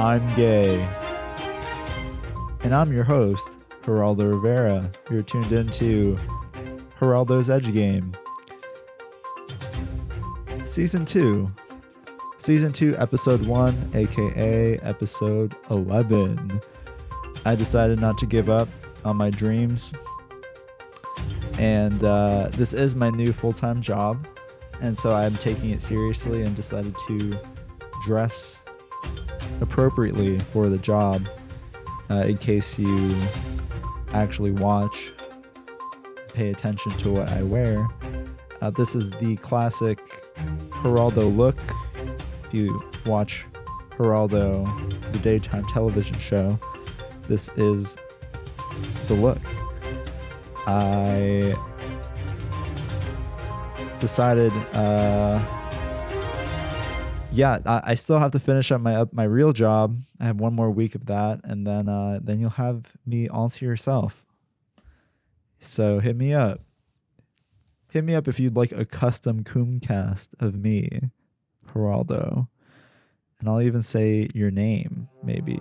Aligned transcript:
I'm 0.00 0.34
gay. 0.34 0.88
And 2.62 2.74
I'm 2.74 2.90
your 2.90 3.04
host, 3.04 3.50
Geraldo 3.82 4.32
Rivera. 4.32 4.90
You're 5.10 5.22
tuned 5.22 5.52
into 5.52 6.18
Geraldo's 6.98 7.50
Edge 7.50 7.70
Game. 7.70 8.16
Season 10.64 11.04
2. 11.04 11.52
Season 12.38 12.72
2, 12.72 12.96
Episode 12.96 13.42
1, 13.42 13.90
aka 13.92 14.78
Episode 14.78 15.54
11. 15.68 16.62
I 17.44 17.54
decided 17.54 18.00
not 18.00 18.16
to 18.16 18.26
give 18.26 18.48
up 18.48 18.70
on 19.04 19.18
my 19.18 19.28
dreams. 19.28 19.92
And 21.58 22.02
uh, 22.02 22.48
this 22.52 22.72
is 22.72 22.94
my 22.94 23.10
new 23.10 23.34
full 23.34 23.52
time 23.52 23.82
job. 23.82 24.26
And 24.80 24.96
so 24.96 25.10
I'm 25.10 25.34
taking 25.34 25.72
it 25.72 25.82
seriously 25.82 26.40
and 26.40 26.56
decided 26.56 26.96
to 27.06 27.38
dress 28.06 28.62
appropriately 29.60 30.38
for 30.38 30.68
the 30.68 30.78
job 30.78 31.26
uh, 32.10 32.24
in 32.26 32.36
case 32.36 32.78
you 32.78 33.16
actually 34.12 34.50
watch, 34.52 35.10
pay 36.34 36.50
attention 36.50 36.90
to 36.92 37.12
what 37.12 37.30
I 37.32 37.42
wear. 37.42 37.86
Uh, 38.60 38.70
this 38.70 38.94
is 38.94 39.10
the 39.12 39.36
classic 39.36 39.98
Geraldo 40.82 41.34
look. 41.34 41.58
If 42.46 42.54
you 42.54 42.82
watch 43.06 43.46
Geraldo, 43.90 45.12
the 45.12 45.18
daytime 45.20 45.64
television 45.66 46.18
show, 46.18 46.58
this 47.28 47.48
is 47.56 47.96
the 49.06 49.14
look. 49.14 49.40
I 50.66 51.54
decided, 53.98 54.52
uh, 54.74 55.38
yeah, 57.32 57.58
I, 57.64 57.80
I 57.84 57.94
still 57.94 58.18
have 58.18 58.32
to 58.32 58.40
finish 58.40 58.72
up 58.72 58.80
my 58.80 58.96
uh, 58.96 59.06
my 59.12 59.24
real 59.24 59.52
job. 59.52 60.00
I 60.18 60.26
have 60.26 60.40
one 60.40 60.54
more 60.54 60.70
week 60.70 60.94
of 60.94 61.06
that, 61.06 61.40
and 61.44 61.66
then 61.66 61.88
uh, 61.88 62.18
then 62.22 62.40
you'll 62.40 62.50
have 62.50 62.86
me 63.06 63.28
all 63.28 63.50
to 63.50 63.64
yourself. 63.64 64.24
So 65.60 66.00
hit 66.00 66.16
me 66.16 66.32
up. 66.34 66.60
Hit 67.92 68.04
me 68.04 68.14
up 68.14 68.28
if 68.28 68.38
you'd 68.38 68.56
like 68.56 68.72
a 68.72 68.84
custom 68.84 69.44
Coomcast 69.44 70.28
of 70.40 70.54
me, 70.54 71.10
Geraldo, 71.68 72.48
and 73.38 73.48
I'll 73.48 73.60
even 73.62 73.82
say 73.82 74.28
your 74.34 74.50
name, 74.50 75.08
maybe. 75.22 75.60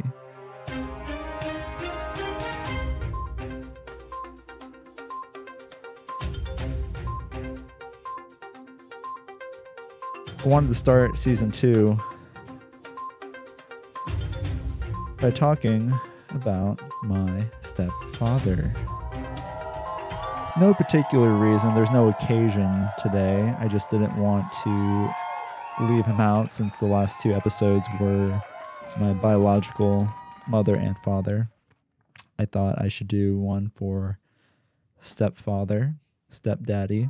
Wanted 10.46 10.68
to 10.68 10.76
start 10.76 11.18
season 11.18 11.52
two 11.52 11.98
by 15.20 15.30
talking 15.30 15.94
about 16.30 16.82
my 17.04 17.46
stepfather. 17.62 18.74
No 20.60 20.74
particular 20.74 21.30
reason, 21.30 21.76
there's 21.76 21.92
no 21.92 22.10
occasion 22.10 22.90
today. 23.02 23.54
I 23.60 23.68
just 23.68 23.90
didn't 23.90 24.16
want 24.16 24.52
to 24.64 25.14
leave 25.82 26.06
him 26.06 26.20
out 26.20 26.54
since 26.54 26.78
the 26.80 26.86
last 26.86 27.22
two 27.22 27.34
episodes 27.34 27.88
were 28.00 28.42
my 29.00 29.14
biological 29.14 30.08
mother 30.48 30.76
and 30.76 30.98
father. 31.00 31.50
I 32.38 32.46
thought 32.46 32.82
I 32.82 32.88
should 32.88 33.08
do 33.08 33.38
one 33.38 33.72
for 33.76 34.20
stepfather, 35.02 35.96
stepdaddy. 36.30 37.10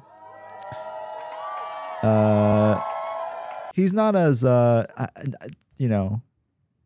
Uh, 2.02 2.82
he's 3.80 3.94
not 3.94 4.16
as 4.16 4.44
uh 4.44 4.86
you 5.78 5.88
know 5.88 6.22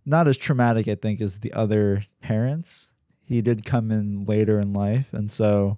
not 0.06 0.28
as 0.28 0.38
traumatic 0.38 0.88
i 0.88 0.96
think 0.96 1.22
as 1.22 1.40
the 1.40 1.54
other 1.54 2.06
parents. 2.22 2.90
He 3.26 3.42
did 3.42 3.64
come 3.64 3.90
in 3.90 4.26
later 4.26 4.60
in 4.60 4.74
life 4.74 5.08
and 5.14 5.32
so 5.32 5.78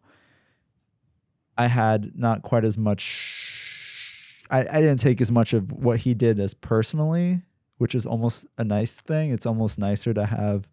i 1.58 1.68
had 1.68 2.18
not 2.18 2.42
quite 2.42 2.66
as 2.66 2.78
much 2.78 4.42
i, 4.50 4.62
I 4.62 4.82
didn't 4.82 5.00
take 5.00 5.22
as 5.22 5.32
much 5.32 5.54
of 5.54 5.72
what 5.72 6.00
he 6.00 6.14
did 6.14 6.40
as 6.40 6.54
personally 6.54 7.44
which 7.78 7.96
is 7.96 8.06
almost 8.06 8.46
a 8.58 8.64
nice 8.64 8.96
thing. 8.96 9.32
It's 9.32 9.46
almost 9.46 9.78
nicer 9.78 10.14
to 10.14 10.26
have 10.26 10.68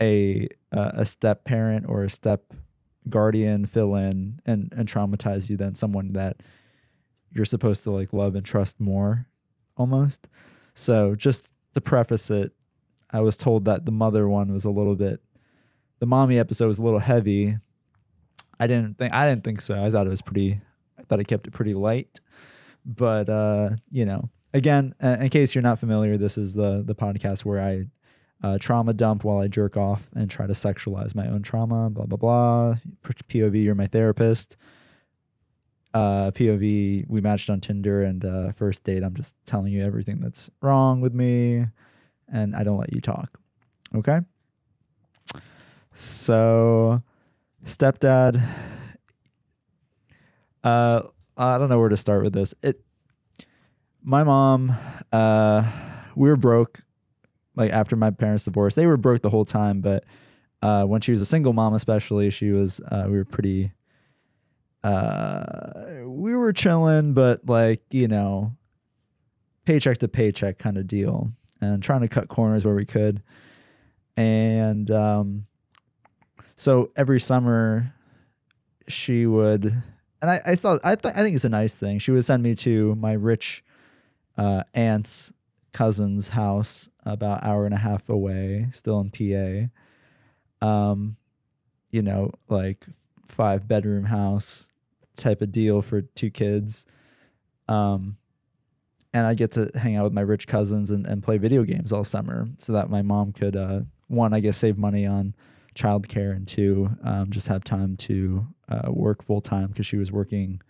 a 0.00 0.48
uh, 0.72 0.92
a 0.94 1.06
step 1.06 1.44
parent 1.44 1.86
or 1.88 2.04
a 2.04 2.10
step 2.10 2.52
guardian 3.08 3.66
fill 3.66 3.94
in 3.96 4.40
and 4.46 4.72
and 4.76 4.88
traumatize 4.88 5.48
you 5.48 5.56
than 5.56 5.74
someone 5.74 6.12
that 6.12 6.38
you're 7.32 7.44
supposed 7.44 7.82
to 7.84 7.90
like 7.90 8.12
love 8.12 8.34
and 8.34 8.44
trust 8.44 8.80
more 8.80 9.26
almost. 9.76 10.28
So 10.74 11.14
just 11.14 11.48
to 11.74 11.80
preface 11.80 12.30
it, 12.30 12.52
I 13.10 13.20
was 13.20 13.36
told 13.36 13.64
that 13.66 13.84
the 13.84 13.92
mother 13.92 14.28
one 14.28 14.52
was 14.52 14.64
a 14.64 14.70
little 14.70 14.96
bit 14.96 15.20
the 16.02 16.06
mommy 16.06 16.36
episode 16.36 16.66
was 16.66 16.78
a 16.78 16.82
little 16.82 16.98
heavy. 16.98 17.56
I 18.58 18.66
didn't 18.66 18.98
think 18.98 19.14
I 19.14 19.28
didn't 19.28 19.44
think 19.44 19.60
so. 19.60 19.80
I 19.80 19.88
thought 19.88 20.04
it 20.04 20.10
was 20.10 20.20
pretty 20.20 20.58
I 20.98 21.04
thought 21.04 21.20
I 21.20 21.22
kept 21.22 21.46
it 21.46 21.52
pretty 21.52 21.74
light. 21.74 22.18
But 22.84 23.28
uh, 23.28 23.70
you 23.88 24.04
know, 24.04 24.28
again, 24.52 24.96
in 25.00 25.28
case 25.28 25.54
you're 25.54 25.62
not 25.62 25.78
familiar, 25.78 26.18
this 26.18 26.36
is 26.36 26.54
the 26.54 26.82
the 26.84 26.96
podcast 26.96 27.44
where 27.44 27.62
I 27.62 27.86
uh, 28.42 28.58
trauma 28.58 28.94
dump 28.94 29.22
while 29.22 29.38
I 29.38 29.46
jerk 29.46 29.76
off 29.76 30.08
and 30.12 30.28
try 30.28 30.48
to 30.48 30.54
sexualize 30.54 31.14
my 31.14 31.28
own 31.28 31.42
trauma, 31.42 31.88
blah 31.88 32.06
blah 32.06 32.18
blah. 32.18 32.74
POV, 33.04 33.62
you're 33.62 33.76
my 33.76 33.86
therapist 33.86 34.56
uh, 35.94 36.30
POV, 36.30 37.08
we 37.08 37.20
matched 37.20 37.50
on 37.50 37.60
Tinder 37.60 38.02
and 38.02 38.24
uh, 38.24 38.52
first 38.52 38.84
date, 38.84 39.02
I'm 39.02 39.14
just 39.14 39.34
telling 39.44 39.72
you 39.72 39.84
everything 39.84 40.20
that's 40.20 40.48
wrong 40.60 41.00
with 41.00 41.14
me 41.14 41.66
and 42.32 42.56
I 42.56 42.64
don't 42.64 42.78
let 42.78 42.92
you 42.92 43.00
talk. 43.00 43.38
Okay? 43.94 44.20
So, 45.94 47.02
stepdad, 47.66 48.42
uh, 50.64 51.02
I 51.36 51.58
don't 51.58 51.68
know 51.68 51.78
where 51.78 51.90
to 51.90 51.96
start 51.96 52.22
with 52.24 52.32
this. 52.32 52.54
It, 52.62 52.80
my 54.02 54.24
mom, 54.24 54.76
uh, 55.12 55.70
we 56.16 56.28
were 56.28 56.36
broke 56.36 56.80
like 57.54 57.70
after 57.70 57.96
my 57.96 58.10
parents 58.10 58.44
divorced. 58.44 58.76
They 58.76 58.86
were 58.86 58.96
broke 58.96 59.22
the 59.22 59.30
whole 59.30 59.44
time, 59.44 59.80
but 59.80 60.04
uh, 60.62 60.84
when 60.84 61.00
she 61.00 61.12
was 61.12 61.20
a 61.20 61.26
single 61.26 61.52
mom, 61.52 61.74
especially, 61.74 62.30
she 62.30 62.50
was, 62.50 62.80
uh, 62.90 63.04
we 63.06 63.16
were 63.16 63.24
pretty 63.24 63.72
uh, 64.84 66.04
we 66.04 66.34
were 66.34 66.52
chilling, 66.52 67.14
but 67.14 67.46
like, 67.48 67.82
you 67.90 68.08
know, 68.08 68.56
paycheck 69.64 69.98
to 69.98 70.08
paycheck 70.08 70.58
kind 70.58 70.76
of 70.76 70.86
deal 70.86 71.32
and 71.60 71.82
trying 71.82 72.00
to 72.00 72.08
cut 72.08 72.28
corners 72.28 72.64
where 72.64 72.74
we 72.74 72.84
could. 72.84 73.22
And 74.16 74.90
um, 74.90 75.46
so 76.56 76.90
every 76.96 77.20
summer 77.20 77.94
she 78.88 79.26
would, 79.26 79.64
and 79.64 80.30
I, 80.30 80.40
I 80.44 80.54
saw, 80.54 80.78
I, 80.84 80.96
th- 80.96 81.14
I 81.14 81.22
think 81.22 81.36
it's 81.36 81.44
a 81.44 81.48
nice 81.48 81.74
thing. 81.74 81.98
She 81.98 82.10
would 82.10 82.24
send 82.24 82.42
me 82.42 82.54
to 82.56 82.94
my 82.96 83.12
rich 83.12 83.64
uh, 84.36 84.64
aunt's 84.74 85.32
cousin's 85.72 86.28
house 86.28 86.88
about 87.04 87.44
hour 87.44 87.64
and 87.64 87.74
a 87.74 87.78
half 87.78 88.08
away, 88.08 88.68
still 88.72 89.00
in 89.00 89.70
PA. 90.60 90.66
Um, 90.66 91.16
you 91.90 92.02
know, 92.02 92.32
like 92.48 92.86
five 93.28 93.66
bedroom 93.66 94.04
house, 94.04 94.66
type 95.16 95.42
of 95.42 95.52
deal 95.52 95.82
for 95.82 96.02
two 96.02 96.30
kids. 96.30 96.84
Um, 97.68 98.16
and 99.14 99.26
I 99.26 99.34
get 99.34 99.52
to 99.52 99.70
hang 99.74 99.96
out 99.96 100.04
with 100.04 100.12
my 100.12 100.22
rich 100.22 100.46
cousins 100.46 100.90
and, 100.90 101.06
and 101.06 101.22
play 101.22 101.38
video 101.38 101.64
games 101.64 101.92
all 101.92 102.04
summer 102.04 102.48
so 102.58 102.72
that 102.72 102.88
my 102.88 103.02
mom 103.02 103.32
could, 103.32 103.56
uh, 103.56 103.80
one, 104.08 104.32
I 104.32 104.40
guess, 104.40 104.58
save 104.58 104.78
money 104.78 105.06
on 105.06 105.34
childcare, 105.74 106.34
and 106.34 106.46
two, 106.46 106.90
um, 107.02 107.30
just 107.30 107.48
have 107.48 107.64
time 107.64 107.96
to 107.96 108.46
uh, 108.68 108.90
work 108.90 109.24
full 109.24 109.40
time 109.40 109.68
because 109.68 109.86
she 109.86 109.96
was 109.96 110.12
working 110.12 110.60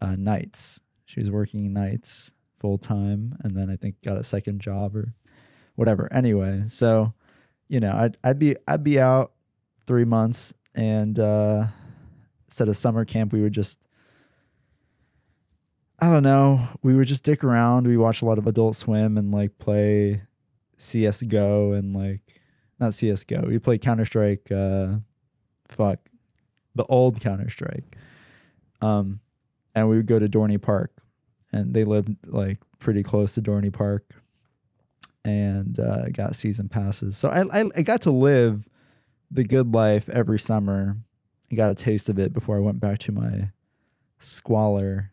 uh, 0.00 0.16
nights. 0.16 0.80
She 1.04 1.20
was 1.20 1.30
working 1.30 1.72
nights 1.72 2.30
full 2.58 2.78
time, 2.78 3.36
and 3.42 3.56
then 3.56 3.70
I 3.70 3.76
think 3.76 3.96
got 4.02 4.16
a 4.18 4.24
second 4.24 4.60
job 4.60 4.96
or 4.96 5.14
whatever. 5.74 6.10
Anyway, 6.12 6.64
so 6.68 7.12
you 7.68 7.80
know, 7.80 7.92
I'd 7.92 8.16
I'd 8.24 8.38
be 8.38 8.56
I'd 8.66 8.84
be 8.84 9.00
out 9.00 9.32
three 9.86 10.04
months, 10.04 10.54
and 10.74 11.18
uh, 11.18 11.66
instead 12.52 12.68
of 12.68 12.76
summer 12.76 13.02
camp, 13.06 13.32
we 13.32 13.40
would 13.40 13.54
just 13.54 13.78
I 15.98 16.10
don't 16.10 16.22
know, 16.22 16.68
we 16.82 16.94
would 16.94 17.06
just 17.06 17.22
dick 17.22 17.42
around. 17.42 17.86
We 17.86 17.96
watch 17.96 18.20
a 18.20 18.24
lot 18.26 18.36
of 18.36 18.46
Adult 18.46 18.76
Swim 18.76 19.16
and 19.16 19.32
like 19.32 19.56
play 19.58 20.22
CS:GO 20.76 21.72
and 21.72 21.94
like 21.94 22.20
not 22.78 22.94
CS:GO. 22.94 23.44
We 23.46 23.58
play 23.58 23.78
Counter 23.78 24.04
Strike. 24.04 24.52
Uh, 24.52 24.96
fuck, 25.70 26.00
the 26.74 26.84
old 26.84 27.20
Counter 27.20 27.48
Strike. 27.48 27.96
Um, 28.82 29.20
and 29.74 29.88
we 29.88 29.96
would 29.96 30.06
go 30.06 30.18
to 30.18 30.28
Dorney 30.28 30.60
Park, 30.60 30.92
and 31.52 31.72
they 31.72 31.84
lived 31.84 32.14
like 32.26 32.58
pretty 32.80 33.02
close 33.02 33.32
to 33.32 33.40
Dorney 33.40 33.72
Park, 33.72 34.04
and 35.24 35.80
uh, 35.80 36.10
got 36.10 36.36
season 36.36 36.68
passes. 36.68 37.16
So 37.16 37.28
I, 37.28 37.60
I 37.60 37.70
I 37.76 37.82
got 37.82 38.02
to 38.02 38.10
live 38.10 38.68
the 39.30 39.44
good 39.44 39.72
life 39.72 40.10
every 40.10 40.38
summer 40.38 40.98
got 41.56 41.70
a 41.70 41.74
taste 41.74 42.08
of 42.08 42.18
it 42.18 42.32
before 42.32 42.56
I 42.56 42.60
went 42.60 42.80
back 42.80 42.98
to 43.00 43.12
my 43.12 43.50
squalor, 44.18 45.12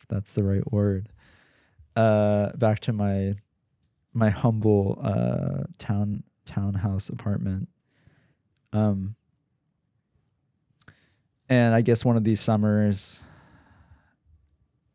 if 0.00 0.06
that's 0.08 0.34
the 0.34 0.42
right 0.42 0.72
word. 0.72 1.08
Uh, 1.94 2.52
back 2.56 2.80
to 2.80 2.92
my 2.92 3.34
my 4.14 4.28
humble 4.28 4.98
uh 5.02 5.64
town 5.78 6.22
townhouse 6.44 7.08
apartment. 7.08 7.68
Um 8.72 9.16
and 11.48 11.74
I 11.74 11.80
guess 11.80 12.04
one 12.04 12.16
of 12.16 12.24
these 12.24 12.40
summers 12.40 13.20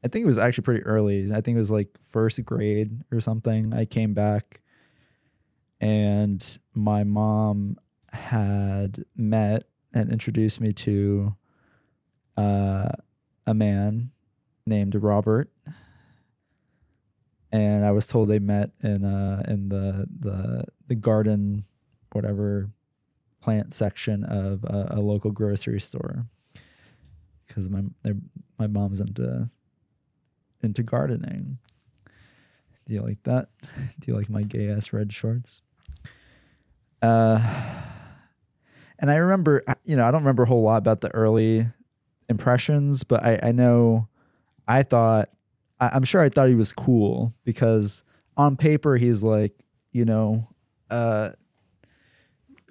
I 0.03 0.07
think 0.07 0.23
it 0.23 0.27
was 0.27 0.37
actually 0.37 0.63
pretty 0.63 0.83
early. 0.83 1.33
I 1.33 1.41
think 1.41 1.55
it 1.55 1.59
was 1.59 1.71
like 1.71 1.89
first 2.09 2.43
grade 2.45 3.01
or 3.11 3.19
something. 3.19 3.73
I 3.73 3.85
came 3.85 4.13
back 4.13 4.61
and 5.81 6.59
my 6.73 7.03
mom 7.03 7.77
had 8.11 9.03
met 9.15 9.63
and 9.93 10.11
introduced 10.11 10.59
me 10.59 10.73
to 10.73 11.35
uh, 12.35 12.89
a 13.45 13.53
man 13.53 14.11
named 14.65 14.95
Robert, 14.95 15.49
and 17.51 17.85
I 17.85 17.91
was 17.91 18.07
told 18.07 18.29
they 18.29 18.39
met 18.39 18.71
in 18.83 19.03
uh, 19.05 19.43
in 19.47 19.69
the 19.69 20.07
the 20.19 20.65
the 20.87 20.95
garden, 20.95 21.65
whatever 22.11 22.69
plant 23.41 23.73
section 23.73 24.23
of 24.23 24.63
a, 24.65 24.95
a 24.97 24.99
local 24.99 25.31
grocery 25.31 25.79
store, 25.79 26.25
because 27.47 27.69
my 27.69 27.83
my 28.59 28.67
mom's 28.67 28.99
into 28.99 29.49
into 30.61 30.83
gardening. 30.83 31.57
Do 32.85 32.93
you 32.93 33.01
like 33.01 33.23
that? 33.23 33.49
Do 33.99 34.11
you 34.11 34.15
like 34.15 34.29
my 34.29 34.43
gay 34.43 34.69
ass 34.69 34.93
red 34.93 35.11
shorts? 35.11 35.61
Uh, 37.01 37.39
and 38.99 39.11
I 39.11 39.15
remember, 39.15 39.63
uh, 39.67 39.75
you 39.85 39.95
know, 39.95 40.07
I 40.07 40.11
don't 40.11 40.21
remember 40.21 40.43
a 40.43 40.47
whole 40.47 40.63
lot 40.63 40.77
about 40.77 41.01
the 41.01 41.13
early 41.13 41.67
impressions, 42.29 43.03
but 43.03 43.23
I, 43.23 43.39
I 43.43 43.51
know 43.51 44.07
I 44.67 44.83
thought, 44.83 45.29
I, 45.79 45.89
I'm 45.89 46.03
sure 46.03 46.21
I 46.21 46.29
thought 46.29 46.49
he 46.49 46.55
was 46.55 46.73
cool 46.73 47.33
because 47.43 48.03
on 48.35 48.57
paper 48.57 48.97
he's 48.97 49.23
like, 49.23 49.53
you 49.91 50.05
know, 50.05 50.47
uh, 50.89 51.29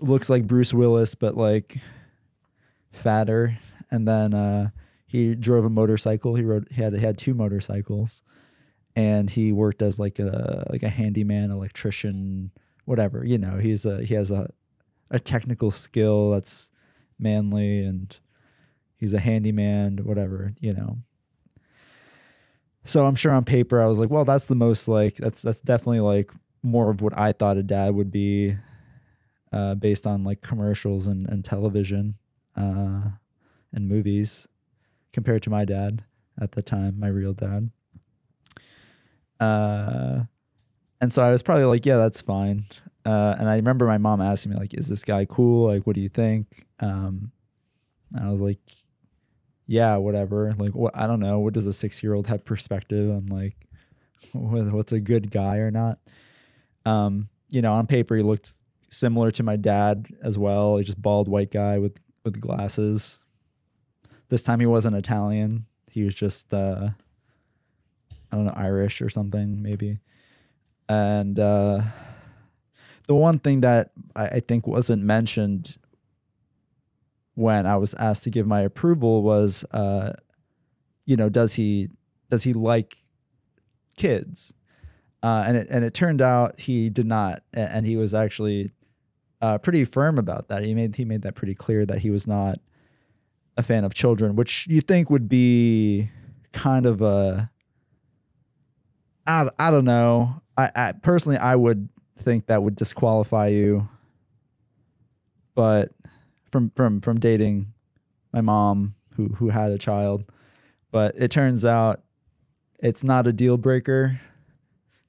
looks 0.00 0.28
like 0.28 0.46
Bruce 0.46 0.74
Willis, 0.74 1.14
but 1.14 1.36
like 1.36 1.78
fatter. 2.92 3.58
And 3.90 4.06
then 4.06 4.34
uh, 4.34 4.70
he 5.06 5.34
drove 5.34 5.64
a 5.64 5.70
motorcycle. 5.70 6.34
He 6.34 6.42
rode. 6.42 6.68
He 6.70 6.82
had 6.82 6.92
he 6.94 7.00
had 7.00 7.18
two 7.18 7.34
motorcycles, 7.34 8.22
and 8.94 9.30
he 9.30 9.52
worked 9.52 9.80
as 9.82 9.98
like 9.98 10.18
a 10.18 10.66
like 10.70 10.82
a 10.82 10.88
handyman, 10.88 11.50
electrician, 11.50 12.50
whatever. 12.84 13.24
You 13.24 13.38
know, 13.38 13.58
he's 13.58 13.84
a 13.84 14.02
he 14.04 14.14
has 14.14 14.30
a 14.30 14.50
a 15.10 15.18
technical 15.18 15.70
skill 15.70 16.30
that's 16.30 16.70
manly, 17.18 17.84
and 17.84 18.16
he's 18.96 19.12
a 19.12 19.20
handyman, 19.20 19.98
whatever. 19.98 20.54
You 20.60 20.74
know. 20.74 20.98
So 22.84 23.04
I'm 23.04 23.16
sure 23.16 23.32
on 23.32 23.44
paper 23.44 23.82
I 23.82 23.86
was 23.86 23.98
like, 23.98 24.10
well, 24.10 24.24
that's 24.24 24.46
the 24.46 24.54
most 24.54 24.86
like 24.86 25.16
that's 25.16 25.42
that's 25.42 25.60
definitely 25.60 26.00
like 26.00 26.30
more 26.62 26.90
of 26.90 27.00
what 27.00 27.18
I 27.18 27.32
thought 27.32 27.56
a 27.56 27.62
dad 27.62 27.94
would 27.94 28.10
be, 28.10 28.56
uh, 29.52 29.74
based 29.74 30.06
on 30.06 30.24
like 30.24 30.40
commercials 30.40 31.06
and 31.06 31.28
and 31.28 31.44
television, 31.44 32.14
uh, 32.56 33.02
and 33.72 33.88
movies, 33.88 34.46
compared 35.12 35.42
to 35.42 35.50
my 35.50 35.64
dad 35.64 36.04
at 36.40 36.52
the 36.52 36.62
time, 36.62 36.98
my 36.98 37.08
real 37.08 37.32
dad. 37.32 37.70
Uh, 39.40 40.24
and 41.00 41.12
so 41.12 41.22
I 41.22 41.30
was 41.30 41.42
probably 41.42 41.64
like, 41.64 41.84
yeah, 41.84 41.96
that's 41.96 42.20
fine. 42.20 42.66
Uh, 43.06 43.36
and 43.38 43.48
I 43.48 43.54
remember 43.54 43.86
my 43.86 43.98
mom 43.98 44.20
asking 44.20 44.50
me 44.50 44.58
like, 44.58 44.74
"Is 44.74 44.88
this 44.88 45.04
guy 45.04 45.24
cool? 45.26 45.68
Like, 45.68 45.86
what 45.86 45.94
do 45.94 46.02
you 46.02 46.08
think?" 46.08 46.66
Um, 46.80 47.30
and 48.12 48.26
I 48.26 48.32
was 48.32 48.40
like, 48.40 48.58
"Yeah, 49.68 49.96
whatever." 49.96 50.54
Like, 50.58 50.74
what 50.74 50.96
I 50.96 51.06
don't 51.06 51.20
know. 51.20 51.38
What 51.38 51.54
does 51.54 51.68
a 51.68 51.72
six 51.72 52.02
year 52.02 52.14
old 52.14 52.26
have 52.26 52.44
perspective 52.44 53.08
on 53.08 53.26
like 53.26 53.54
what's 54.32 54.90
a 54.90 54.98
good 54.98 55.30
guy 55.30 55.58
or 55.58 55.70
not? 55.70 56.00
Um, 56.84 57.28
you 57.48 57.62
know, 57.62 57.74
on 57.74 57.86
paper 57.86 58.16
he 58.16 58.24
looked 58.24 58.54
similar 58.90 59.30
to 59.32 59.42
my 59.44 59.54
dad 59.54 60.08
as 60.20 60.36
well. 60.36 60.76
He's 60.76 60.86
just 60.86 61.00
bald 61.00 61.28
white 61.28 61.52
guy 61.52 61.78
with 61.78 61.96
with 62.24 62.40
glasses. 62.40 63.20
This 64.30 64.42
time 64.42 64.58
he 64.58 64.66
wasn't 64.66 64.96
Italian. 64.96 65.66
He 65.88 66.02
was 66.02 66.14
just 66.14 66.52
uh, 66.52 66.90
I 68.32 68.36
don't 68.36 68.46
know 68.46 68.54
Irish 68.56 69.00
or 69.00 69.10
something 69.10 69.62
maybe. 69.62 70.00
And 70.88 71.38
uh, 71.38 71.82
the 73.06 73.14
one 73.14 73.38
thing 73.38 73.60
that 73.60 73.92
I, 74.14 74.26
I 74.26 74.40
think 74.40 74.66
wasn't 74.66 75.02
mentioned 75.02 75.76
when 77.34 77.66
I 77.66 77.76
was 77.76 77.94
asked 77.94 78.24
to 78.24 78.30
give 78.30 78.46
my 78.46 78.60
approval 78.60 79.22
was, 79.22 79.64
uh, 79.70 80.12
you 81.04 81.16
know, 81.16 81.28
does 81.28 81.54
he 81.54 81.90
does 82.30 82.42
he 82.42 82.52
like 82.52 82.96
kids? 83.96 84.52
Uh, 85.22 85.44
and 85.46 85.56
it 85.56 85.66
and 85.70 85.84
it 85.84 85.94
turned 85.94 86.20
out 86.20 86.60
he 86.60 86.88
did 86.88 87.06
not, 87.06 87.42
and 87.52 87.86
he 87.86 87.96
was 87.96 88.14
actually 88.14 88.72
uh, 89.40 89.58
pretty 89.58 89.84
firm 89.84 90.18
about 90.18 90.48
that. 90.48 90.64
He 90.64 90.74
made 90.74 90.96
he 90.96 91.04
made 91.04 91.22
that 91.22 91.34
pretty 91.34 91.54
clear 91.54 91.86
that 91.86 92.00
he 92.00 92.10
was 92.10 92.26
not 92.26 92.58
a 93.56 93.62
fan 93.62 93.84
of 93.84 93.94
children, 93.94 94.36
which 94.36 94.66
you 94.68 94.80
think 94.80 95.10
would 95.10 95.28
be 95.28 96.10
kind 96.52 96.86
of 96.86 97.02
a 97.02 97.50
I, 99.26 99.48
I 99.58 99.70
don't 99.70 99.84
know. 99.84 100.42
I, 100.56 100.70
I 100.74 100.92
personally 100.92 101.38
I 101.38 101.54
would 101.56 101.88
think 102.16 102.46
that 102.46 102.62
would 102.62 102.76
disqualify 102.76 103.48
you. 103.48 103.88
But 105.54 105.92
from 106.50 106.70
from 106.74 107.00
from 107.00 107.20
dating 107.20 107.72
my 108.32 108.40
mom 108.40 108.94
who 109.14 109.28
who 109.28 109.50
had 109.50 109.70
a 109.70 109.78
child, 109.78 110.24
but 110.90 111.14
it 111.16 111.30
turns 111.30 111.64
out 111.64 112.02
it's 112.78 113.02
not 113.02 113.26
a 113.26 113.32
deal 113.32 113.56
breaker 113.56 114.20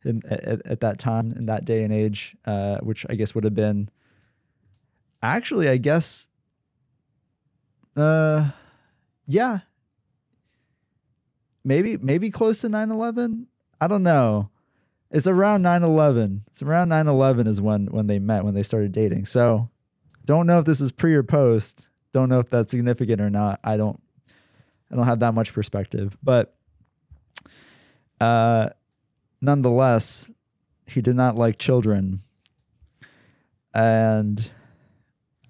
in, 0.05 0.21
at, 0.29 0.65
at 0.65 0.79
that 0.79 0.99
time 0.99 1.33
in 1.33 1.47
that 1.47 1.65
day 1.65 1.83
and 1.83 1.93
age, 1.93 2.35
uh, 2.45 2.77
which 2.77 3.05
I 3.09 3.15
guess 3.15 3.35
would 3.35 3.43
have 3.43 3.55
been 3.55 3.89
actually 5.21 5.67
I 5.67 5.77
guess 5.77 6.27
uh 7.95 8.51
yeah. 9.25 9.59
Maybe 11.63 11.97
maybe 11.97 12.31
close 12.31 12.61
to 12.61 12.69
9-11 12.69 13.47
i 13.81 13.87
don't 13.87 14.03
know 14.03 14.49
it's 15.11 15.27
around 15.27 15.63
9-11 15.63 16.41
it's 16.51 16.61
around 16.61 16.89
9-11 16.89 17.47
is 17.47 17.61
when 17.61 17.87
when 17.87 18.07
they 18.07 18.19
met 18.19 18.43
when 18.43 18.53
they 18.53 18.63
started 18.63 18.91
dating. 18.91 19.25
So 19.25 19.69
don't 20.25 20.47
know 20.47 20.59
if 20.59 20.65
this 20.65 20.81
is 20.81 20.91
pre 20.91 21.13
or 21.13 21.23
post. 21.23 21.87
Don't 22.13 22.29
know 22.29 22.39
if 22.39 22.49
that's 22.49 22.71
significant 22.71 23.21
or 23.21 23.29
not. 23.29 23.59
I 23.63 23.77
don't 23.77 24.01
i 24.91 24.95
don't 24.95 25.05
have 25.05 25.19
that 25.19 25.33
much 25.33 25.53
perspective. 25.53 26.17
But 26.23 26.55
uh 28.19 28.69
nonetheless 29.41 30.29
he 30.85 31.01
did 31.01 31.15
not 31.15 31.35
like 31.35 31.57
children. 31.57 32.21
And 33.73 34.49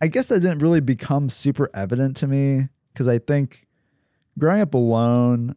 i 0.01 0.07
guess 0.07 0.27
that 0.27 0.41
didn't 0.41 0.59
really 0.59 0.81
become 0.81 1.29
super 1.29 1.69
evident 1.73 2.15
to 2.17 2.27
me 2.27 2.67
because 2.93 3.07
i 3.07 3.17
think 3.17 3.65
growing 4.37 4.61
up 4.61 4.73
alone 4.73 5.55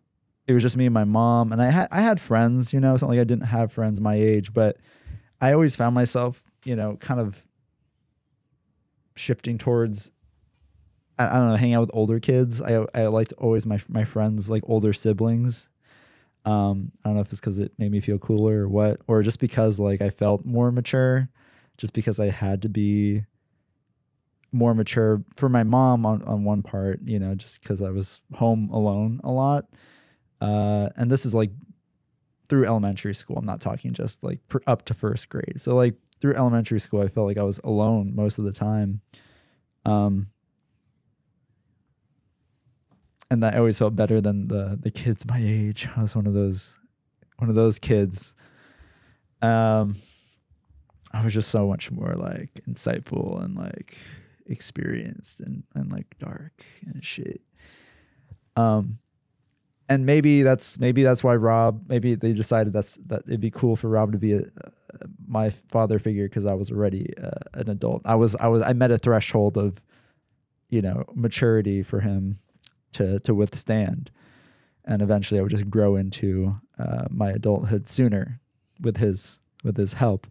it 0.51 0.53
was 0.53 0.65
just 0.65 0.77
me 0.77 0.87
and 0.87 0.93
my 0.93 1.05
mom 1.05 1.53
and 1.53 1.63
I 1.63 1.71
had 1.71 1.87
I 1.93 2.01
had 2.01 2.21
friends, 2.21 2.73
you 2.73 2.81
know, 2.81 2.93
it's 2.93 3.03
not 3.03 3.11
like 3.11 3.21
I 3.21 3.25
didn't 3.25 3.47
have 3.47 3.73
friends 3.73 4.01
my 4.01 4.17
age, 4.17 4.53
but 4.53 4.79
I 5.41 5.53
always 5.53 5.77
found 5.77 5.95
myself, 5.95 6.43
you 6.65 6.75
know, 6.75 6.97
kind 6.97 7.21
of 7.21 7.45
shifting 9.15 9.59
towards 9.59 10.11
I, 11.21 11.29
I 11.29 11.33
don't 11.35 11.51
know, 11.51 11.57
hanging 11.57 11.75
out 11.75 11.83
with 11.83 11.91
older 11.93 12.19
kids. 12.19 12.61
I 12.61 12.85
I 12.93 13.07
liked 13.07 13.33
always 13.39 13.65
my 13.65 13.81
my 13.87 14.05
friends 14.05 14.51
like 14.51 14.65
older 14.67 14.93
siblings. 14.93 15.69
Um, 16.45 16.91
I 17.05 17.11
don't 17.11 17.15
know 17.15 17.21
if 17.21 17.31
it's 17.31 17.39
because 17.39 17.61
it 17.61 17.71
made 17.79 17.93
me 17.93 18.01
feel 18.01 18.19
cooler 18.19 18.65
or 18.65 18.69
what, 18.69 19.03
or 19.07 19.23
just 19.23 19.39
because 19.39 19.79
like 19.79 20.01
I 20.01 20.11
felt 20.11 20.45
more 20.45 20.73
mature, 20.73 21.29
just 21.79 21.93
because 21.93 22.19
I 22.19 22.31
had 22.31 22.63
to 22.63 22.69
be 22.69 23.25
more 24.51 24.75
mature 24.75 25.23
for 25.37 25.49
my 25.49 25.63
mom 25.63 26.05
on, 26.05 26.23
on 26.25 26.43
one 26.43 26.65
part, 26.65 26.99
you 27.05 27.21
know, 27.21 27.37
just 27.37 27.63
because 27.63 27.81
I 27.81 27.91
was 27.91 28.21
home 28.35 28.69
alone 28.73 29.21
a 29.23 29.31
lot. 29.31 29.67
Uh, 30.41 30.89
and 30.97 31.11
this 31.11 31.27
is 31.27 31.35
like 31.35 31.51
through 32.49 32.67
elementary 32.67 33.15
school. 33.15 33.37
I'm 33.37 33.47
not 33.47 33.61
talking 33.61 33.93
just 33.93 34.23
like 34.23 34.41
pr- 34.49 34.59
up 34.67 34.85
to 34.87 34.95
first 34.95 35.29
grade. 35.29 35.61
So 35.61 35.75
like 35.77 35.95
through 36.21 36.35
elementary 36.35 36.81
school, 36.81 37.01
I 37.01 37.09
felt 37.09 37.27
like 37.27 37.39
I 37.39 37.43
was 37.43 37.59
alone 37.63 38.15
most 38.15 38.39
of 38.39 38.45
the 38.45 38.53
time. 38.53 39.01
Um, 39.85 40.29
and 43.31 43.43
that 43.43 43.57
always 43.57 43.79
felt 43.79 43.95
better 43.95 44.21
than 44.21 44.49
the 44.49 44.79
the 44.81 44.91
kids 44.91 45.25
my 45.27 45.41
age. 45.41 45.89
I 45.97 46.03
was 46.03 46.17
one 46.17 46.27
of 46.27 46.35
those 46.35 46.75
one 47.39 47.49
of 47.49 47.55
those 47.55 47.79
kids. 47.79 48.35
Um, 49.41 49.97
I 51.13 51.25
was 51.25 51.33
just 51.33 51.51
so 51.51 51.67
much 51.67 51.91
more 51.91 52.15
like 52.15 52.61
insightful 52.69 53.43
and 53.43 53.57
like 53.57 53.97
experienced 54.47 55.41
and 55.41 55.63
and 55.75 55.91
like 55.91 56.19
dark 56.19 56.65
and 56.85 57.05
shit. 57.05 57.41
Um, 58.57 58.99
and 59.91 60.07
maybe 60.07 60.43
that's 60.43 60.79
maybe 60.79 61.03
that's 61.03 61.25
why 61.25 61.35
Rob 61.35 61.83
maybe 61.89 62.15
they 62.15 62.33
decided 62.33 62.73
that's 62.73 62.97
that 63.07 63.23
it'd 63.27 63.41
be 63.41 63.51
cool 63.51 63.75
for 63.75 63.89
Rob 63.89 64.13
to 64.13 64.19
be 64.19 64.35
a, 64.35 64.39
uh, 64.39 64.71
my 65.27 65.51
father 65.51 65.99
figure 65.99 66.29
because 66.29 66.47
I 66.47 66.55
was 66.55 66.71
already 66.71 67.13
uh, 67.21 67.31
an 67.55 67.69
adult. 67.69 68.03
I 68.05 68.15
was 68.15 68.37
I 68.37 68.47
was 68.47 68.63
I 68.63 68.73
met 68.73 68.93
a 68.93 68.99
threshold 68.99 69.59
of 69.59 69.81
you 70.69 70.81
know 70.81 71.05
maturity 71.13 71.83
for 71.83 72.01
him 72.01 72.39
to 72.93 73.19
to 73.21 73.35
withstand, 73.35 74.13
and 74.85 75.03
eventually 75.03 75.41
I 75.41 75.43
would 75.43 75.51
just 75.51 75.69
grow 75.69 75.97
into 75.97 76.55
uh, 76.79 77.07
my 77.11 77.31
adulthood 77.31 77.91
sooner 77.91 78.41
with 78.81 78.99
his 78.99 79.41
with 79.65 79.77
his 79.77 79.95
help. 79.95 80.29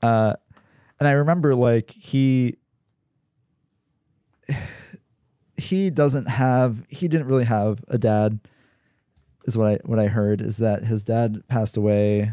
Uh, 0.00 0.34
and 1.00 1.08
I 1.08 1.12
remember 1.12 1.56
like 1.56 1.90
he 1.90 2.54
he 5.56 5.90
doesn't 5.90 6.26
have 6.26 6.86
he 6.88 7.08
didn't 7.08 7.26
really 7.26 7.46
have 7.46 7.84
a 7.88 7.98
dad 7.98 8.38
is 9.46 9.56
what 9.56 9.66
I 9.66 9.78
what 9.84 9.98
I 9.98 10.08
heard 10.08 10.40
is 10.42 10.58
that 10.58 10.84
his 10.84 11.02
dad 11.02 11.42
passed 11.48 11.76
away 11.76 12.32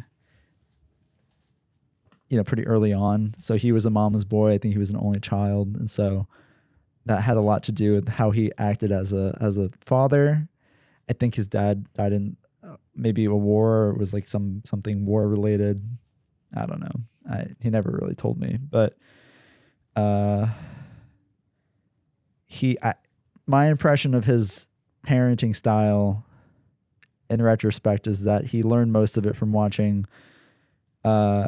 you 2.33 2.37
know 2.37 2.43
pretty 2.43 2.65
early 2.65 2.91
on. 2.91 3.35
So 3.39 3.55
he 3.55 3.71
was 3.71 3.85
a 3.85 3.91
mama's 3.91 4.25
boy. 4.25 4.53
I 4.53 4.57
think 4.57 4.73
he 4.73 4.79
was 4.79 4.89
an 4.89 4.97
only 4.97 5.19
child. 5.19 5.75
And 5.75 5.89
so 5.89 6.27
that 7.05 7.21
had 7.21 7.37
a 7.37 7.41
lot 7.41 7.61
to 7.63 7.71
do 7.71 7.93
with 7.93 8.09
how 8.09 8.31
he 8.31 8.51
acted 8.57 8.91
as 8.91 9.13
a 9.13 9.37
as 9.39 9.59
a 9.59 9.69
father. 9.85 10.47
I 11.07 11.13
think 11.13 11.35
his 11.35 11.45
dad 11.45 11.85
died 11.93 12.11
in 12.11 12.37
uh, 12.63 12.77
maybe 12.95 13.25
a 13.25 13.35
war 13.35 13.83
or 13.83 13.93
was 13.93 14.13
like 14.13 14.27
some 14.27 14.63
something 14.65 15.05
war 15.05 15.27
related. 15.27 15.87
I 16.55 16.65
don't 16.65 16.79
know. 16.79 17.01
I, 17.29 17.47
he 17.59 17.69
never 17.69 17.91
really 18.01 18.15
told 18.15 18.39
me. 18.39 18.57
But 18.57 18.97
uh 19.95 20.47
he 22.47 22.79
I, 22.81 22.95
my 23.45 23.67
impression 23.67 24.15
of 24.15 24.25
his 24.25 24.65
parenting 25.05 25.55
style 25.55 26.25
in 27.33 27.41
retrospect 27.41 28.07
is 28.07 28.23
that 28.23 28.45
he 28.45 28.63
learned 28.63 28.93
most 28.93 29.17
of 29.17 29.25
it 29.25 29.35
from 29.35 29.51
watching 29.51 30.05
uh, 31.03 31.47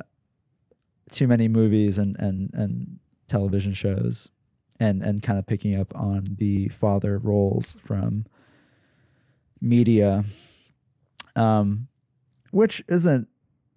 too 1.11 1.27
many 1.27 1.47
movies 1.47 1.97
and, 1.97 2.15
and, 2.19 2.49
and 2.53 2.99
television 3.27 3.73
shows 3.73 4.29
and, 4.79 5.01
and 5.03 5.21
kind 5.21 5.39
of 5.39 5.45
picking 5.45 5.79
up 5.79 5.95
on 5.95 6.35
the 6.39 6.67
father 6.69 7.17
roles 7.17 7.75
from 7.83 8.25
media, 9.61 10.25
um, 11.35 11.87
which 12.51 12.83
isn't 12.87 13.27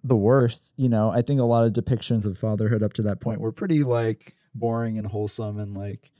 the 0.03 0.15
worst. 0.15 0.73
You 0.75 0.89
know, 0.89 1.11
I 1.11 1.21
think 1.21 1.39
a 1.39 1.45
lot 1.45 1.65
of 1.65 1.73
depictions 1.73 2.25
of 2.25 2.37
fatherhood 2.37 2.83
up 2.83 2.93
to 2.93 3.01
that 3.03 3.19
point 3.19 3.39
were 3.39 3.51
pretty 3.51 3.83
like 3.83 4.35
boring 4.55 4.97
and 4.97 5.07
wholesome 5.07 5.59
and 5.59 5.77
like 5.77 6.11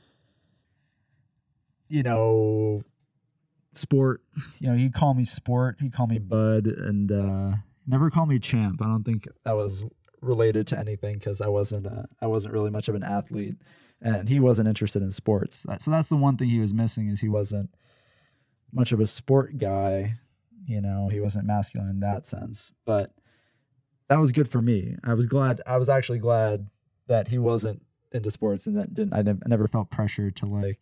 you 1.90 2.04
know, 2.04 2.84
sport. 3.72 4.22
You 4.58 4.70
know, 4.70 4.76
he'd 4.76 4.94
call 4.94 5.14
me 5.14 5.24
sport. 5.24 5.76
He'd 5.80 5.92
call 5.92 6.06
me 6.06 6.18
bud, 6.18 6.66
and 6.66 7.10
uh, 7.10 7.56
never 7.86 8.10
call 8.10 8.26
me 8.26 8.38
champ. 8.38 8.80
I 8.82 8.86
don't 8.86 9.04
think 9.04 9.26
that 9.44 9.56
was 9.56 9.84
related 10.20 10.66
to 10.68 10.78
anything 10.78 11.18
because 11.18 11.40
I 11.40 11.48
wasn't. 11.48 11.86
Uh, 11.86 12.04
I 12.20 12.26
wasn't 12.26 12.54
really 12.54 12.70
much 12.70 12.88
of 12.88 12.94
an 12.94 13.02
athlete, 13.02 13.56
and 14.00 14.28
he 14.28 14.40
wasn't 14.40 14.68
interested 14.68 15.02
in 15.02 15.10
sports. 15.10 15.64
So 15.80 15.90
that's 15.90 16.08
the 16.08 16.16
one 16.16 16.36
thing 16.36 16.48
he 16.48 16.60
was 16.60 16.74
missing 16.74 17.08
is 17.08 17.20
he 17.20 17.28
wasn't 17.28 17.70
much 18.72 18.92
of 18.92 19.00
a 19.00 19.06
sport 19.06 19.58
guy. 19.58 20.14
You 20.66 20.80
know, 20.80 21.08
he 21.10 21.20
wasn't 21.20 21.46
masculine 21.46 21.88
in 21.90 22.00
that 22.00 22.26
sense, 22.26 22.70
but 22.84 23.14
that 24.08 24.20
was 24.20 24.32
good 24.32 24.50
for 24.50 24.60
me. 24.60 24.96
I 25.02 25.14
was 25.14 25.26
glad. 25.26 25.60
I 25.66 25.78
was 25.78 25.88
actually 25.88 26.18
glad 26.18 26.68
that 27.06 27.28
he 27.28 27.38
wasn't 27.38 27.82
into 28.12 28.30
sports 28.30 28.66
and 28.66 28.76
that 28.76 28.94
didn't. 28.94 29.14
I 29.14 29.22
never 29.48 29.68
felt 29.68 29.90
pressure 29.90 30.30
to 30.30 30.46
like 30.46 30.78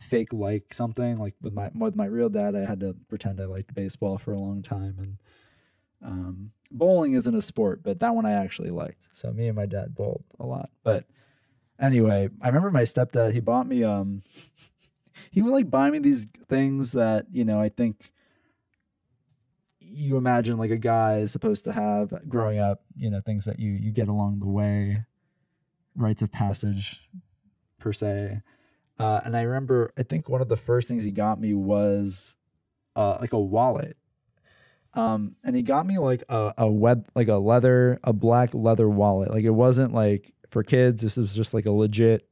fake 0.00 0.32
like 0.32 0.74
something. 0.74 1.18
Like 1.18 1.34
with 1.40 1.52
my 1.52 1.70
with 1.74 1.96
my 1.96 2.06
real 2.06 2.28
dad, 2.28 2.56
I 2.56 2.64
had 2.64 2.80
to 2.80 2.94
pretend 3.08 3.40
I 3.40 3.44
liked 3.44 3.74
baseball 3.74 4.18
for 4.18 4.32
a 4.32 4.38
long 4.38 4.62
time, 4.62 4.96
and 4.98 5.16
um, 6.02 6.50
bowling 6.70 7.12
isn't 7.12 7.34
a 7.34 7.42
sport, 7.42 7.82
but 7.82 8.00
that 8.00 8.14
one 8.14 8.26
I 8.26 8.32
actually 8.32 8.70
liked. 8.70 9.08
So 9.12 9.32
me 9.32 9.46
and 9.46 9.56
my 9.56 9.66
dad 9.66 9.94
bowled 9.94 10.24
a 10.38 10.46
lot. 10.46 10.70
But 10.82 11.04
anyway, 11.78 12.28
I 12.40 12.48
remember 12.48 12.70
my 12.70 12.82
stepdad. 12.82 13.32
He 13.32 13.40
bought 13.40 13.66
me 13.66 13.84
um, 13.84 14.22
he 15.30 15.42
would 15.42 15.52
like 15.52 15.70
buy 15.70 15.90
me 15.90 15.98
these 15.98 16.26
things 16.48 16.92
that 16.92 17.26
you 17.30 17.44
know 17.44 17.60
I 17.60 17.68
think 17.68 18.10
you 19.80 20.16
imagine 20.16 20.56
like 20.56 20.70
a 20.70 20.78
guy 20.78 21.18
is 21.18 21.32
supposed 21.32 21.64
to 21.64 21.72
have 21.72 22.28
growing 22.28 22.58
up. 22.58 22.82
You 22.96 23.10
know 23.10 23.20
things 23.20 23.44
that 23.44 23.58
you 23.58 23.72
you 23.72 23.92
get 23.92 24.08
along 24.08 24.40
the 24.40 24.48
way, 24.48 25.04
rites 25.94 26.22
of 26.22 26.32
passage, 26.32 27.08
per 27.78 27.92
se. 27.92 28.42
Uh, 29.00 29.18
and 29.24 29.34
I 29.34 29.42
remember, 29.42 29.92
I 29.96 30.02
think 30.02 30.28
one 30.28 30.42
of 30.42 30.48
the 30.48 30.58
first 30.58 30.86
things 30.86 31.02
he 31.02 31.10
got 31.10 31.40
me 31.40 31.54
was 31.54 32.36
uh, 32.94 33.16
like 33.18 33.32
a 33.32 33.40
wallet. 33.40 33.96
Um, 34.92 35.36
and 35.42 35.56
he 35.56 35.62
got 35.62 35.86
me 35.86 35.96
like 35.96 36.22
a, 36.28 36.52
a 36.58 36.68
web, 36.68 37.08
like 37.14 37.28
a 37.28 37.36
leather, 37.36 37.98
a 38.04 38.12
black 38.12 38.50
leather 38.52 38.90
wallet. 38.90 39.30
Like 39.30 39.44
it 39.44 39.50
wasn't 39.50 39.94
like 39.94 40.34
for 40.50 40.62
kids. 40.62 41.02
This 41.02 41.16
was 41.16 41.34
just 41.34 41.54
like 41.54 41.64
a 41.64 41.70
legit, 41.70 42.28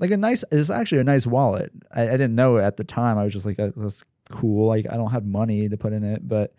like 0.00 0.10
a 0.10 0.16
nice. 0.16 0.42
It 0.50 0.56
was 0.56 0.70
actually 0.70 1.02
a 1.02 1.04
nice 1.04 1.24
wallet. 1.24 1.70
I, 1.94 2.08
I 2.08 2.12
didn't 2.12 2.34
know 2.34 2.58
at 2.58 2.78
the 2.78 2.84
time. 2.84 3.16
I 3.16 3.22
was 3.22 3.32
just 3.32 3.46
like, 3.46 3.58
that's 3.58 4.02
cool. 4.28 4.66
Like 4.66 4.86
I 4.90 4.96
don't 4.96 5.12
have 5.12 5.24
money 5.24 5.68
to 5.68 5.76
put 5.76 5.92
in 5.92 6.02
it, 6.02 6.26
but 6.26 6.52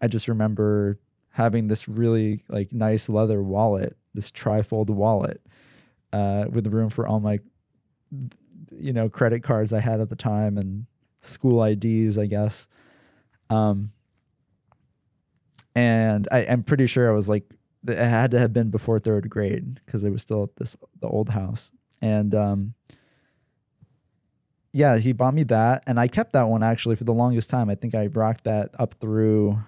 I 0.00 0.06
just 0.06 0.26
remember 0.26 0.98
having 1.30 1.68
this 1.68 1.86
really 1.86 2.44
like 2.48 2.72
nice 2.72 3.10
leather 3.10 3.42
wallet, 3.42 3.94
this 4.14 4.30
trifold 4.30 4.88
wallet, 4.88 5.42
uh, 6.14 6.46
with 6.48 6.64
the 6.64 6.70
room 6.70 6.88
for 6.88 7.06
all 7.06 7.20
my 7.20 7.40
you 8.72 8.92
know 8.92 9.08
credit 9.08 9.42
cards 9.42 9.72
I 9.72 9.80
had 9.80 10.00
at 10.00 10.08
the 10.08 10.16
time 10.16 10.58
and 10.58 10.86
school 11.20 11.62
IDs, 11.62 12.18
I 12.18 12.26
guess. 12.26 12.66
Um, 13.50 13.92
and 15.74 16.26
I, 16.32 16.40
am 16.40 16.62
pretty 16.62 16.86
sure 16.86 17.08
I 17.08 17.14
was 17.14 17.28
like 17.28 17.44
it 17.86 17.98
had 17.98 18.30
to 18.32 18.38
have 18.38 18.52
been 18.52 18.70
before 18.70 18.98
third 18.98 19.28
grade 19.30 19.80
because 19.84 20.02
it 20.02 20.10
was 20.10 20.22
still 20.22 20.44
at 20.44 20.56
this 20.56 20.76
the 21.00 21.08
old 21.08 21.30
house. 21.30 21.70
And 22.00 22.34
um, 22.34 22.74
yeah, 24.72 24.98
he 24.98 25.12
bought 25.12 25.34
me 25.34 25.44
that, 25.44 25.84
and 25.86 25.98
I 25.98 26.08
kept 26.08 26.32
that 26.32 26.48
one 26.48 26.62
actually 26.62 26.96
for 26.96 27.04
the 27.04 27.14
longest 27.14 27.50
time. 27.50 27.70
I 27.70 27.74
think 27.74 27.94
I 27.94 28.06
rocked 28.06 28.44
that 28.44 28.70
up 28.78 28.94
through 29.00 29.58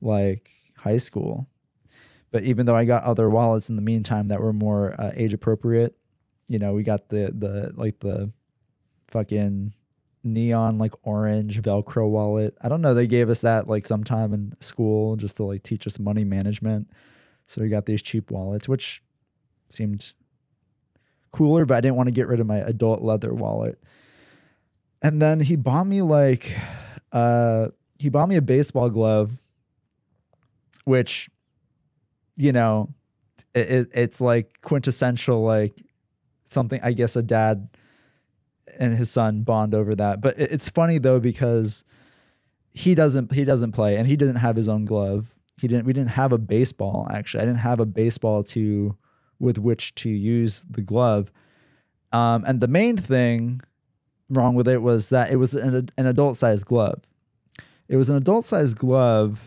like 0.00 0.50
high 0.76 0.98
school. 0.98 1.48
But 2.30 2.44
even 2.44 2.66
though 2.66 2.76
I 2.76 2.84
got 2.84 3.04
other 3.04 3.28
wallets 3.28 3.68
in 3.68 3.76
the 3.76 3.82
meantime 3.82 4.28
that 4.28 4.40
were 4.40 4.54
more 4.54 4.98
uh, 4.98 5.12
age 5.14 5.34
appropriate, 5.34 5.96
you 6.52 6.58
know, 6.58 6.74
we 6.74 6.82
got 6.82 7.08
the 7.08 7.32
the 7.34 7.72
like 7.76 8.00
the 8.00 8.30
fucking 9.08 9.72
neon 10.22 10.76
like 10.76 10.92
orange 11.02 11.62
velcro 11.62 12.06
wallet. 12.06 12.54
I 12.60 12.68
don't 12.68 12.82
know 12.82 12.92
they 12.92 13.06
gave 13.06 13.30
us 13.30 13.40
that 13.40 13.68
like 13.68 13.86
sometime 13.86 14.34
in 14.34 14.54
school 14.60 15.16
just 15.16 15.38
to 15.38 15.44
like 15.44 15.62
teach 15.62 15.86
us 15.86 15.98
money 15.98 16.24
management. 16.24 16.90
So 17.46 17.62
we 17.62 17.70
got 17.70 17.86
these 17.86 18.02
cheap 18.02 18.30
wallets 18.30 18.68
which 18.68 19.02
seemed 19.70 20.12
cooler 21.30 21.64
but 21.64 21.76
i 21.76 21.80
didn't 21.80 21.96
want 21.96 22.08
to 22.08 22.12
get 22.12 22.28
rid 22.28 22.38
of 22.38 22.46
my 22.46 22.58
adult 22.58 23.00
leather 23.00 23.32
wallet. 23.32 23.82
And 25.00 25.22
then 25.22 25.40
he 25.40 25.56
bought 25.56 25.86
me 25.86 26.02
like 26.02 26.54
uh 27.12 27.68
he 27.98 28.10
bought 28.10 28.28
me 28.28 28.36
a 28.36 28.42
baseball 28.42 28.90
glove 28.90 29.32
which 30.84 31.30
you 32.36 32.52
know 32.52 32.90
it, 33.54 33.70
it, 33.70 33.88
it's 33.94 34.20
like 34.20 34.60
quintessential 34.60 35.42
like 35.42 35.72
something 36.52 36.80
I 36.82 36.92
guess 36.92 37.16
a 37.16 37.22
dad 37.22 37.68
and 38.78 38.94
his 38.94 39.10
son 39.10 39.42
bond 39.42 39.74
over 39.74 39.94
that. 39.96 40.20
But 40.20 40.38
it's 40.38 40.68
funny 40.68 40.98
though 40.98 41.20
because 41.20 41.84
he 42.72 42.94
doesn't 42.94 43.32
he 43.32 43.44
doesn't 43.44 43.72
play 43.72 43.96
and 43.96 44.06
he 44.06 44.16
didn't 44.16 44.36
have 44.36 44.56
his 44.56 44.68
own 44.68 44.84
glove. 44.84 45.34
He 45.58 45.68
didn't 45.68 45.86
we 45.86 45.92
didn't 45.92 46.10
have 46.10 46.32
a 46.32 46.38
baseball 46.38 47.06
actually. 47.10 47.42
I 47.42 47.46
didn't 47.46 47.60
have 47.60 47.80
a 47.80 47.86
baseball 47.86 48.42
to 48.44 48.96
with 49.38 49.58
which 49.58 49.94
to 49.96 50.08
use 50.08 50.64
the 50.70 50.82
glove. 50.82 51.30
Um, 52.12 52.44
and 52.46 52.60
the 52.60 52.68
main 52.68 52.96
thing 52.96 53.60
wrong 54.28 54.54
with 54.54 54.68
it 54.68 54.82
was 54.82 55.08
that 55.10 55.30
it 55.30 55.36
was 55.36 55.54
an, 55.54 55.88
an 55.96 56.06
adult 56.06 56.36
sized 56.36 56.66
glove. 56.66 57.02
It 57.88 57.96
was 57.96 58.08
an 58.08 58.16
adult 58.16 58.46
sized 58.46 58.78
glove. 58.78 59.42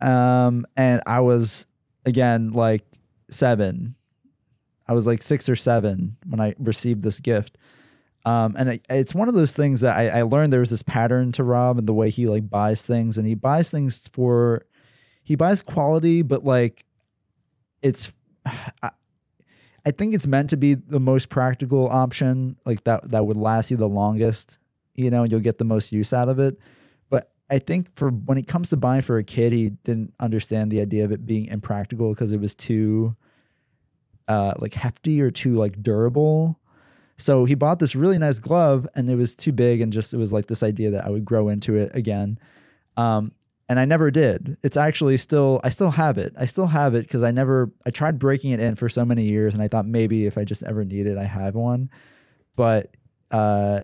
Um, 0.00 0.66
and 0.76 1.00
I 1.06 1.20
was 1.20 1.66
again 2.04 2.52
like 2.52 2.84
seven 3.30 3.94
I 4.86 4.92
was 4.92 5.06
like 5.06 5.22
six 5.22 5.48
or 5.48 5.56
seven 5.56 6.16
when 6.26 6.40
I 6.40 6.54
received 6.58 7.02
this 7.02 7.20
gift. 7.20 7.56
Um, 8.26 8.54
and 8.58 8.70
it, 8.70 8.86
it's 8.88 9.14
one 9.14 9.28
of 9.28 9.34
those 9.34 9.54
things 9.54 9.82
that 9.82 9.96
I, 9.96 10.08
I 10.08 10.22
learned 10.22 10.52
there 10.52 10.60
was 10.60 10.70
this 10.70 10.82
pattern 10.82 11.32
to 11.32 11.44
Rob 11.44 11.78
and 11.78 11.86
the 11.86 11.92
way 11.92 12.10
he 12.10 12.26
like 12.26 12.48
buys 12.48 12.82
things, 12.82 13.18
and 13.18 13.26
he 13.26 13.34
buys 13.34 13.70
things 13.70 14.08
for, 14.12 14.64
he 15.22 15.34
buys 15.36 15.62
quality, 15.62 16.22
but 16.22 16.44
like, 16.44 16.84
it's, 17.82 18.12
I, 18.82 18.90
I 19.86 19.90
think 19.90 20.14
it's 20.14 20.26
meant 20.26 20.50
to 20.50 20.56
be 20.56 20.74
the 20.74 21.00
most 21.00 21.28
practical 21.28 21.88
option, 21.88 22.56
like 22.64 22.84
that 22.84 23.10
that 23.10 23.26
would 23.26 23.36
last 23.36 23.70
you 23.70 23.76
the 23.76 23.88
longest. 23.88 24.58
You 24.94 25.10
know, 25.10 25.24
you'll 25.24 25.40
get 25.40 25.58
the 25.58 25.64
most 25.64 25.92
use 25.92 26.12
out 26.12 26.28
of 26.28 26.38
it. 26.38 26.58
But 27.10 27.30
I 27.50 27.58
think 27.58 27.94
for 27.94 28.08
when 28.08 28.38
it 28.38 28.46
comes 28.46 28.70
to 28.70 28.76
buying 28.78 29.02
for 29.02 29.18
a 29.18 29.24
kid, 29.24 29.52
he 29.52 29.70
didn't 29.70 30.14
understand 30.18 30.70
the 30.70 30.80
idea 30.80 31.04
of 31.04 31.12
it 31.12 31.26
being 31.26 31.46
impractical 31.46 32.10
because 32.10 32.32
it 32.32 32.40
was 32.40 32.54
too 32.54 33.14
uh, 34.28 34.54
like 34.58 34.74
hefty 34.74 35.20
or 35.20 35.30
too 35.30 35.54
like 35.54 35.82
durable. 35.82 36.58
So 37.16 37.44
he 37.44 37.54
bought 37.54 37.78
this 37.78 37.94
really 37.94 38.18
nice 38.18 38.38
glove 38.38 38.86
and 38.94 39.08
it 39.08 39.16
was 39.16 39.34
too 39.34 39.52
big 39.52 39.80
and 39.80 39.92
just 39.92 40.12
it 40.12 40.16
was 40.16 40.32
like 40.32 40.46
this 40.46 40.62
idea 40.62 40.90
that 40.90 41.06
I 41.06 41.10
would 41.10 41.24
grow 41.24 41.48
into 41.48 41.76
it 41.76 41.94
again. 41.94 42.38
Um, 42.96 43.32
and 43.68 43.80
I 43.80 43.84
never 43.84 44.10
did. 44.10 44.56
It's 44.62 44.76
actually 44.76 45.16
still 45.16 45.60
I 45.64 45.70
still 45.70 45.92
have 45.92 46.18
it. 46.18 46.34
I 46.38 46.46
still 46.46 46.66
have 46.66 46.94
it 46.94 47.06
because 47.06 47.22
I 47.22 47.30
never 47.30 47.70
I 47.86 47.90
tried 47.90 48.18
breaking 48.18 48.50
it 48.50 48.60
in 48.60 48.74
for 48.76 48.88
so 48.88 49.04
many 49.04 49.24
years 49.24 49.54
and 49.54 49.62
I 49.62 49.68
thought 49.68 49.86
maybe 49.86 50.26
if 50.26 50.36
I 50.36 50.44
just 50.44 50.62
ever 50.64 50.84
need 50.84 51.06
it 51.06 51.16
I 51.16 51.24
have 51.24 51.54
one. 51.54 51.88
But 52.56 52.94
uh 53.30 53.80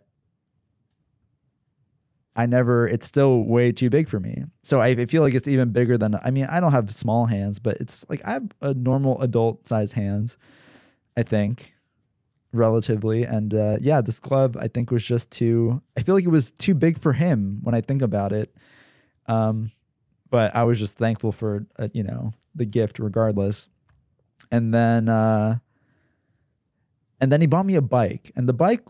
I 2.36 2.46
never, 2.46 2.86
it's 2.86 3.06
still 3.06 3.42
way 3.42 3.72
too 3.72 3.90
big 3.90 4.08
for 4.08 4.20
me. 4.20 4.44
So 4.62 4.80
I, 4.80 4.88
I 4.88 5.06
feel 5.06 5.22
like 5.22 5.34
it's 5.34 5.48
even 5.48 5.70
bigger 5.70 5.98
than, 5.98 6.16
I 6.22 6.30
mean, 6.30 6.44
I 6.44 6.60
don't 6.60 6.72
have 6.72 6.94
small 6.94 7.26
hands, 7.26 7.58
but 7.58 7.76
it's 7.80 8.04
like 8.08 8.22
I 8.24 8.32
have 8.34 8.50
a 8.60 8.72
normal 8.72 9.20
adult 9.20 9.68
size 9.68 9.92
hands, 9.92 10.36
I 11.16 11.24
think, 11.24 11.74
relatively. 12.52 13.24
And 13.24 13.52
uh, 13.52 13.78
yeah, 13.80 14.00
this 14.00 14.20
glove 14.20 14.56
I 14.56 14.68
think 14.68 14.90
was 14.90 15.04
just 15.04 15.30
too, 15.30 15.82
I 15.96 16.02
feel 16.02 16.14
like 16.14 16.24
it 16.24 16.30
was 16.30 16.52
too 16.52 16.74
big 16.74 17.00
for 17.00 17.12
him 17.14 17.60
when 17.62 17.74
I 17.74 17.80
think 17.80 18.00
about 18.00 18.32
it. 18.32 18.54
Um, 19.26 19.72
but 20.30 20.54
I 20.54 20.62
was 20.62 20.78
just 20.78 20.96
thankful 20.96 21.32
for, 21.32 21.66
uh, 21.78 21.88
you 21.92 22.04
know, 22.04 22.32
the 22.54 22.64
gift 22.64 23.00
regardless. 23.00 23.68
And 24.52 24.72
then, 24.72 25.08
uh, 25.08 25.58
and 27.20 27.30
then 27.30 27.40
he 27.40 27.46
bought 27.48 27.66
me 27.66 27.74
a 27.74 27.82
bike 27.82 28.30
and 28.36 28.48
the 28.48 28.52
bike 28.52 28.82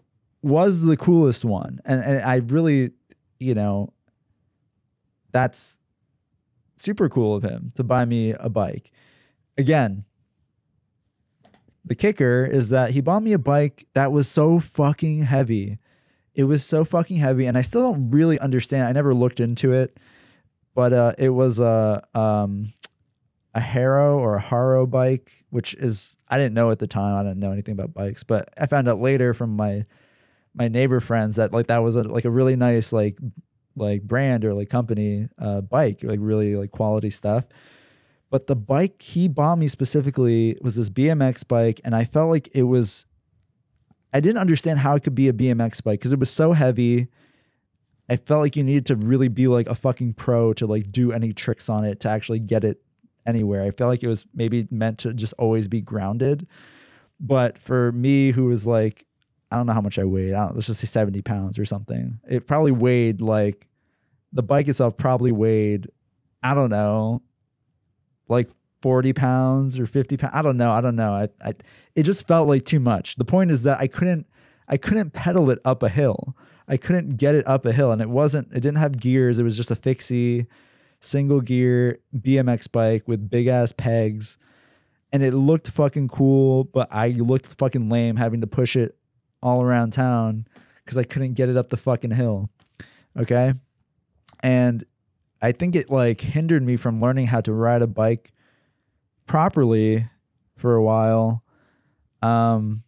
was 0.43 0.83
the 0.83 0.97
coolest 0.97 1.45
one. 1.45 1.81
And, 1.85 2.03
and 2.03 2.23
I 2.23 2.37
really, 2.37 2.93
you 3.41 3.55
know, 3.55 3.93
that's 5.33 5.79
super 6.77 7.09
cool 7.09 7.35
of 7.35 7.43
him 7.43 7.73
to 7.75 7.83
buy 7.83 8.05
me 8.05 8.33
a 8.33 8.49
bike. 8.49 8.93
Again, 9.59 10.05
the 11.85 11.95
kicker 11.95 12.45
is 12.45 12.69
that 12.69 12.91
he 12.91 13.01
bought 13.01 13.23
me 13.23 13.33
a 13.33 13.39
bike 13.39 13.87
that 13.95 14.13
was 14.13 14.29
so 14.29 14.61
fucking 14.61 15.23
heavy. 15.23 15.79
It 16.35 16.45
was 16.45 16.65
so 16.65 16.85
fucking 16.85 17.17
heavy, 17.17 17.47
and 17.47 17.59
I 17.59 17.63
still 17.63 17.93
don't 17.93 18.11
really 18.11 18.39
understand. 18.39 18.87
I 18.87 18.93
never 18.93 19.15
looked 19.15 19.41
into 19.41 19.73
it, 19.73 19.99
but 20.75 20.93
uh, 20.93 21.13
it 21.19 21.31
was 21.31 21.59
a 21.59 22.07
um, 22.15 22.73
a 23.55 23.61
Haro 23.61 24.19
or 24.19 24.37
a 24.37 24.41
Haro 24.41 24.87
bike, 24.87 25.45
which 25.51 25.75
is 25.75 26.17
I 26.29 26.39
didn't 26.39 26.55
know 26.55 26.71
at 26.71 26.79
the 26.79 26.87
time. 26.87 27.17
I 27.17 27.23
didn't 27.23 27.41
know 27.41 27.53
anything 27.53 27.73
about 27.73 27.95
bikes, 27.95 28.23
but 28.23 28.51
I 28.59 28.67
found 28.67 28.89
out 28.89 29.01
later 29.01 29.35
from 29.35 29.57
my 29.57 29.85
my 30.54 30.69
neighbor 30.69 31.00
friends 31.00 31.37
that 31.37 31.52
like 31.52 31.69
that 31.69 31.78
was 31.78 31.97
a, 31.97 32.02
like 32.02 32.25
a 32.25 32.30
really 32.30 32.57
nice 32.57 32.92
like 32.92 33.19
like 33.76 34.02
brand 34.02 34.45
or 34.45 34.54
like 34.54 34.69
company 34.69 35.28
uh, 35.38 35.61
bike, 35.61 36.00
like 36.02 36.19
really 36.21 36.57
like 36.57 36.71
quality 36.71 37.11
stuff. 37.11 37.45
But 38.30 38.47
the 38.47 38.57
bike 38.57 39.02
he 39.02 39.28
bought 39.28 39.59
me 39.59 39.69
specifically 39.69 40.57
was 40.61 40.76
this 40.76 40.90
BMX 40.90 41.47
bike, 41.47 41.80
and 41.85 41.95
I 41.95 42.04
felt 42.04 42.30
like 42.30 42.49
it 42.52 42.64
was. 42.64 43.07
I 44.12 44.19
didn't 44.19 44.38
understand 44.38 44.80
how 44.80 44.97
it 44.97 45.04
could 45.04 45.14
be 45.14 45.28
a 45.28 45.33
BMX 45.33 45.85
bike 45.85 46.00
because 46.00 46.12
it 46.12 46.19
was 46.19 46.30
so 46.30 46.52
heavy. 46.52 47.07
I 48.09 48.16
felt 48.16 48.42
like 48.42 48.57
you 48.57 48.64
needed 48.64 48.87
to 48.87 48.97
really 48.97 49.28
be 49.28 49.47
like 49.47 49.69
a 49.69 49.75
fucking 49.76 50.14
pro 50.14 50.52
to 50.54 50.66
like 50.66 50.90
do 50.90 51.12
any 51.12 51.33
tricks 51.33 51.69
on 51.69 51.85
it 51.85 52.00
to 52.00 52.09
actually 52.09 52.40
get 52.40 52.64
it 52.64 52.83
anywhere. 53.25 53.62
I 53.62 53.71
felt 53.71 53.88
like 53.88 54.02
it 54.02 54.09
was 54.09 54.26
maybe 54.35 54.66
meant 54.69 54.99
to 54.99 55.14
just 55.14 55.33
always 55.38 55.69
be 55.69 55.80
grounded. 55.80 56.49
But 57.21 57.57
for 57.57 57.92
me, 57.92 58.33
who 58.33 58.47
was 58.47 58.66
like 58.66 59.07
I 59.50 59.57
don't 59.57 59.66
know 59.66 59.73
how 59.73 59.80
much 59.80 59.99
I 59.99 60.04
weighed. 60.04 60.35
I 60.35 60.50
let's 60.50 60.66
just 60.66 60.80
say 60.80 60.87
70 60.87 61.23
pounds 61.23 61.59
or 61.59 61.64
something. 61.64 62.21
It 62.28 62.47
probably 62.47 62.73
weighed 62.73 63.21
like 63.21 63.66
the 64.33 64.42
bike 64.42 64.69
itself 64.69 64.97
probably 64.97 65.33
weighed, 65.33 65.88
I 66.42 66.54
don't 66.54 66.71
know, 66.71 67.23
like 68.28 68.49
40 68.83 69.12
pounds 69.12 69.78
or 69.78 69.87
50 69.87 70.16
pounds. 70.16 70.33
I 70.35 70.42
don't 70.42 70.57
know. 70.57 70.71
I 70.71 70.80
don't 70.80 70.97
know. 70.97 71.12
I, 71.14 71.28
I, 71.45 71.54
it 71.95 72.04
just 72.04 72.26
felt 72.26 72.49
like 72.49 72.64
too 72.64 72.80
much. 72.80 73.16
The 73.16 73.25
point 73.25 73.50
is 73.50 73.64
that 73.64 73.80
I 73.80 73.87
couldn't, 73.87 74.26
I 74.69 74.76
couldn't 74.76 75.11
pedal 75.11 75.50
it 75.50 75.59
up 75.64 75.83
a 75.83 75.88
hill. 75.88 76.37
I 76.69 76.76
couldn't 76.76 77.16
get 77.16 77.35
it 77.35 77.47
up 77.49 77.66
a 77.66 77.73
hill 77.73 77.90
and 77.90 78.00
it 78.00 78.09
wasn't, 78.09 78.49
it 78.52 78.61
didn't 78.61 78.76
have 78.76 79.00
gears. 79.00 79.38
It 79.38 79.42
was 79.42 79.57
just 79.57 79.73
a 79.73 79.76
fixie 79.76 80.47
single 81.00 81.40
gear 81.40 81.99
BMX 82.16 82.71
bike 82.71 83.09
with 83.09 83.28
big 83.28 83.49
ass 83.49 83.73
pegs. 83.73 84.38
And 85.12 85.25
it 85.25 85.35
looked 85.35 85.69
fucking 85.69 86.07
cool, 86.07 86.62
but 86.62 86.87
I 86.92 87.09
looked 87.09 87.47
fucking 87.59 87.88
lame 87.88 88.14
having 88.14 88.40
to 88.42 88.47
push 88.47 88.76
it 88.76 88.97
all 89.43 89.63
around 89.63 89.93
town 89.93 90.47
because 90.85 90.99
I 90.99 91.05
couldn't 91.05 91.35
get 91.35 91.49
it 91.49 91.57
up 91.57 91.71
the 91.71 91.77
fucking 91.77 92.13
hill. 92.13 92.51
Okay. 93.19 93.55
And 94.43 94.85
I 95.43 95.53
think 95.53 95.76
it 95.76 95.91
like 95.91 96.21
hindered 96.21 96.63
me 96.63 96.76
from 96.76 97.00
learning 97.00 97.26
how 97.26 97.41
to 97.43 97.53
ride 97.53 97.83
a 97.83 97.87
bike 97.87 98.33
properly 99.26 100.09
for 100.57 100.75
a 100.75 100.83
while. 100.83 101.43
Um, 102.23 102.83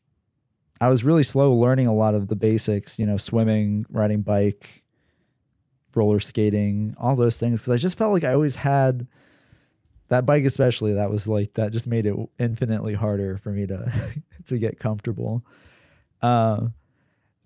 I 0.81 0.89
was 0.89 1.05
really 1.05 1.25
slow 1.25 1.55
learning 1.55 1.87
a 1.87 1.95
lot 1.95 2.15
of 2.15 2.29
the 2.29 2.37
basics, 2.37 2.99
you 2.99 3.07
know, 3.07 3.17
swimming, 3.17 3.87
riding 3.89 4.23
bike, 4.23 4.83
roller 5.95 6.21
skating, 6.21 6.95
all 6.99 7.17
those 7.17 7.39
things. 7.39 7.61
Cause 7.61 7.71
I 7.73 7.77
just 7.77 7.97
felt 7.97 8.13
like 8.13 8.25
I 8.25 8.35
always 8.35 8.57
had 8.57 9.07
that 10.09 10.27
bike, 10.27 10.45
especially 10.45 10.95
that 10.95 11.11
was 11.11 11.29
like, 11.29 11.55
that 11.55 11.73
just 11.73 11.87
made 11.87 12.05
it 12.05 12.17
infinitely 12.39 12.95
harder 12.95 13.39
for 13.39 13.51
me 13.51 13.67
to, 13.67 13.93
to 14.47 14.59
get 14.59 14.79
comfortable. 14.79 15.45
Uh, 16.23 16.69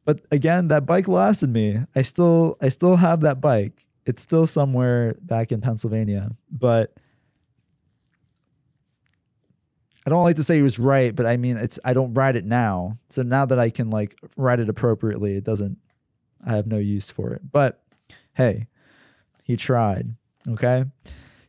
but 0.05 0.25
again, 0.31 0.69
that 0.69 0.87
bike 0.87 1.09
lasted 1.09 1.51
me. 1.51 1.81
I 1.95 2.03
still 2.03 2.57
I 2.61 2.69
still 2.69 2.97
have 2.97 3.21
that 3.23 3.41
bike. 3.41 3.87
It's 4.05 4.23
still 4.23 4.47
somewhere 4.47 5.17
back 5.21 5.51
in 5.51 5.61
Pennsylvania, 5.61 6.31
but 6.51 6.95
I 10.07 10.11
don't 10.11 10.23
like 10.23 10.37
to 10.37 10.45
say 10.45 10.57
he 10.57 10.62
was 10.62 10.79
right, 10.79 11.15
but 11.15 11.27
I 11.27 11.37
mean 11.37 11.57
it's 11.57 11.79
I 11.85 11.93
don't 11.93 12.15
ride 12.15 12.37
it 12.37 12.45
now. 12.45 12.99
So 13.11 13.23
now 13.23 13.47
that 13.47 13.59
I 13.59 13.71
can 13.71 13.91
like 13.91 14.17
ride 14.37 14.61
it 14.61 14.69
appropriately, 14.69 15.37
it 15.37 15.45
doesn't 15.45 15.79
I 16.47 16.55
have 16.55 16.67
no 16.67 16.79
use 16.79 17.11
for 17.11 17.33
it. 17.33 17.43
But 17.51 17.83
hey, 18.35 18.69
he 19.43 19.57
tried. 19.57 20.15
Okay? 20.49 20.85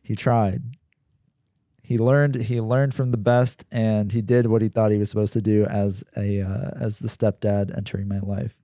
He 0.02 0.16
tried 0.16 0.62
he 1.88 1.96
learned 1.96 2.34
he 2.34 2.60
learned 2.60 2.92
from 2.92 3.12
the 3.12 3.16
best 3.16 3.64
and 3.70 4.12
he 4.12 4.20
did 4.20 4.46
what 4.46 4.60
he 4.60 4.68
thought 4.68 4.90
he 4.90 4.98
was 4.98 5.08
supposed 5.08 5.32
to 5.32 5.40
do 5.40 5.64
as 5.64 6.04
a 6.18 6.42
uh, 6.42 6.70
as 6.78 6.98
the 6.98 7.08
stepdad 7.08 7.74
entering 7.74 8.06
my 8.06 8.18
life. 8.18 8.58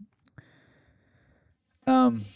Um 1.86 2.26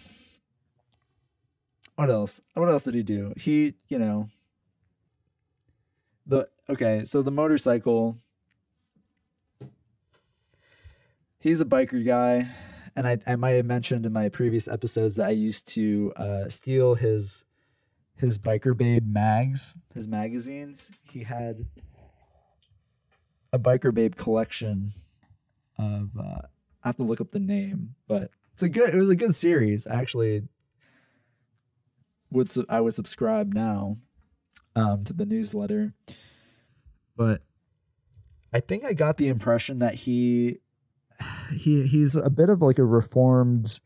what 1.96 2.09
else? 2.09 2.40
What 2.55 2.70
else 2.70 2.85
did 2.85 2.94
he 2.94 3.03
do? 3.03 3.35
He 3.37 3.74
you 3.88 3.98
know 3.98 4.31
the 6.27 6.48
okay 6.70 7.05
so 7.05 7.20
the 7.20 7.31
motorcycle 7.31 8.16
he's 11.38 11.61
a 11.61 11.66
biker 11.66 12.03
guy 12.03 12.51
and 12.96 13.07
I, 13.07 13.18
I 13.27 13.37
might 13.37 13.51
have 13.51 13.66
mentioned 13.66 14.07
in 14.07 14.12
my 14.14 14.31
previous 14.31 14.68
episodes 14.68 15.16
that 15.16 15.27
i 15.27 15.31
used 15.31 15.66
to 15.68 16.12
uh, 16.16 16.48
steal 16.51 16.96
his 16.96 17.44
his 18.18 18.38
biker 18.38 18.76
babe 18.76 19.07
mags, 19.07 19.74
his 19.94 20.09
magazines. 20.09 20.90
He 21.02 21.22
had 21.22 21.66
a 23.52 23.59
biker 23.59 23.94
babe 23.94 24.16
collection 24.16 24.92
of 25.78 26.11
uh, 26.18 26.42
I 26.83 26.88
have 26.88 26.96
to 26.96 27.04
look 27.04 27.20
up 27.20 27.31
the 27.31 27.38
name, 27.38 27.94
but 28.07 28.31
it's 28.52 28.62
a 28.62 28.68
good 28.68 28.94
it 28.94 28.98
was 28.98 29.11
a 29.11 29.16
good 29.16 29.35
series. 29.35 29.87
Actually 29.87 30.42
would 32.31 32.50
I 32.68 32.81
would 32.81 32.94
subscribe 32.94 33.54
now 33.54 33.98
um, 34.76 35.04
to 35.04 35.12
the 35.12 35.26
newsletter. 35.26 35.94
But 37.16 37.42
I 38.52 38.61
think 38.61 38.85
I 38.85 38.92
got 38.92 39.16
the 39.16 39.28
impression 39.28 39.78
that 39.81 39.94
he 39.94 40.59
he 41.52 41.87
he's 41.87 42.16
a 42.16 42.31
bit 42.31 42.50
of 42.50 42.62
like 42.62 42.78
a 42.78 42.85
reformed 42.85 43.81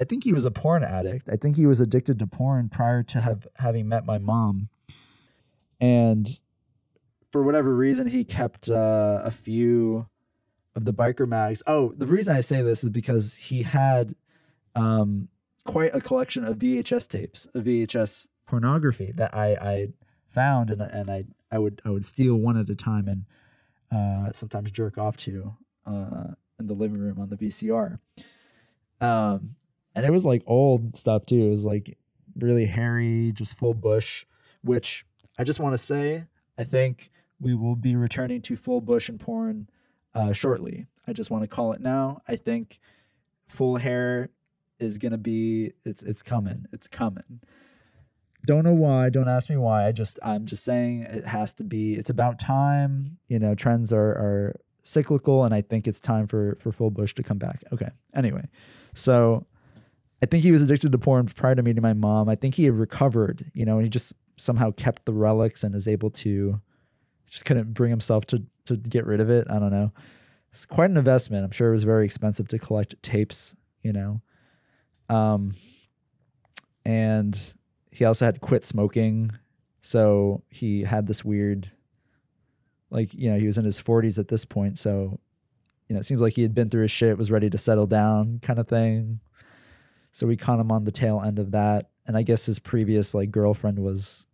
I 0.00 0.04
think 0.04 0.24
he 0.24 0.32
was 0.32 0.44
a 0.44 0.50
porn 0.50 0.82
addict. 0.82 1.28
I 1.28 1.36
think 1.36 1.56
he 1.56 1.66
was 1.66 1.80
addicted 1.80 2.18
to 2.20 2.26
porn 2.26 2.68
prior 2.68 3.02
to 3.02 3.20
have 3.20 3.46
having 3.56 3.88
met 3.88 4.06
my 4.06 4.18
mom. 4.18 4.68
And 5.80 6.38
for 7.30 7.42
whatever 7.42 7.74
reason, 7.74 8.08
he 8.08 8.24
kept 8.24 8.68
uh, 8.68 9.20
a 9.22 9.30
few 9.30 10.06
of 10.74 10.84
the 10.84 10.94
biker 10.94 11.28
mags. 11.28 11.62
Oh, 11.66 11.92
the 11.96 12.06
reason 12.06 12.34
I 12.34 12.40
say 12.40 12.62
this 12.62 12.82
is 12.82 12.90
because 12.90 13.34
he 13.34 13.62
had 13.62 14.14
um, 14.74 15.28
quite 15.64 15.94
a 15.94 16.00
collection 16.00 16.44
of 16.44 16.58
VHS 16.58 17.08
tapes, 17.08 17.46
of 17.54 17.64
VHS 17.64 18.26
pornography 18.46 19.12
that 19.16 19.34
I, 19.34 19.52
I 19.54 19.88
found, 20.28 20.70
and 20.70 20.80
and 20.80 21.10
I 21.10 21.24
I 21.50 21.58
would 21.58 21.82
I 21.84 21.90
would 21.90 22.06
steal 22.06 22.36
one 22.36 22.56
at 22.56 22.70
a 22.70 22.74
time 22.74 23.08
and 23.08 23.24
uh, 23.92 24.32
sometimes 24.32 24.70
jerk 24.70 24.96
off 24.98 25.16
to 25.18 25.56
uh, 25.86 26.28
in 26.58 26.66
the 26.66 26.74
living 26.74 26.98
room 26.98 27.18
on 27.18 27.28
the 27.28 27.36
VCR. 27.36 27.98
Um, 29.00 29.56
and 30.00 30.08
it 30.08 30.12
was 30.12 30.24
like 30.24 30.42
old 30.46 30.96
stuff 30.96 31.26
too. 31.26 31.46
It 31.46 31.50
was 31.50 31.64
like 31.64 31.96
really 32.38 32.66
hairy, 32.66 33.32
just 33.34 33.54
full 33.54 33.74
bush. 33.74 34.24
Which 34.62 35.06
I 35.38 35.44
just 35.44 35.60
want 35.60 35.74
to 35.74 35.78
say, 35.78 36.24
I 36.58 36.64
think 36.64 37.10
we 37.40 37.54
will 37.54 37.76
be 37.76 37.96
returning 37.96 38.42
to 38.42 38.56
full 38.56 38.80
bush 38.80 39.08
and 39.08 39.18
porn 39.18 39.68
uh, 40.14 40.32
shortly. 40.32 40.86
I 41.06 41.12
just 41.12 41.30
want 41.30 41.42
to 41.42 41.48
call 41.48 41.72
it 41.72 41.80
now. 41.80 42.22
I 42.28 42.36
think 42.36 42.78
full 43.48 43.76
hair 43.76 44.30
is 44.78 44.98
gonna 44.98 45.18
be 45.18 45.72
it's 45.84 46.02
it's 46.02 46.22
coming. 46.22 46.66
It's 46.72 46.88
coming. 46.88 47.40
Don't 48.46 48.64
know 48.64 48.72
why. 48.72 49.10
Don't 49.10 49.28
ask 49.28 49.50
me 49.50 49.56
why. 49.56 49.86
I 49.86 49.92
just 49.92 50.18
I'm 50.22 50.46
just 50.46 50.64
saying 50.64 51.02
it 51.02 51.26
has 51.26 51.52
to 51.54 51.64
be. 51.64 51.94
It's 51.94 52.10
about 52.10 52.38
time. 52.38 53.18
You 53.28 53.38
know, 53.38 53.54
trends 53.54 53.92
are 53.92 54.10
are 54.10 54.60
cyclical, 54.82 55.44
and 55.44 55.54
I 55.54 55.60
think 55.60 55.86
it's 55.86 56.00
time 56.00 56.26
for 56.26 56.56
for 56.60 56.72
full 56.72 56.90
bush 56.90 57.14
to 57.14 57.22
come 57.22 57.38
back. 57.38 57.62
Okay. 57.72 57.90
Anyway, 58.14 58.48
so 58.94 59.46
I 60.22 60.26
think 60.26 60.42
he 60.42 60.52
was 60.52 60.62
addicted 60.62 60.92
to 60.92 60.98
porn 60.98 61.26
prior 61.26 61.54
to 61.54 61.62
meeting 61.62 61.82
my 61.82 61.94
mom. 61.94 62.28
I 62.28 62.34
think 62.34 62.54
he 62.54 62.64
had 62.64 62.74
recovered, 62.74 63.50
you 63.54 63.64
know, 63.64 63.76
and 63.76 63.84
he 63.84 63.88
just 63.88 64.12
somehow 64.36 64.70
kept 64.72 65.06
the 65.06 65.12
relics 65.12 65.64
and 65.64 65.74
is 65.74 65.88
able 65.88 66.10
to 66.10 66.60
just 67.30 67.44
couldn't 67.44 67.72
bring 67.72 67.90
himself 67.90 68.26
to 68.26 68.42
to 68.66 68.76
get 68.76 69.06
rid 69.06 69.20
of 69.20 69.30
it. 69.30 69.46
I 69.50 69.58
don't 69.58 69.70
know. 69.70 69.92
It's 70.52 70.66
quite 70.66 70.90
an 70.90 70.96
investment. 70.96 71.44
I'm 71.44 71.50
sure 71.50 71.68
it 71.68 71.72
was 71.72 71.84
very 71.84 72.04
expensive 72.04 72.48
to 72.48 72.58
collect 72.58 73.00
tapes, 73.02 73.54
you 73.82 73.92
know. 73.92 74.20
Um, 75.08 75.54
and 76.84 77.38
he 77.90 78.04
also 78.04 78.24
had 78.24 78.40
quit 78.40 78.64
smoking. 78.64 79.32
So 79.82 80.42
he 80.50 80.82
had 80.82 81.06
this 81.06 81.24
weird, 81.24 81.70
like, 82.90 83.14
you 83.14 83.30
know, 83.30 83.38
he 83.38 83.46
was 83.46 83.58
in 83.58 83.64
his 83.64 83.80
40s 83.80 84.18
at 84.18 84.28
this 84.28 84.44
point. 84.44 84.78
So, 84.78 85.20
you 85.88 85.94
know, 85.94 86.00
it 86.00 86.04
seems 86.04 86.20
like 86.20 86.34
he 86.34 86.42
had 86.42 86.54
been 86.54 86.68
through 86.68 86.82
his 86.82 86.90
shit, 86.90 87.18
was 87.18 87.30
ready 87.30 87.50
to 87.50 87.58
settle 87.58 87.86
down 87.86 88.40
kind 88.42 88.58
of 88.58 88.68
thing. 88.68 89.20
So 90.12 90.26
we 90.26 90.36
caught 90.36 90.60
him 90.60 90.72
on 90.72 90.84
the 90.84 90.92
tail 90.92 91.22
end 91.24 91.38
of 91.38 91.52
that. 91.52 91.90
And 92.06 92.16
I 92.16 92.22
guess 92.22 92.46
his 92.46 92.58
previous 92.58 93.14
like 93.14 93.30
girlfriend 93.30 93.78
was 93.78 94.26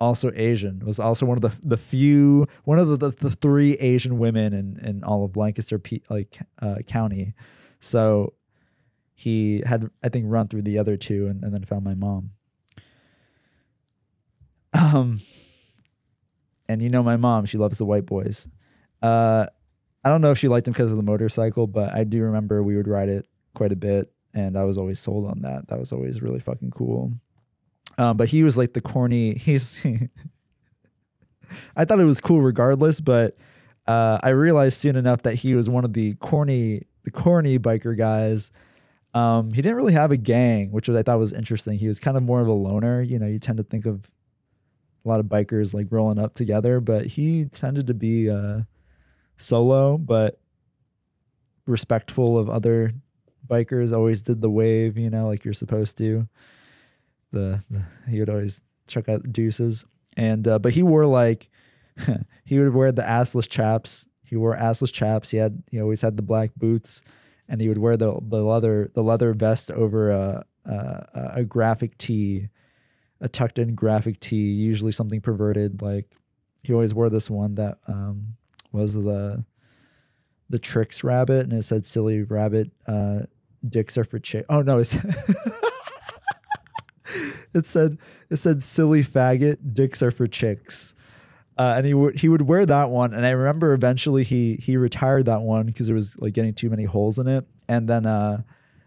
also 0.00 0.32
Asian, 0.34 0.80
was 0.84 0.98
also 0.98 1.26
one 1.26 1.38
of 1.38 1.42
the 1.42 1.52
the 1.62 1.76
few, 1.76 2.46
one 2.64 2.78
of 2.78 2.88
the, 2.88 2.96
the, 2.96 3.10
the 3.10 3.30
three 3.30 3.74
Asian 3.74 4.18
women 4.18 4.52
in, 4.52 4.78
in 4.84 5.04
all 5.04 5.24
of 5.24 5.36
Lancaster 5.36 5.80
like 6.10 6.38
uh, 6.60 6.76
County. 6.86 7.34
So 7.78 8.34
he 9.14 9.62
had, 9.64 9.88
I 10.02 10.08
think, 10.08 10.26
run 10.28 10.48
through 10.48 10.62
the 10.62 10.78
other 10.78 10.96
two 10.96 11.28
and, 11.28 11.44
and 11.44 11.54
then 11.54 11.64
found 11.64 11.84
my 11.84 11.94
mom. 11.94 12.30
Um, 14.72 15.20
and 16.68 16.82
you 16.82 16.88
know 16.88 17.02
my 17.02 17.16
mom, 17.16 17.44
she 17.44 17.58
loves 17.58 17.78
the 17.78 17.84
white 17.84 18.06
boys. 18.06 18.48
Uh, 19.00 19.46
I 20.04 20.08
don't 20.08 20.20
know 20.22 20.30
if 20.32 20.38
she 20.38 20.48
liked 20.48 20.66
him 20.66 20.72
because 20.72 20.90
of 20.90 20.96
the 20.96 21.02
motorcycle, 21.02 21.66
but 21.66 21.92
I 21.92 22.04
do 22.04 22.22
remember 22.22 22.62
we 22.62 22.76
would 22.76 22.88
ride 22.88 23.08
it 23.08 23.26
quite 23.54 23.70
a 23.70 23.76
bit, 23.76 24.10
and 24.34 24.56
I 24.56 24.64
was 24.64 24.78
always 24.78 25.00
sold 25.00 25.26
on 25.30 25.42
that. 25.42 25.68
That 25.68 25.78
was 25.78 25.92
always 25.92 26.22
really 26.22 26.40
fucking 26.40 26.70
cool. 26.70 27.12
Um, 27.98 28.16
but 28.16 28.28
he 28.28 28.42
was 28.42 28.56
like 28.56 28.72
the 28.72 28.80
corny. 28.80 29.34
He's. 29.38 29.78
I 31.76 31.84
thought 31.84 32.00
it 32.00 32.04
was 32.04 32.20
cool 32.20 32.40
regardless, 32.40 33.00
but 33.00 33.36
uh, 33.86 34.18
I 34.22 34.30
realized 34.30 34.80
soon 34.80 34.96
enough 34.96 35.22
that 35.22 35.34
he 35.34 35.54
was 35.54 35.68
one 35.68 35.84
of 35.84 35.92
the 35.92 36.14
corny, 36.14 36.86
the 37.04 37.10
corny 37.10 37.58
biker 37.58 37.96
guys. 37.96 38.50
Um, 39.12 39.52
he 39.52 39.60
didn't 39.60 39.76
really 39.76 39.92
have 39.92 40.10
a 40.10 40.16
gang, 40.16 40.70
which 40.70 40.88
I 40.88 41.02
thought 41.02 41.18
was 41.18 41.34
interesting. 41.34 41.76
He 41.76 41.88
was 41.88 41.98
kind 41.98 42.16
of 42.16 42.22
more 42.22 42.40
of 42.40 42.48
a 42.48 42.52
loner. 42.52 43.02
You 43.02 43.18
know, 43.18 43.26
you 43.26 43.38
tend 43.38 43.58
to 43.58 43.64
think 43.64 43.84
of 43.84 44.10
a 45.04 45.08
lot 45.08 45.20
of 45.20 45.26
bikers 45.26 45.74
like 45.74 45.88
rolling 45.90 46.18
up 46.18 46.34
together, 46.34 46.80
but 46.80 47.06
he 47.06 47.46
tended 47.46 47.86
to 47.88 47.94
be 47.94 48.30
uh, 48.30 48.60
solo, 49.36 49.98
but 49.98 50.40
respectful 51.66 52.38
of 52.38 52.48
other 52.48 52.94
bikers. 53.52 53.92
Always 53.92 54.22
did 54.22 54.40
the 54.40 54.50
wave, 54.50 54.96
you 54.96 55.10
know, 55.10 55.26
like 55.26 55.44
you're 55.44 55.54
supposed 55.54 55.98
to. 55.98 56.26
The, 57.32 57.62
the 57.70 57.82
he 58.08 58.20
would 58.20 58.30
always 58.30 58.60
check 58.86 59.08
out 59.08 59.22
the 59.22 59.28
deuces, 59.28 59.84
and 60.16 60.46
uh, 60.46 60.58
but 60.58 60.72
he 60.72 60.82
wore 60.82 61.06
like 61.06 61.48
he 62.44 62.58
would 62.58 62.74
wear 62.74 62.92
the 62.92 63.02
assless 63.02 63.48
chaps. 63.48 64.06
He 64.24 64.36
wore 64.36 64.56
assless 64.56 64.92
chaps. 64.92 65.30
He 65.30 65.36
had 65.38 65.62
he 65.70 65.80
always 65.80 66.00
had 66.00 66.16
the 66.16 66.22
black 66.22 66.50
boots, 66.56 67.02
and 67.48 67.60
he 67.60 67.68
would 67.68 67.78
wear 67.78 67.96
the 67.96 68.18
the 68.22 68.42
leather 68.42 68.90
the 68.94 69.02
leather 69.02 69.32
vest 69.34 69.70
over 69.70 70.10
a 70.10 70.44
a, 70.64 71.32
a 71.36 71.44
graphic 71.44 71.98
tee 71.98 72.48
a 73.22 73.28
tucked 73.28 73.58
in 73.58 73.74
graphic 73.74 74.18
tee, 74.20 74.50
usually 74.50 74.92
something 74.92 75.20
perverted. 75.20 75.80
Like 75.80 76.10
he 76.62 76.74
always 76.74 76.92
wore 76.92 77.08
this 77.08 77.30
one 77.30 77.54
that 77.54 77.78
um, 77.86 78.34
was 78.72 78.94
the 78.94 79.44
the 80.50 80.58
Trix 80.58 81.02
rabbit, 81.02 81.44
and 81.44 81.52
it 81.54 81.62
said 81.62 81.86
"silly 81.86 82.22
rabbit, 82.22 82.72
uh, 82.86 83.20
dicks 83.68 83.98
are 83.98 84.04
for 84.04 84.18
chick." 84.18 84.46
Oh 84.48 84.62
no, 84.62 84.78
it's 84.78 84.94
it 87.54 87.66
said 87.66 87.98
it 88.30 88.36
said 88.36 88.62
"silly 88.62 89.04
faggot, 89.04 89.74
dicks 89.74 90.02
are 90.02 90.10
for 90.10 90.26
chicks." 90.26 90.94
Uh, 91.58 91.74
and 91.76 91.86
he 91.86 91.94
would 91.94 92.18
he 92.18 92.28
would 92.28 92.42
wear 92.42 92.64
that 92.64 92.90
one, 92.90 93.12
and 93.12 93.26
I 93.26 93.30
remember 93.30 93.72
eventually 93.72 94.24
he 94.24 94.56
he 94.56 94.76
retired 94.76 95.26
that 95.26 95.42
one 95.42 95.66
because 95.66 95.88
it 95.88 95.94
was 95.94 96.16
like 96.18 96.32
getting 96.32 96.54
too 96.54 96.70
many 96.70 96.84
holes 96.84 97.18
in 97.18 97.28
it. 97.28 97.46
And 97.68 97.88
then 97.88 98.06
uh, 98.06 98.42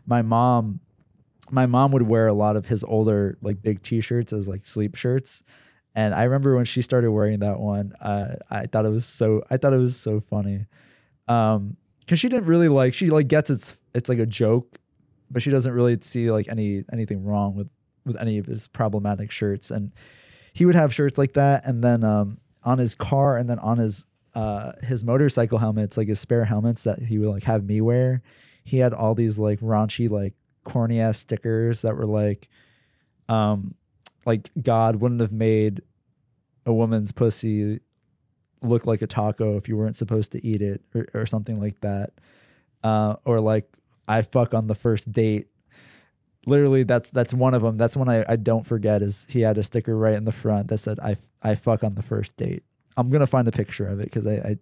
my 0.05 0.21
mom 0.21 0.79
my 1.49 1.65
mom 1.65 1.91
would 1.91 2.03
wear 2.03 2.27
a 2.27 2.33
lot 2.33 2.55
of 2.55 2.65
his 2.65 2.83
older 2.83 3.37
like 3.41 3.61
big 3.61 3.83
t-shirts 3.83 4.33
as 4.33 4.47
like 4.47 4.65
sleep 4.65 4.95
shirts 4.95 5.43
and 5.93 6.13
i 6.13 6.23
remember 6.23 6.55
when 6.55 6.65
she 6.65 6.81
started 6.81 7.11
wearing 7.11 7.39
that 7.39 7.59
one 7.59 7.93
uh, 8.01 8.35
i 8.49 8.65
thought 8.65 8.85
it 8.85 8.89
was 8.89 9.05
so 9.05 9.43
i 9.49 9.57
thought 9.57 9.73
it 9.73 9.77
was 9.77 9.97
so 9.97 10.19
funny 10.19 10.65
um 11.27 11.77
because 11.99 12.19
she 12.19 12.29
didn't 12.29 12.45
really 12.45 12.67
like 12.67 12.93
she 12.93 13.09
like 13.09 13.27
gets 13.27 13.49
it's 13.49 13.75
it's 13.95 14.09
like 14.09 14.19
a 14.19 14.25
joke 14.25 14.77
but 15.31 15.41
she 15.41 15.49
doesn't 15.49 15.73
really 15.73 15.97
see 16.01 16.29
like 16.31 16.47
any 16.47 16.83
anything 16.91 17.23
wrong 17.23 17.55
with 17.55 17.69
with 18.05 18.15
any 18.21 18.37
of 18.37 18.45
his 18.45 18.67
problematic 18.67 19.31
shirts 19.31 19.71
and 19.71 19.91
he 20.53 20.65
would 20.65 20.75
have 20.75 20.93
shirts 20.93 21.17
like 21.17 21.33
that 21.33 21.65
and 21.65 21.83
then 21.83 22.03
um 22.03 22.37
on 22.63 22.77
his 22.77 22.93
car 22.93 23.37
and 23.37 23.49
then 23.49 23.59
on 23.59 23.77
his 23.77 24.05
uh 24.35 24.73
his 24.83 25.03
motorcycle 25.03 25.57
helmets 25.57 25.97
like 25.97 26.07
his 26.07 26.19
spare 26.19 26.45
helmets 26.45 26.83
that 26.83 26.99
he 26.99 27.17
would 27.17 27.29
like 27.29 27.43
have 27.43 27.63
me 27.63 27.81
wear 27.81 28.21
he 28.65 28.77
had 28.77 28.93
all 28.93 29.15
these 29.15 29.39
like 29.39 29.59
raunchy 29.61 30.09
like 30.09 30.33
corny 30.65 30.99
ass 30.99 31.19
stickers 31.19 31.81
that 31.83 31.95
were 31.95 32.05
like, 32.05 32.49
um, 33.29 33.75
like 34.25 34.49
God 34.61 34.97
wouldn't 34.97 35.21
have 35.21 35.31
made 35.31 35.81
a 36.65 36.73
woman's 36.73 37.13
pussy 37.13 37.79
look 38.61 38.85
like 38.85 39.03
a 39.03 39.07
taco 39.07 39.55
if 39.55 39.69
you 39.69 39.77
weren't 39.77 39.95
supposed 39.95 40.31
to 40.31 40.45
eat 40.45 40.61
it 40.61 40.81
or, 40.93 41.05
or 41.13 41.25
something 41.25 41.61
like 41.61 41.79
that. 41.81 42.11
Uh, 42.83 43.15
or 43.23 43.39
like 43.39 43.71
I 44.07 44.21
fuck 44.21 44.53
on 44.53 44.67
the 44.67 44.75
first 44.75 45.11
date. 45.11 45.47
Literally, 46.45 46.83
that's 46.83 47.09
that's 47.09 47.33
one 47.33 47.53
of 47.53 47.61
them. 47.63 47.77
That's 47.77 47.97
one 47.97 48.09
I, 48.09 48.23
I 48.27 48.35
don't 48.35 48.65
forget. 48.65 49.01
Is 49.01 49.25
he 49.29 49.41
had 49.41 49.57
a 49.57 49.63
sticker 49.63 49.97
right 49.97 50.13
in 50.13 50.25
the 50.25 50.31
front 50.31 50.67
that 50.67 50.77
said 50.77 50.99
I 50.99 51.17
I 51.41 51.55
fuck 51.55 51.83
on 51.83 51.95
the 51.95 52.03
first 52.03 52.37
date. 52.37 52.63
I'm 52.97 53.09
gonna 53.09 53.27
find 53.27 53.47
a 53.47 53.51
picture 53.51 53.87
of 53.87 53.99
it 53.99 54.05
because 54.05 54.27
I, 54.27 54.33
I 54.33 54.57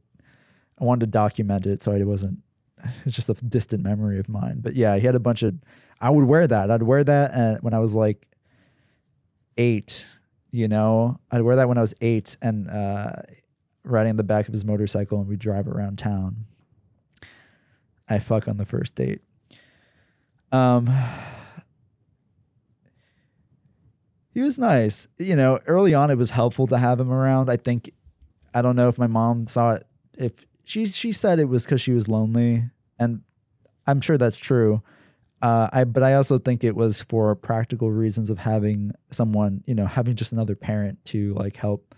I 0.80 0.84
wanted 0.84 1.02
to 1.02 1.12
document 1.12 1.66
it 1.66 1.84
so 1.84 1.92
I 1.92 2.04
wasn't. 2.04 2.40
It's 3.06 3.16
just 3.16 3.30
a 3.30 3.34
distant 3.34 3.82
memory 3.82 4.20
of 4.20 4.28
mine. 4.28 4.60
But 4.62 4.76
yeah, 4.76 4.98
he 4.98 5.06
had 5.06 5.16
a 5.16 5.20
bunch 5.20 5.42
of 5.44 5.56
I 6.00 6.10
would 6.10 6.26
wear 6.26 6.48
that. 6.48 6.70
I'd 6.70 6.84
wear 6.84 7.04
that 7.04 7.64
when 7.64 7.74
I 7.74 7.80
was 7.80 7.94
like 7.94 8.28
eight. 9.58 10.06
You 10.52 10.68
know, 10.68 11.20
I'd 11.32 11.42
wear 11.42 11.56
that 11.56 11.68
when 11.68 11.78
I 11.78 11.82
was 11.82 11.94
eight 12.02 12.38
and 12.42 12.70
uh, 12.70 13.14
riding 13.84 14.12
on 14.12 14.18
the 14.18 14.24
back 14.24 14.48
of 14.48 14.54
his 14.54 14.64
motorcycle, 14.66 15.20
and 15.20 15.28
we 15.28 15.36
drive 15.36 15.68
around 15.68 15.98
town. 15.98 16.46
I 18.08 18.20
fuck 18.20 18.48
on 18.48 18.58
the 18.58 18.66
first 18.66 18.96
date. 18.96 19.22
Um, 20.54 20.88
he 24.34 24.42
was 24.42 24.58
nice. 24.58 25.08
You 25.18 25.36
know, 25.36 25.60
early 25.68 25.94
on, 25.94 26.12
it 26.12 26.18
was 26.18 26.32
helpful 26.32 26.68
to 26.68 26.78
have 26.78 27.00
him 27.00 27.12
around. 27.12 27.50
I 27.50 27.58
think, 27.58 27.92
I 28.54 28.62
don't 28.62 28.76
know 28.76 28.90
if 28.90 28.98
my 28.98 29.08
mom 29.08 29.48
saw 29.48 29.72
it. 29.74 29.88
If 30.18 30.34
she 30.64 30.86
she 30.88 31.12
said 31.12 31.40
it 31.40 31.50
was 31.50 31.66
because 31.66 31.82
she 31.82 31.92
was 31.94 32.08
lonely, 32.08 32.66
and 33.00 33.22
I'm 33.88 34.02
sure 34.02 34.18
that's 34.18 34.38
true. 34.38 34.84
Uh, 35.42 35.70
I 35.74 35.86
but 35.86 36.04
I 36.04 36.16
also 36.16 36.40
think 36.40 36.64
it 36.66 36.76
was 36.76 37.02
for 37.02 37.36
practical 37.36 37.92
reasons 37.92 38.32
of 38.32 38.40
having 38.40 38.94
someone, 39.12 39.64
you 39.68 39.76
know, 39.76 39.88
having 39.88 40.16
just 40.18 40.34
another 40.34 40.56
parent 40.58 41.06
to 41.08 41.36
like 41.36 41.58
help 41.58 41.96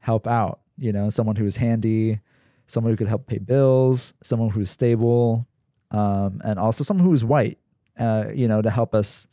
help 0.00 0.28
out, 0.28 0.60
you 0.78 0.92
know, 0.92 1.10
someone 1.10 1.36
who 1.36 1.44
was 1.44 1.56
handy, 1.56 2.20
someone 2.68 2.92
who 2.92 2.98
could 2.98 3.08
help 3.08 3.26
pay 3.26 3.38
bills, 3.38 4.14
someone 4.22 4.50
who's 4.50 4.70
stable, 4.70 5.47
um, 5.90 6.40
and 6.44 6.58
also 6.58 6.84
someone 6.84 7.04
who 7.04 7.10
was 7.10 7.24
white, 7.24 7.58
uh, 7.98 8.26
you 8.34 8.48
know, 8.48 8.62
to 8.62 8.70
help 8.70 8.94
us, 8.94 9.26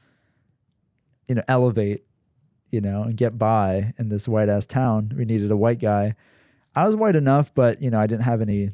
you 1.28 1.36
know, 1.36 1.44
elevate, 1.48 2.06
you 2.72 2.82
know, 2.82 3.04
and 3.04 3.18
get 3.18 3.38
by 3.38 3.94
in 3.98 4.10
this 4.10 4.28
white 4.28 4.50
ass 4.50 4.66
town. 4.66 5.14
We 5.16 5.26
needed 5.26 5.52
a 5.52 5.58
white 5.58 5.80
guy. 5.80 6.16
I 6.76 6.86
was 6.86 6.96
white 6.96 7.16
enough, 7.16 7.54
but 7.54 7.82
you 7.82 7.90
know, 7.90 8.00
I 8.00 8.08
didn't 8.08 8.24
have 8.24 8.42
any, 8.42 8.72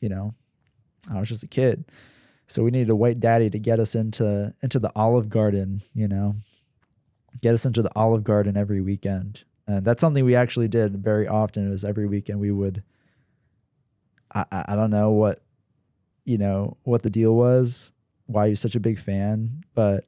you 0.00 0.08
know, 0.08 0.34
I 1.10 1.20
was 1.20 1.28
just 1.28 1.42
a 1.42 1.48
kid. 1.48 1.84
So 2.48 2.62
we 2.62 2.70
needed 2.70 2.90
a 2.90 2.96
white 2.96 3.18
daddy 3.18 3.50
to 3.50 3.58
get 3.58 3.80
us 3.80 3.94
into 3.94 4.54
into 4.62 4.78
the 4.78 4.92
Olive 4.94 5.28
Garden, 5.28 5.82
you 5.94 6.06
know, 6.06 6.36
get 7.40 7.54
us 7.54 7.66
into 7.66 7.82
the 7.82 7.90
Olive 7.96 8.24
Garden 8.24 8.56
every 8.56 8.80
weekend. 8.80 9.42
And 9.66 9.84
that's 9.84 10.00
something 10.00 10.24
we 10.24 10.36
actually 10.36 10.68
did 10.68 10.96
very 10.96 11.26
often. 11.26 11.66
It 11.66 11.70
was 11.70 11.84
every 11.84 12.06
weekend 12.06 12.38
we 12.38 12.52
would. 12.52 12.82
I 14.32 14.44
I 14.50 14.76
don't 14.76 14.90
know 14.90 15.10
what, 15.10 15.42
you 16.26 16.36
know, 16.36 16.76
what 16.82 17.02
the 17.02 17.08
deal 17.08 17.34
was, 17.34 17.92
why 18.26 18.50
he's 18.50 18.60
such 18.60 18.76
a 18.76 18.80
big 18.80 18.98
fan, 18.98 19.64
but 19.74 20.04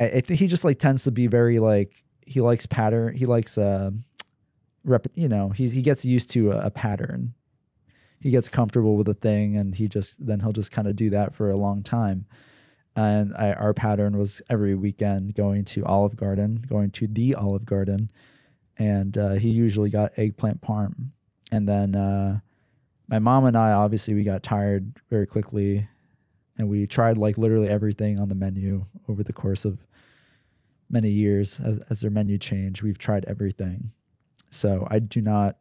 I, 0.00 0.06
I 0.06 0.20
think 0.22 0.40
he 0.40 0.48
just 0.48 0.64
like 0.64 0.80
tends 0.80 1.04
to 1.04 1.12
be 1.12 1.28
very 1.28 1.60
like 1.60 2.02
he 2.26 2.40
likes 2.40 2.66
pattern. 2.66 3.14
He 3.14 3.26
likes 3.26 3.56
uh, 3.56 3.92
rep. 4.82 5.06
You 5.14 5.28
know, 5.28 5.50
he 5.50 5.68
he 5.68 5.82
gets 5.82 6.04
used 6.04 6.30
to 6.30 6.50
a, 6.50 6.66
a 6.66 6.70
pattern 6.70 7.34
he 8.24 8.30
gets 8.30 8.48
comfortable 8.48 8.96
with 8.96 9.06
a 9.06 9.14
thing 9.14 9.54
and 9.54 9.74
he 9.74 9.86
just 9.86 10.16
then 10.18 10.40
he'll 10.40 10.50
just 10.50 10.70
kind 10.70 10.88
of 10.88 10.96
do 10.96 11.10
that 11.10 11.34
for 11.34 11.50
a 11.50 11.56
long 11.58 11.82
time 11.82 12.24
and 12.96 13.34
I, 13.36 13.52
our 13.52 13.74
pattern 13.74 14.16
was 14.16 14.40
every 14.48 14.74
weekend 14.74 15.34
going 15.34 15.66
to 15.66 15.84
olive 15.84 16.16
garden 16.16 16.64
going 16.66 16.90
to 16.92 17.06
the 17.06 17.34
olive 17.34 17.66
garden 17.66 18.10
and 18.78 19.18
uh, 19.18 19.32
he 19.32 19.50
usually 19.50 19.90
got 19.90 20.18
eggplant 20.18 20.62
parm 20.62 21.10
and 21.52 21.68
then 21.68 21.94
uh, 21.94 22.40
my 23.08 23.18
mom 23.18 23.44
and 23.44 23.56
i 23.56 23.72
obviously 23.72 24.14
we 24.14 24.24
got 24.24 24.42
tired 24.42 24.92
very 25.10 25.26
quickly 25.26 25.88
and 26.56 26.68
we 26.68 26.86
tried 26.86 27.18
like 27.18 27.36
literally 27.38 27.68
everything 27.68 28.18
on 28.18 28.28
the 28.28 28.34
menu 28.34 28.84
over 29.08 29.22
the 29.22 29.32
course 29.32 29.64
of 29.64 29.78
many 30.90 31.10
years 31.10 31.58
as, 31.60 31.80
as 31.90 32.00
their 32.00 32.10
menu 32.10 32.38
changed 32.38 32.82
we've 32.82 32.98
tried 32.98 33.24
everything 33.26 33.90
so 34.50 34.86
i 34.90 34.98
do 34.98 35.20
not 35.20 35.56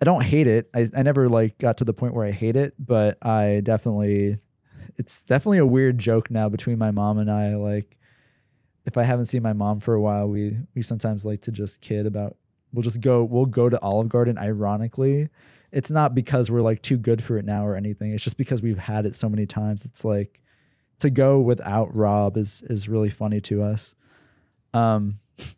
I 0.00 0.04
don't 0.04 0.22
hate 0.22 0.46
it. 0.46 0.68
I, 0.74 0.90
I 0.94 1.02
never 1.02 1.30
like 1.30 1.56
got 1.56 1.78
to 1.78 1.84
the 1.84 1.94
point 1.94 2.12
where 2.12 2.26
I 2.26 2.30
hate 2.30 2.56
it, 2.56 2.74
but 2.78 3.16
I 3.24 3.62
definitely 3.64 4.38
it's 4.96 5.22
definitely 5.22 5.58
a 5.58 5.66
weird 5.66 5.98
joke 5.98 6.30
now 6.30 6.48
between 6.48 6.78
my 6.78 6.90
mom 6.90 7.18
and 7.18 7.30
I. 7.30 7.56
Like, 7.56 7.96
if 8.84 8.96
I 8.96 9.04
haven't 9.04 9.26
seen 9.26 9.42
my 9.42 9.52
mom 9.52 9.80
for 9.80 9.94
a 9.94 10.00
while, 10.00 10.28
we 10.28 10.58
we 10.74 10.82
sometimes 10.82 11.24
like 11.24 11.42
to 11.42 11.52
just 11.52 11.80
kid 11.80 12.06
about. 12.06 12.36
We'll 12.72 12.82
just 12.82 13.00
go. 13.00 13.24
We'll 13.24 13.46
go 13.46 13.68
to 13.68 13.80
Olive 13.80 14.08
Garden. 14.08 14.36
Ironically, 14.36 15.28
it's 15.74 15.90
not 15.90 16.14
because 16.14 16.50
we're 16.52 16.62
like 16.62 16.80
too 16.82 16.96
good 16.96 17.22
for 17.22 17.36
it 17.36 17.44
now 17.44 17.66
or 17.66 17.74
anything. 17.74 18.12
It's 18.12 18.22
just 18.22 18.36
because 18.36 18.62
we've 18.62 18.78
had 18.78 19.06
it 19.06 19.16
so 19.16 19.28
many 19.28 19.44
times. 19.44 19.84
It's 19.84 20.04
like 20.04 20.40
to 21.00 21.10
go 21.10 21.40
without 21.40 21.94
Rob 21.94 22.36
is 22.36 22.62
is 22.70 22.88
really 22.88 23.10
funny 23.10 23.40
to 23.42 23.62
us. 23.64 23.96
Um. 24.72 25.18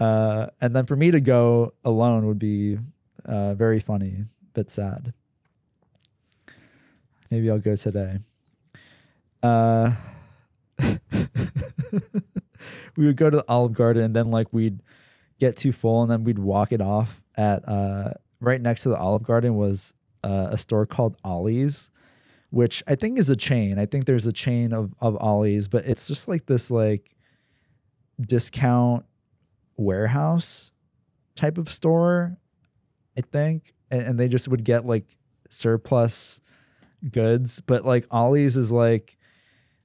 uh, 0.00 0.48
and 0.60 0.74
then 0.74 0.86
for 0.86 0.96
me 0.96 1.12
to 1.12 1.20
go 1.20 1.72
alone 1.84 2.26
would 2.26 2.40
be 2.40 2.78
uh, 3.24 3.54
very 3.54 3.78
funny 3.78 4.24
but 4.54 4.72
sad. 4.72 5.14
Maybe 7.30 7.48
I'll 7.48 7.60
go 7.60 7.76
today. 7.76 8.18
Uh, 9.40 9.92
we 12.96 13.06
would 13.06 13.16
go 13.16 13.30
to 13.30 13.36
the 13.36 13.44
Olive 13.48 13.74
Garden 13.74 14.02
and 14.02 14.16
then 14.16 14.32
like 14.32 14.48
we'd 14.50 14.80
get 15.38 15.56
too 15.56 15.70
full 15.70 16.02
and 16.02 16.10
then 16.10 16.24
we'd 16.24 16.40
walk 16.40 16.72
it 16.72 16.80
off 16.80 17.20
at 17.38 17.66
uh, 17.66 18.10
right 18.40 18.60
next 18.60 18.82
to 18.82 18.90
the 18.90 18.98
Olive 18.98 19.22
Garden 19.22 19.56
was 19.56 19.94
uh, 20.22 20.48
a 20.50 20.58
store 20.58 20.84
called 20.84 21.16
Ollie's, 21.24 21.90
which 22.50 22.82
I 22.86 22.96
think 22.96 23.18
is 23.18 23.30
a 23.30 23.36
chain. 23.36 23.78
I 23.78 23.86
think 23.86 24.04
there's 24.04 24.26
a 24.26 24.32
chain 24.32 24.74
of 24.74 24.92
of 25.00 25.16
Ollie's, 25.16 25.68
but 25.68 25.86
it's 25.86 26.06
just 26.06 26.28
like 26.28 26.46
this 26.46 26.70
like 26.70 27.14
discount 28.20 29.06
warehouse 29.76 30.72
type 31.36 31.56
of 31.56 31.70
store, 31.70 32.36
I 33.16 33.20
think, 33.20 33.72
and, 33.90 34.02
and 34.02 34.18
they 34.18 34.28
just 34.28 34.48
would 34.48 34.64
get 34.64 34.84
like 34.84 35.16
surplus 35.48 36.40
goods, 37.10 37.60
but 37.60 37.86
like 37.86 38.06
Ollie's 38.10 38.56
is 38.56 38.72
like 38.72 39.16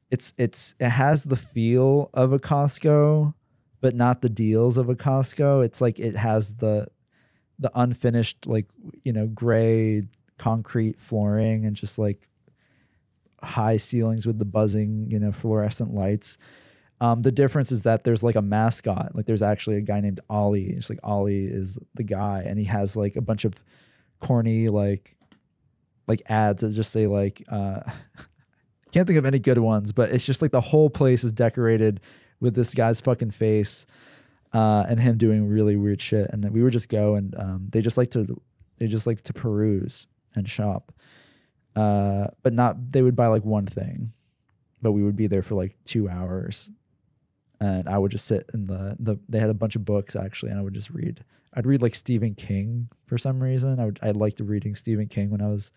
it's 0.10 0.34
it's 0.38 0.74
it 0.80 0.90
has 0.90 1.24
the 1.24 1.36
feel 1.36 2.10
of 2.16 2.34
a 2.34 2.40
Costco, 2.40 3.36
but 3.80 3.96
not 3.96 4.22
the 4.22 4.30
deals 4.30 4.78
of 4.78 4.90
a 4.90 4.96
Costco. 4.96 5.64
It's 5.64 5.82
like 5.82 6.00
it 6.00 6.16
has 6.16 6.56
the 6.56 6.88
the 7.60 7.72
unfinished 7.76 8.48
like 8.48 8.68
you 9.04 9.14
know 9.14 9.28
gray 9.28 10.04
concrete 10.38 11.00
flooring 11.00 11.66
and 11.66 11.76
just 11.76 11.98
like 11.98 12.28
high 13.42 13.78
ceilings 13.78 14.26
with 14.26 14.40
the 14.40 14.46
buzzing 14.46 15.08
you 15.10 15.20
know 15.20 15.32
fluorescent 15.32 15.94
lights. 15.94 16.38
Um, 17.02 17.22
the 17.22 17.32
difference 17.32 17.72
is 17.72 17.84
that 17.84 18.04
there's 18.06 18.24
like 18.24 18.36
a 18.36 18.42
mascot. 18.42 19.14
Like 19.14 19.26
there's 19.26 19.42
actually 19.42 19.78
a 19.78 19.82
guy 19.82 20.00
named 20.00 20.22
Ollie. 20.30 20.70
It's 20.70 20.90
like 20.90 21.00
Ollie 21.04 21.46
is 21.46 21.78
the 21.96 22.04
guy, 22.04 22.44
and 22.46 22.58
he 22.58 22.66
has 22.66 22.96
like 22.96 23.16
a 23.16 23.22
bunch 23.22 23.46
of 23.46 23.54
corny 24.20 24.70
like 24.70 25.16
like 26.08 26.22
ads 26.28 26.62
that 26.62 26.70
just 26.70 26.92
say 26.92 27.08
like 27.08 27.44
uh 27.50 27.82
can't 28.92 29.08
think 29.08 29.18
of 29.18 29.26
any 29.26 29.40
good 29.40 29.58
ones, 29.58 29.92
but 29.92 30.10
it's 30.10 30.26
just 30.26 30.42
like 30.42 30.52
the 30.52 30.62
whole 30.62 30.90
place 30.90 31.24
is 31.24 31.34
decorated 31.34 32.00
with 32.40 32.56
this 32.56 32.74
guy's 32.74 33.02
fucking 33.02 33.32
face 33.32 33.86
uh 34.54 34.86
and 34.88 35.00
him 35.00 35.18
doing 35.18 35.48
really 35.48 35.76
weird 35.76 36.02
shit. 36.02 36.30
And 36.32 36.44
then 36.44 36.54
we 36.54 36.64
would 36.64 36.74
just 36.74 36.90
go 36.90 37.16
and 37.16 37.36
um 37.38 37.68
they 37.72 37.82
just 37.82 37.98
like 37.98 38.12
to 38.12 38.42
they 38.78 38.88
just 38.88 39.08
like 39.08 39.22
to 39.22 39.34
peruse 39.34 40.08
and 40.36 40.48
shop. 40.48 40.94
Uh 41.76 42.28
but 42.42 42.54
not 42.54 42.92
they 42.92 43.02
would 43.02 43.16
buy 43.16 43.28
like 43.28 43.44
one 43.44 43.66
thing. 43.66 44.14
But 44.82 44.92
we 44.92 45.04
would 45.04 45.16
be 45.16 45.28
there 45.28 45.44
for 45.44 45.56
like 45.56 45.76
two 45.86 46.10
hours 46.10 46.70
and 47.64 47.88
I 47.88 47.98
would 47.98 48.12
just 48.12 48.26
sit 48.26 48.50
in 48.54 48.66
the 48.66 48.96
the 49.00 49.18
they 49.30 49.40
had 49.40 49.50
a 49.50 49.54
bunch 49.54 49.76
of 49.76 49.86
books 49.86 50.16
actually 50.16 50.52
and 50.52 50.60
I 50.60 50.64
would 50.64 50.74
just 50.74 50.90
read 50.90 51.24
I'd 51.54 51.66
read 51.66 51.82
like 51.82 51.96
Stephen 51.96 52.34
King 52.36 52.90
for 53.06 53.18
some 53.18 53.42
reason. 53.42 53.80
I 53.80 53.86
would 53.86 54.00
I 54.02 54.12
liked 54.12 54.40
reading 54.40 54.76
Stephen 54.76 55.08
King 55.08 55.30
when 55.30 55.42
I 55.42 55.48
was 55.48 55.72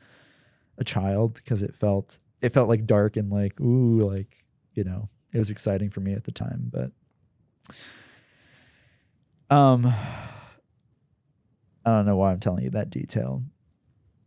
a 0.78 0.84
child 0.84 1.34
because 1.34 1.62
it 1.62 1.74
felt 1.74 2.18
it 2.40 2.52
felt 2.52 2.68
like 2.68 2.86
dark 2.86 3.16
and 3.16 3.30
like 3.30 3.60
ooh 3.60 4.10
like 4.10 4.44
you 4.74 4.84
know 4.84 5.08
it 5.32 5.38
was 5.38 5.50
exciting 5.50 5.90
for 5.90 6.00
me 6.00 6.12
at 6.12 6.24
the 6.24 6.32
time. 6.32 6.70
But 6.72 6.90
um, 9.50 9.86
I 11.84 11.90
don't 11.90 12.06
know 12.06 12.16
why 12.16 12.32
I'm 12.32 12.40
telling 12.40 12.64
you 12.64 12.70
that 12.70 12.90
detail. 12.90 13.42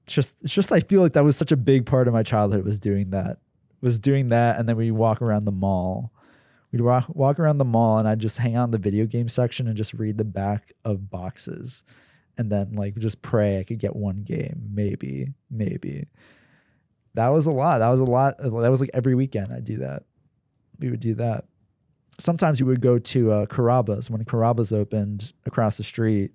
It's 0.06 0.14
just 0.14 0.34
it's 0.42 0.54
just 0.54 0.72
I 0.72 0.80
feel 0.80 1.02
like 1.02 1.14
that 1.14 1.24
was 1.24 1.38
such 1.38 1.52
a 1.52 1.58
big 1.58 1.86
part 1.86 2.08
of 2.08 2.14
my 2.14 2.24
childhood 2.24 2.66
was 2.66 2.80
doing 2.80 3.12
that 3.12 3.38
was 3.82 4.00
doing 4.00 4.30
that 4.30 4.60
and 4.60 4.68
then 4.68 4.76
we 4.76 4.92
walk 4.92 5.22
around 5.22 5.46
the 5.46 5.52
mall 5.52 6.12
we'd 6.72 6.82
walk, 6.82 7.06
walk 7.10 7.40
around 7.40 7.58
the 7.58 7.66
mall 7.66 7.98
and 7.98 8.08
I'd 8.08 8.20
just 8.20 8.38
hang 8.38 8.56
out 8.56 8.66
in 8.66 8.72
the 8.72 8.78
video 8.78 9.06
game 9.06 9.30
section 9.30 9.68
and 9.68 9.76
just 9.76 9.94
read 9.94 10.18
the 10.18 10.24
back 10.24 10.72
of 10.86 11.10
boxes 11.10 11.84
and 12.38 12.52
then 12.52 12.74
like 12.74 12.96
just 12.98 13.22
pray 13.22 13.60
I 13.60 13.64
could 13.64 13.80
get 13.80 13.96
one 13.96 14.24
game, 14.24 14.70
maybe, 14.72 15.34
maybe. 15.50 16.08
That 17.16 17.30
was 17.30 17.48
a 17.48 17.52
lot. 17.52 17.80
That 17.80 17.90
was 17.90 18.00
a 18.00 18.06
lot. 18.06 18.38
That 18.38 18.52
was 18.52 18.82
like 18.82 18.92
every 18.94 19.16
weekend 19.16 19.52
I'd 19.52 19.66
do 19.66 19.80
that. 19.80 20.04
We 20.80 20.90
would 20.90 21.00
do 21.00 21.16
that. 21.16 21.46
Sometimes 22.20 22.62
we 22.62 22.68
would 22.68 22.82
go 22.82 23.00
to 23.00 23.32
uh, 23.32 23.46
when 23.48 24.26
Carrabba's 24.26 24.74
opened 24.74 25.34
across 25.46 25.78
the 25.78 25.84
street. 25.84 26.32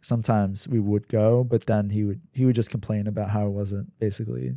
Sometimes 0.00 0.66
we 0.66 0.80
would 0.80 1.08
go, 1.08 1.44
but 1.44 1.66
then 1.66 1.90
he 1.90 2.04
would 2.04 2.20
he 2.32 2.44
would 2.44 2.56
just 2.56 2.70
complain 2.70 3.06
about 3.06 3.30
how 3.30 3.46
it 3.46 3.50
wasn't 3.50 3.98
basically 3.98 4.54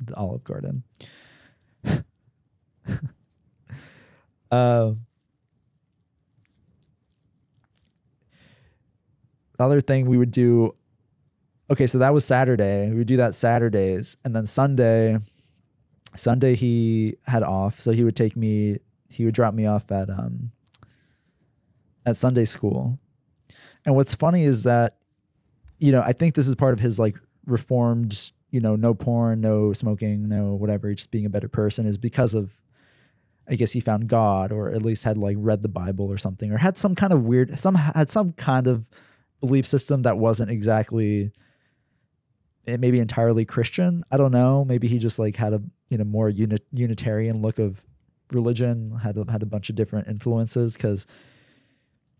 the 0.00 0.14
Olive 0.14 0.44
Garden. 0.44 0.84
Um, 4.50 5.04
the 9.58 9.64
other 9.64 9.80
thing 9.80 10.06
we 10.06 10.16
would 10.16 10.30
do, 10.30 10.74
okay, 11.70 11.86
so 11.86 11.98
that 11.98 12.14
was 12.14 12.24
Saturday. 12.24 12.88
We 12.90 12.96
would 12.96 13.06
do 13.06 13.18
that 13.18 13.34
Saturdays, 13.34 14.16
and 14.24 14.34
then 14.34 14.46
Sunday, 14.46 15.18
Sunday 16.16 16.54
he 16.54 17.16
had 17.26 17.42
off, 17.42 17.80
so 17.80 17.90
he 17.90 18.04
would 18.04 18.16
take 18.16 18.36
me. 18.36 18.78
He 19.08 19.24
would 19.24 19.34
drop 19.34 19.54
me 19.54 19.66
off 19.66 19.90
at 19.90 20.10
um 20.10 20.52
at 22.06 22.16
Sunday 22.16 22.44
school. 22.44 22.98
And 23.84 23.94
what's 23.94 24.14
funny 24.14 24.44
is 24.44 24.64
that, 24.64 24.96
you 25.78 25.92
know, 25.92 26.02
I 26.02 26.12
think 26.12 26.34
this 26.34 26.48
is 26.48 26.54
part 26.54 26.72
of 26.72 26.80
his 26.80 26.98
like 26.98 27.16
reformed, 27.46 28.32
you 28.50 28.60
know, 28.60 28.76
no 28.76 28.94
porn, 28.94 29.40
no 29.40 29.72
smoking, 29.72 30.28
no 30.28 30.54
whatever, 30.54 30.92
just 30.94 31.10
being 31.10 31.26
a 31.26 31.30
better 31.30 31.48
person 31.48 31.86
is 31.86 31.98
because 31.98 32.34
of 32.34 32.50
I 33.50 33.54
guess 33.54 33.72
he 33.72 33.80
found 33.80 34.08
God 34.08 34.52
or 34.52 34.70
at 34.70 34.82
least 34.82 35.04
had 35.04 35.16
like 35.16 35.36
read 35.38 35.62
the 35.62 35.68
Bible 35.68 36.06
or 36.06 36.18
something 36.18 36.52
or 36.52 36.58
had 36.58 36.76
some 36.76 36.94
kind 36.94 37.12
of 37.12 37.24
weird 37.24 37.58
some 37.58 37.76
had 37.76 38.10
some 38.10 38.32
kind 38.32 38.66
of 38.66 38.84
belief 39.40 39.66
system 39.66 40.02
that 40.02 40.18
wasn't 40.18 40.50
exactly 40.50 41.32
eh, 42.66 42.76
maybe 42.76 42.98
entirely 43.00 43.44
Christian. 43.44 44.04
I 44.10 44.16
don't 44.16 44.32
know. 44.32 44.64
Maybe 44.64 44.88
he 44.88 44.98
just 44.98 45.18
like 45.18 45.36
had 45.36 45.54
a 45.54 45.62
you 45.88 45.96
know 45.96 46.04
more 46.04 46.28
unit, 46.28 46.66
unitarian 46.72 47.40
look 47.40 47.58
of 47.58 47.82
religion, 48.32 48.98
had 49.02 49.16
a, 49.16 49.30
had 49.30 49.42
a 49.42 49.46
bunch 49.46 49.70
of 49.70 49.76
different 49.76 50.08
influences 50.08 50.76
cuz 50.76 51.06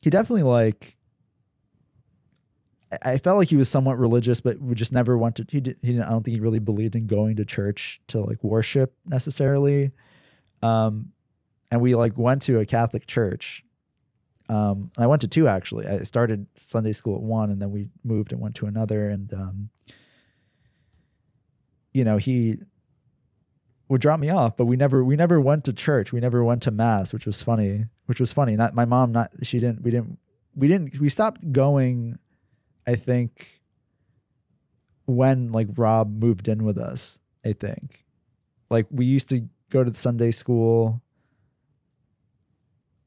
he 0.00 0.10
definitely 0.10 0.44
like 0.44 0.96
I 3.02 3.18
felt 3.18 3.36
like 3.36 3.50
he 3.50 3.56
was 3.56 3.68
somewhat 3.68 3.98
religious, 3.98 4.40
but 4.40 4.60
we 4.60 4.74
just 4.74 4.92
never 4.92 5.18
wanted. 5.18 5.50
He 5.50 5.60
did. 5.60 5.76
He 5.82 5.92
didn't. 5.92 6.04
I 6.04 6.10
don't 6.10 6.22
think 6.22 6.36
he 6.36 6.40
really 6.40 6.58
believed 6.58 6.94
in 6.96 7.06
going 7.06 7.36
to 7.36 7.44
church 7.44 8.00
to 8.08 8.20
like 8.20 8.42
worship 8.42 8.94
necessarily. 9.04 9.90
Um, 10.62 11.12
and 11.70 11.82
we 11.82 11.94
like 11.94 12.16
went 12.16 12.42
to 12.42 12.60
a 12.60 12.66
Catholic 12.66 13.06
church. 13.06 13.62
Um, 14.48 14.90
I 14.96 15.06
went 15.06 15.20
to 15.20 15.28
two 15.28 15.48
actually. 15.48 15.86
I 15.86 16.02
started 16.04 16.46
Sunday 16.56 16.92
school 16.92 17.16
at 17.16 17.22
one, 17.22 17.50
and 17.50 17.60
then 17.60 17.70
we 17.70 17.88
moved 18.04 18.32
and 18.32 18.40
went 18.40 18.54
to 18.56 18.66
another. 18.66 19.10
And 19.10 19.32
um, 19.34 19.68
you 21.92 22.04
know, 22.04 22.16
he 22.16 22.56
would 23.88 24.00
drop 24.00 24.20
me 24.20 24.28
off, 24.28 24.56
but 24.56 24.66
we 24.66 24.76
never 24.76 25.02
we 25.02 25.16
never 25.16 25.40
went 25.40 25.64
to 25.64 25.72
church. 25.72 26.12
We 26.12 26.20
never 26.20 26.44
went 26.44 26.62
to 26.62 26.70
mass, 26.70 27.12
which 27.12 27.26
was 27.26 27.42
funny. 27.42 27.86
Which 28.06 28.20
was 28.20 28.32
funny. 28.32 28.56
Not 28.56 28.74
my 28.74 28.84
mom. 28.84 29.12
Not 29.12 29.32
she 29.42 29.60
didn't. 29.60 29.82
We 29.82 29.90
didn't. 29.90 30.18
We 30.54 30.68
didn't. 30.68 30.98
We 31.00 31.08
stopped 31.08 31.52
going. 31.52 32.18
I 32.86 32.96
think 32.96 33.60
when 35.06 35.52
like 35.52 35.68
Rob 35.76 36.10
moved 36.10 36.48
in 36.48 36.64
with 36.64 36.78
us. 36.78 37.18
I 37.44 37.52
think, 37.52 38.04
like 38.68 38.86
we 38.90 39.06
used 39.06 39.28
to 39.30 39.48
go 39.70 39.84
to 39.84 39.90
the 39.90 39.96
Sunday 39.96 40.32
school 40.32 41.00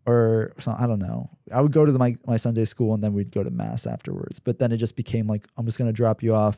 or 0.05 0.53
so 0.59 0.75
I 0.77 0.87
don't 0.87 0.99
know. 0.99 1.29
I 1.51 1.61
would 1.61 1.71
go 1.71 1.85
to 1.85 1.91
the, 1.91 1.99
my 1.99 2.15
my 2.25 2.37
Sunday 2.37 2.65
school 2.65 2.93
and 2.93 3.03
then 3.03 3.13
we'd 3.13 3.31
go 3.31 3.43
to 3.43 3.49
mass 3.51 3.85
afterwards. 3.85 4.39
But 4.39 4.59
then 4.59 4.71
it 4.71 4.77
just 4.77 4.95
became 4.95 5.27
like 5.27 5.45
I'm 5.57 5.65
just 5.65 5.77
gonna 5.77 5.93
drop 5.93 6.23
you 6.23 6.33
off, 6.33 6.57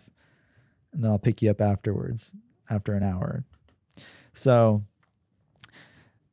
and 0.94 1.04
then 1.04 1.12
I'll 1.12 1.20
pick 1.20 1.42
you 1.42 1.50
up 1.50 1.62
afterwards 1.62 2.34
after 2.70 2.94
an 2.94 3.04
hour. 3.04 3.44
So 4.34 4.84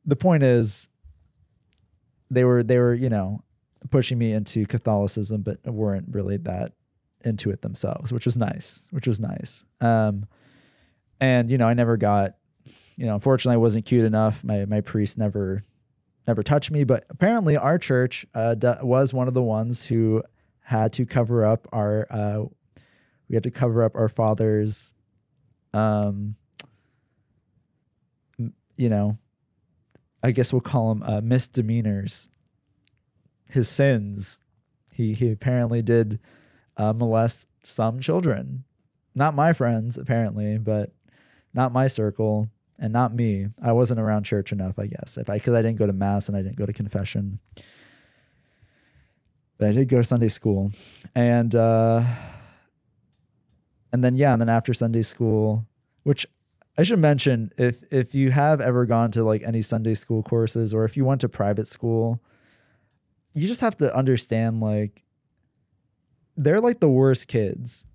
the 0.05 0.15
point 0.15 0.43
is, 0.43 0.89
they 2.29 2.43
were 2.43 2.63
they 2.63 2.79
were 2.79 2.93
you 2.93 3.09
know 3.09 3.43
pushing 3.89 4.17
me 4.17 4.31
into 4.31 4.65
Catholicism, 4.65 5.41
but 5.41 5.59
weren't 5.65 6.07
really 6.11 6.37
that 6.37 6.73
into 7.23 7.51
it 7.51 7.61
themselves, 7.61 8.11
which 8.11 8.25
was 8.25 8.37
nice. 8.37 8.81
Which 8.91 9.07
was 9.07 9.19
nice. 9.19 9.63
Um, 9.79 10.25
and 11.19 11.49
you 11.49 11.57
know 11.57 11.67
I 11.67 11.73
never 11.73 11.97
got, 11.97 12.35
you 12.95 13.05
know, 13.05 13.15
unfortunately 13.15 13.55
I 13.55 13.57
wasn't 13.57 13.85
cute 13.85 14.05
enough. 14.05 14.43
My 14.43 14.65
my 14.65 14.81
priest 14.81 15.17
never 15.17 15.63
never 16.27 16.43
touched 16.43 16.71
me. 16.71 16.83
But 16.83 17.05
apparently, 17.09 17.57
our 17.57 17.77
church 17.77 18.25
uh, 18.33 18.55
d- 18.55 18.73
was 18.81 19.13
one 19.13 19.27
of 19.27 19.33
the 19.33 19.41
ones 19.41 19.85
who 19.85 20.23
had 20.61 20.93
to 20.93 21.05
cover 21.05 21.45
up 21.45 21.67
our. 21.71 22.07
Uh, 22.09 22.45
we 23.29 23.35
had 23.35 23.43
to 23.43 23.51
cover 23.51 23.83
up 23.83 23.95
our 23.95 24.09
father's 24.09 24.93
um, 25.73 26.35
you 28.81 28.89
know, 28.89 29.19
I 30.23 30.31
guess 30.31 30.51
we'll 30.51 30.59
call 30.59 30.89
them 30.89 31.03
uh, 31.03 31.21
misdemeanors, 31.21 32.29
his 33.47 33.69
sins. 33.69 34.39
He 34.91 35.13
he 35.13 35.31
apparently 35.31 35.83
did 35.83 36.19
uh, 36.77 36.91
molest 36.91 37.47
some 37.63 37.99
children, 37.99 38.63
not 39.13 39.35
my 39.35 39.53
friends 39.53 39.99
apparently, 39.99 40.57
but 40.57 40.91
not 41.53 41.71
my 41.71 41.85
circle 41.85 42.49
and 42.79 42.91
not 42.91 43.13
me. 43.13 43.49
I 43.61 43.71
wasn't 43.71 43.99
around 43.99 44.23
church 44.23 44.51
enough, 44.51 44.79
I 44.79 44.87
guess. 44.87 45.15
If 45.15 45.29
I 45.29 45.37
because 45.37 45.53
I 45.53 45.61
didn't 45.61 45.77
go 45.77 45.85
to 45.85 45.93
mass 45.93 46.27
and 46.27 46.35
I 46.35 46.41
didn't 46.41 46.57
go 46.57 46.65
to 46.65 46.73
confession, 46.73 47.37
but 49.59 49.69
I 49.69 49.71
did 49.73 49.89
go 49.89 49.97
to 49.97 50.03
Sunday 50.03 50.27
school, 50.27 50.71
and 51.13 51.53
uh, 51.53 52.03
and 53.93 54.03
then 54.03 54.15
yeah, 54.15 54.33
and 54.33 54.41
then 54.41 54.49
after 54.49 54.73
Sunday 54.73 55.03
school, 55.03 55.67
which 56.01 56.25
I 56.81 56.83
should 56.83 56.97
mention 56.97 57.51
if 57.59 57.83
if 57.91 58.15
you 58.15 58.31
have 58.31 58.59
ever 58.59 58.87
gone 58.87 59.11
to 59.11 59.23
like 59.23 59.43
any 59.43 59.61
Sunday 59.61 59.93
school 59.93 60.23
courses 60.23 60.73
or 60.73 60.83
if 60.83 60.97
you 60.97 61.05
went 61.05 61.21
to 61.21 61.29
private 61.29 61.67
school, 61.67 62.19
you 63.35 63.47
just 63.47 63.61
have 63.61 63.77
to 63.77 63.95
understand 63.95 64.61
like 64.61 65.03
they're 66.35 66.59
like 66.59 66.79
the 66.79 66.89
worst 66.89 67.27
kids. 67.27 67.85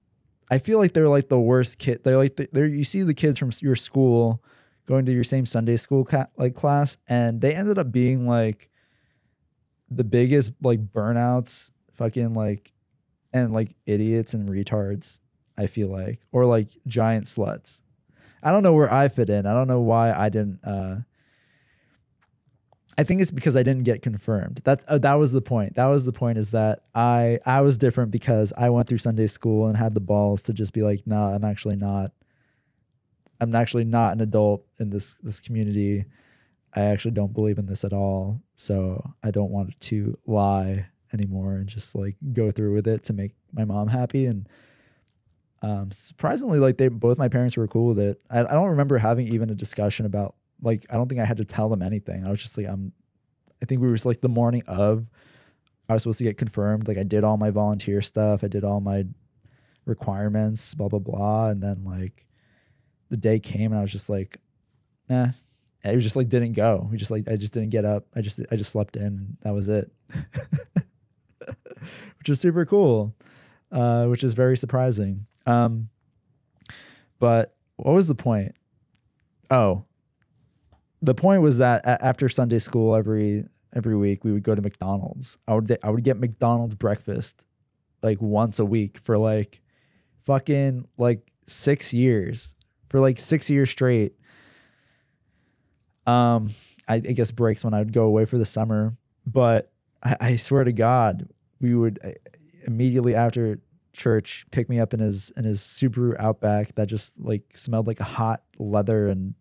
I 0.53 0.59
feel 0.59 0.79
like 0.79 0.93
they're 0.93 1.09
like 1.09 1.29
the 1.29 1.41
worst 1.41 1.79
kid. 1.79 2.05
They're 2.05 2.17
like 2.17 2.37
the, 2.37 2.49
they're 2.53 2.67
you 2.67 2.85
see 2.85 3.03
the 3.03 3.13
kids 3.13 3.41
from 3.41 3.51
your 3.61 3.75
school 3.75 4.41
going 4.87 5.05
to 5.07 5.13
your 5.13 5.25
same 5.25 5.47
Sunday 5.47 5.79
school 5.79 6.05
ca- 6.05 6.29
like 6.37 6.55
class, 6.55 6.97
and 7.09 7.41
they 7.41 7.57
ended 7.57 7.79
up 7.79 7.91
being 7.91 8.29
like 8.29 8.71
the 9.91 10.05
biggest 10.05 10.53
like 10.63 10.93
burnouts, 10.93 11.73
fucking 11.95 12.35
like, 12.35 12.73
and 13.33 13.53
like 13.53 13.75
idiots 13.85 14.33
and 14.33 14.49
retards. 14.49 15.19
I 15.59 15.67
feel 15.67 15.89
like, 15.89 16.21
or 16.31 16.45
like 16.45 16.69
giant 16.87 17.25
sluts. 17.25 17.83
I 18.47 18.53
don't 18.53 18.63
know 18.63 18.75
where 18.75 18.93
I 18.95 19.09
fit 19.09 19.29
in. 19.29 19.45
I 19.45 19.53
don't 19.53 19.67
know 19.67 19.81
why 19.81 20.13
I 20.13 20.29
didn't. 20.29 20.61
Uh, 20.63 20.99
I 22.97 23.03
think 23.03 23.21
it's 23.21 23.33
because 23.33 23.57
I 23.57 23.65
didn't 23.65 23.83
get 23.83 24.03
confirmed. 24.03 24.61
That 24.63 24.85
uh, 24.87 24.99
that 24.99 25.15
was 25.15 25.33
the 25.33 25.41
point. 25.41 25.75
That 25.75 25.87
was 25.87 26.05
the 26.05 26.13
point. 26.13 26.39
Is 26.39 26.53
that 26.53 26.85
I 26.95 27.41
I 27.45 27.63
was 27.63 27.77
different 27.77 28.13
because 28.13 28.53
I 28.57 28.71
went 28.71 28.87
through 28.87 28.99
Sunday 28.99 29.27
school 29.27 29.67
and 29.67 29.77
had 29.77 29.95
the 29.95 30.01
balls 30.01 30.43
to 30.43 30.53
just 30.53 30.73
be 30.73 30.83
like, 30.83 31.05
no, 31.07 31.17
nah, 31.17 31.35
I'm 31.35 31.43
actually 31.43 31.75
not. 31.75 32.13
I'm 33.41 33.53
actually 33.57 33.85
not 33.85 34.13
an 34.13 34.21
adult 34.21 34.65
in 34.79 34.91
this 34.91 35.17
this 35.25 35.41
community. 35.41 36.05
I 36.73 36.83
actually 36.83 37.13
don't 37.13 37.35
believe 37.35 37.59
in 37.59 37.67
this 37.67 37.83
at 37.83 37.93
all. 37.93 38.41
So 38.55 39.13
I 39.25 39.33
don't 39.33 39.51
want 39.51 39.79
to 39.81 40.17
lie 40.25 40.87
anymore 41.13 41.57
and 41.57 41.67
just 41.67 41.97
like 41.97 42.15
go 42.33 42.53
through 42.53 42.75
with 42.75 42.87
it 42.87 43.03
to 43.05 43.13
make 43.13 43.33
my 43.53 43.65
mom 43.65 43.89
happy. 43.89 44.27
And 44.27 44.49
um, 45.67 45.91
surprisingly, 45.91 46.61
like 46.61 46.77
they 46.77 46.87
both 46.87 47.19
my 47.19 47.29
parents 47.29 47.57
were 47.57 47.67
cool 47.67 47.89
with 47.89 47.99
it. 47.99 48.21
I, 48.31 48.41
I 48.41 48.53
don't 48.53 48.69
remember 48.69 48.99
having 48.99 49.27
even 49.27 49.51
a 49.51 49.55
discussion 49.55 50.07
about 50.07 50.37
like 50.63 50.87
I 50.89 50.95
don't 50.95 51.09
think 51.09 51.21
I 51.21 51.25
had 51.25 51.39
to 51.39 51.45
tell 51.45 51.69
them 51.69 51.83
anything. 51.83 52.25
I 52.25 52.31
was 52.31 52.41
just 52.41 52.57
like 52.57 52.69
I'm. 52.69 52.93
I 53.61 53.67
think 53.67 53.81
we 53.81 53.89
were 53.89 53.99
like 54.05 54.21
the 54.21 54.29
morning 54.29 54.63
of. 54.69 55.07
I 55.89 55.95
was 55.95 56.03
supposed 56.03 56.19
to 56.19 56.25
get 56.25 56.39
confirmed. 56.39 56.87
Like 56.87 56.99
I 56.99 57.03
did 57.03 57.25
all 57.25 57.37
my 57.37 57.51
volunteer 57.51 58.01
stuff. 58.01 58.45
I 58.45 58.47
did 58.47 58.63
all 58.63 58.81
my 58.81 59.07
requirements. 59.87 60.73
Blah 60.75 60.87
blah 60.87 61.01
blah. 61.01 61.49
And 61.49 61.61
then 61.61 61.83
like, 61.85 62.27
the 63.09 63.17
day 63.17 63.41
came 63.41 63.73
and 63.73 63.81
I 63.81 63.83
was 63.83 63.93
just 63.93 64.09
like, 64.09 64.39
nah. 65.09 65.31
It 65.83 65.95
was 65.97 66.05
just 66.05 66.17
like 66.17 66.29
didn't 66.29 66.53
go. 66.53 66.89
We 66.93 66.97
just 66.97 67.11
like 67.11 67.27
I 67.29 67.35
just 67.35 67.53
didn't 67.53 67.71
get 67.71 67.85
up. 67.85 68.05
I 68.15 68.21
just 68.21 68.39
I 68.53 68.57
just 68.57 68.71
slept 68.71 68.97
in. 68.97 69.37
that 69.43 69.53
was 69.53 69.69
it. 69.69 69.91
which 72.19 72.29
is 72.29 72.41
super 72.41 72.65
cool. 72.65 73.17
Uh, 73.73 74.07
which 74.07 74.23
is 74.23 74.33
very 74.33 74.57
surprising. 74.57 75.27
Um, 75.47 75.89
but 77.19 77.55
what 77.77 77.95
was 77.95 78.09
the 78.09 78.15
point? 78.15 78.55
Oh, 79.51 79.85
the 81.03 81.15
point 81.15 81.43
was 81.43 81.59
that 81.59 81.83
after 81.87 82.29
Sunday 82.29 82.59
school 82.59 82.95
every 82.95 83.45
every 83.75 83.97
week 83.97 84.25
we 84.25 84.33
would 84.33 84.43
go 84.43 84.55
to 84.55 84.63
McDonald's. 84.63 85.39
I 85.47 85.55
would 85.55 85.79
I 85.83 85.91
would 85.91 86.05
get 86.05 86.19
McDonald's 86.19 86.75
breakfast 86.75 87.47
like 88.03 88.21
once 88.21 88.59
a 88.59 88.65
week 88.65 88.99
for 89.05 89.19
like 89.19 89.61
fucking 90.25 90.87
like 90.99 91.31
6 91.47 91.93
years. 91.93 92.55
For 92.89 93.01
like 93.01 93.19
6 93.19 93.51
years 93.51 93.71
straight. 93.71 94.15
Um 96.07 96.51
I, 96.89 96.95
I 96.95 96.99
guess 96.99 97.31
breaks 97.31 97.65
when 97.65 97.75
I 97.75 97.79
would 97.79 97.93
go 97.93 98.05
away 98.05 98.27
for 98.27 98.39
the 98.39 98.47
summer, 98.47 98.97
but 99.27 99.73
I, 100.03 100.17
I 100.21 100.37
swear 100.37 100.63
to 100.63 100.73
God, 100.73 101.29
we 101.61 101.75
would 101.75 101.99
uh, 102.03 102.11
immediately 102.65 103.15
after 103.15 103.59
church 103.97 104.47
pick 104.51 104.69
me 104.69 104.79
up 104.79 104.95
in 104.95 105.01
his 105.01 105.31
in 105.37 105.45
his 105.45 105.61
Subaru 105.61 106.15
Outback 106.19 106.75
that 106.75 106.87
just 106.87 107.13
like 107.19 107.57
smelled 107.57 107.87
like 107.87 108.01
a 108.01 108.05
hot 108.05 108.43
leather 108.59 109.09
and 109.09 109.35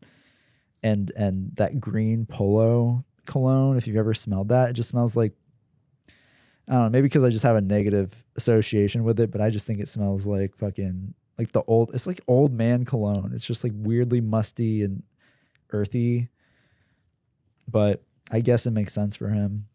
and 0.82 1.12
and 1.16 1.52
that 1.56 1.80
green 1.80 2.26
polo 2.26 3.04
cologne. 3.26 3.78
If 3.78 3.88
you've 3.88 3.98
ever 3.98 4.14
smelled 4.14 4.50
that, 4.50 4.70
it 4.70 4.74
just 4.74 4.90
smells 4.90 5.16
like 5.16 5.34
I 6.68 6.74
don't 6.74 6.82
know, 6.84 6.90
maybe 6.90 7.06
because 7.06 7.24
I 7.24 7.30
just 7.30 7.44
have 7.44 7.56
a 7.56 7.62
negative 7.62 8.12
association 8.36 9.04
with 9.04 9.20
it, 9.20 9.30
but 9.30 9.42
I 9.42 9.50
just 9.50 9.68
think 9.68 9.80
it 9.80 9.90
smells 9.90 10.26
like 10.26 10.56
fucking 10.58 11.14
like 11.38 11.52
the 11.52 11.64
old 11.64 11.94
it's 11.94 12.08
like 12.08 12.22
old 12.28 12.54
man 12.54 12.86
cologne. 12.86 13.32
It's 13.36 13.46
just 13.46 13.64
like 13.64 13.74
weirdly 13.76 14.22
musty 14.22 14.84
and 14.84 15.04
earthy. 15.72 16.30
But 17.68 18.04
I 18.32 18.40
guess 18.40 18.66
it 18.66 18.72
makes 18.72 18.94
sense 18.94 19.16
for 19.16 19.30
him. 19.30 19.68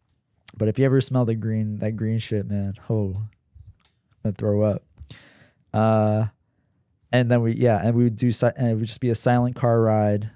But 0.57 0.67
if 0.67 0.79
you 0.79 0.85
ever 0.85 1.01
smell 1.01 1.25
the 1.25 1.35
green 1.35 1.79
that 1.79 1.95
green 1.95 2.19
shit, 2.19 2.49
man, 2.49 2.73
oh 2.89 3.23
and 4.23 4.37
throw 4.37 4.61
up. 4.63 4.83
Uh, 5.73 6.25
and 7.11 7.29
then 7.29 7.41
we 7.41 7.53
yeah, 7.53 7.79
and 7.83 7.95
we 7.95 8.03
would 8.05 8.15
do 8.15 8.31
and 8.55 8.69
it 8.69 8.75
would 8.75 8.87
just 8.87 8.99
be 8.99 9.09
a 9.09 9.15
silent 9.15 9.55
car 9.55 9.81
ride. 9.81 10.31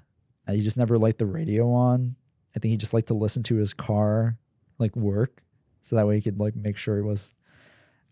And 0.46 0.56
he 0.56 0.62
just 0.62 0.76
never 0.76 0.98
liked 0.98 1.18
the 1.18 1.26
radio 1.26 1.72
on. 1.72 2.16
I 2.54 2.58
think 2.58 2.70
he 2.70 2.76
just 2.76 2.94
liked 2.94 3.08
to 3.08 3.14
listen 3.14 3.42
to 3.44 3.56
his 3.56 3.74
car 3.74 4.38
like 4.78 4.94
work, 4.94 5.42
so 5.82 5.96
that 5.96 6.06
way 6.06 6.16
he 6.16 6.22
could 6.22 6.38
like 6.38 6.54
make 6.54 6.76
sure 6.76 6.98
it 6.98 7.04
was 7.04 7.32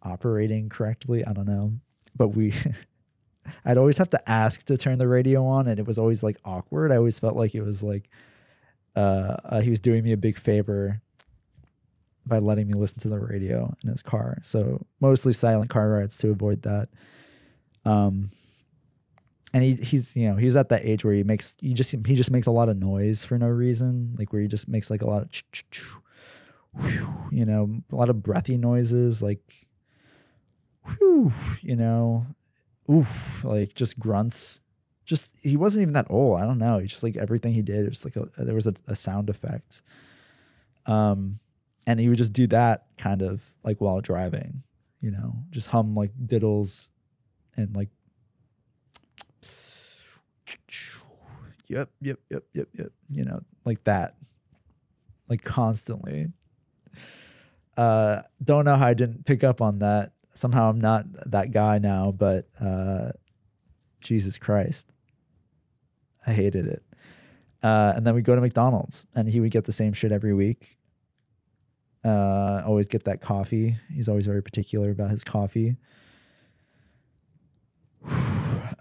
operating 0.02 0.68
correctly. 0.68 1.24
I 1.24 1.32
don't 1.32 1.46
know, 1.46 1.74
but 2.16 2.28
we. 2.28 2.54
I'd 3.66 3.76
always 3.76 3.98
have 3.98 4.08
to 4.10 4.30
ask 4.30 4.62
to 4.64 4.78
turn 4.78 4.96
the 4.96 5.06
radio 5.06 5.44
on, 5.44 5.68
and 5.68 5.78
it 5.78 5.86
was 5.86 5.98
always 5.98 6.22
like 6.22 6.38
awkward. 6.46 6.90
I 6.90 6.96
always 6.96 7.18
felt 7.18 7.36
like 7.36 7.54
it 7.54 7.60
was 7.60 7.82
like 7.82 8.08
uh, 8.96 9.36
uh, 9.44 9.60
he 9.60 9.68
was 9.68 9.80
doing 9.80 10.02
me 10.02 10.12
a 10.12 10.16
big 10.16 10.38
favor 10.38 11.02
by 12.26 12.38
letting 12.38 12.66
me 12.66 12.74
listen 12.74 12.98
to 13.00 13.08
the 13.08 13.18
radio 13.18 13.74
in 13.82 13.90
his 13.90 14.02
car. 14.02 14.38
So 14.42 14.86
mostly 15.00 15.32
silent 15.32 15.70
car 15.70 15.88
rides 15.88 16.16
to 16.18 16.30
avoid 16.30 16.62
that. 16.62 16.88
Um, 17.84 18.30
and 19.52 19.62
he 19.62 19.74
he's 19.74 20.16
you 20.16 20.28
know 20.28 20.36
he's 20.36 20.56
at 20.56 20.68
that 20.70 20.84
age 20.84 21.04
where 21.04 21.14
he 21.14 21.22
makes 21.22 21.54
he 21.60 21.74
just 21.74 21.92
he 22.06 22.16
just 22.16 22.30
makes 22.30 22.46
a 22.46 22.50
lot 22.50 22.68
of 22.68 22.76
noise 22.76 23.24
for 23.24 23.38
no 23.38 23.46
reason, 23.46 24.14
like 24.18 24.32
where 24.32 24.42
he 24.42 24.48
just 24.48 24.68
makes 24.68 24.90
like 24.90 25.02
a 25.02 25.06
lot 25.06 25.22
of 25.22 25.30
you 27.30 27.44
know 27.44 27.82
a 27.92 27.94
lot 27.94 28.08
of 28.08 28.22
breathy 28.22 28.56
noises, 28.56 29.22
like 29.22 29.66
you 31.00 31.76
know, 31.76 32.26
oof, 32.90 33.44
like 33.44 33.74
just 33.74 33.98
grunts. 33.98 34.60
Just 35.04 35.30
he 35.42 35.56
wasn't 35.56 35.82
even 35.82 35.94
that 35.94 36.06
old. 36.10 36.40
I 36.40 36.44
don't 36.44 36.58
know. 36.58 36.78
He 36.78 36.86
just 36.86 37.02
like 37.02 37.16
everything 37.16 37.52
he 37.52 37.62
did, 37.62 37.84
it 37.84 37.90
was 37.90 38.04
like 38.04 38.16
a, 38.16 38.28
there 38.38 38.54
was 38.54 38.66
a, 38.66 38.74
a 38.86 38.96
sound 38.96 39.28
effect. 39.30 39.82
Um, 40.86 41.40
and 41.86 42.00
he 42.00 42.08
would 42.08 42.18
just 42.18 42.32
do 42.32 42.46
that 42.48 42.86
kind 42.98 43.22
of 43.22 43.42
like 43.62 43.80
while 43.80 44.00
driving, 44.00 44.62
you 45.00 45.10
know, 45.10 45.36
just 45.50 45.68
hum 45.68 45.94
like 45.94 46.12
diddles 46.26 46.86
and 47.56 47.74
like 47.74 47.88
yep, 51.68 51.90
yep, 52.00 52.18
yep, 52.30 52.44
yep, 52.52 52.68
yep, 52.74 52.92
you 53.10 53.24
know, 53.24 53.40
like 53.64 53.82
that. 53.84 54.16
Like 55.28 55.42
constantly. 55.42 56.28
Uh 57.76 58.22
don't 58.42 58.64
know 58.64 58.76
how 58.76 58.86
I 58.86 58.94
didn't 58.94 59.26
pick 59.26 59.42
up 59.42 59.60
on 59.60 59.80
that. 59.80 60.12
Somehow 60.34 60.70
I'm 60.70 60.80
not 60.80 61.06
that 61.30 61.50
guy 61.50 61.78
now, 61.78 62.12
but 62.12 62.48
uh 62.60 63.12
Jesus 64.00 64.38
Christ. 64.38 64.86
I 66.26 66.32
hated 66.32 66.66
it. 66.66 66.82
Uh, 67.62 67.94
and 67.96 68.06
then 68.06 68.14
we 68.14 68.20
go 68.20 68.34
to 68.34 68.40
McDonald's 68.40 69.06
and 69.14 69.26
he 69.28 69.40
would 69.40 69.50
get 69.50 69.64
the 69.64 69.72
same 69.72 69.94
shit 69.94 70.12
every 70.12 70.34
week 70.34 70.76
uh, 72.04 72.62
always 72.66 72.86
get 72.86 73.04
that 73.04 73.20
coffee. 73.20 73.78
He's 73.92 74.08
always 74.08 74.26
very 74.26 74.42
particular 74.42 74.90
about 74.90 75.10
his 75.10 75.24
coffee. 75.24 75.76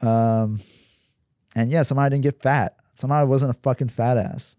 um, 0.02 0.60
and 1.56 1.72
yeah, 1.72 1.84
somehow 1.84 2.06
I 2.06 2.10
didn't 2.10 2.24
get 2.24 2.42
fat. 2.42 2.76
Somehow 2.96 3.18
I 3.18 3.24
wasn't 3.24 3.52
a 3.52 3.60
fucking 3.62 3.90
fat 3.90 4.18
ass. 4.18 4.56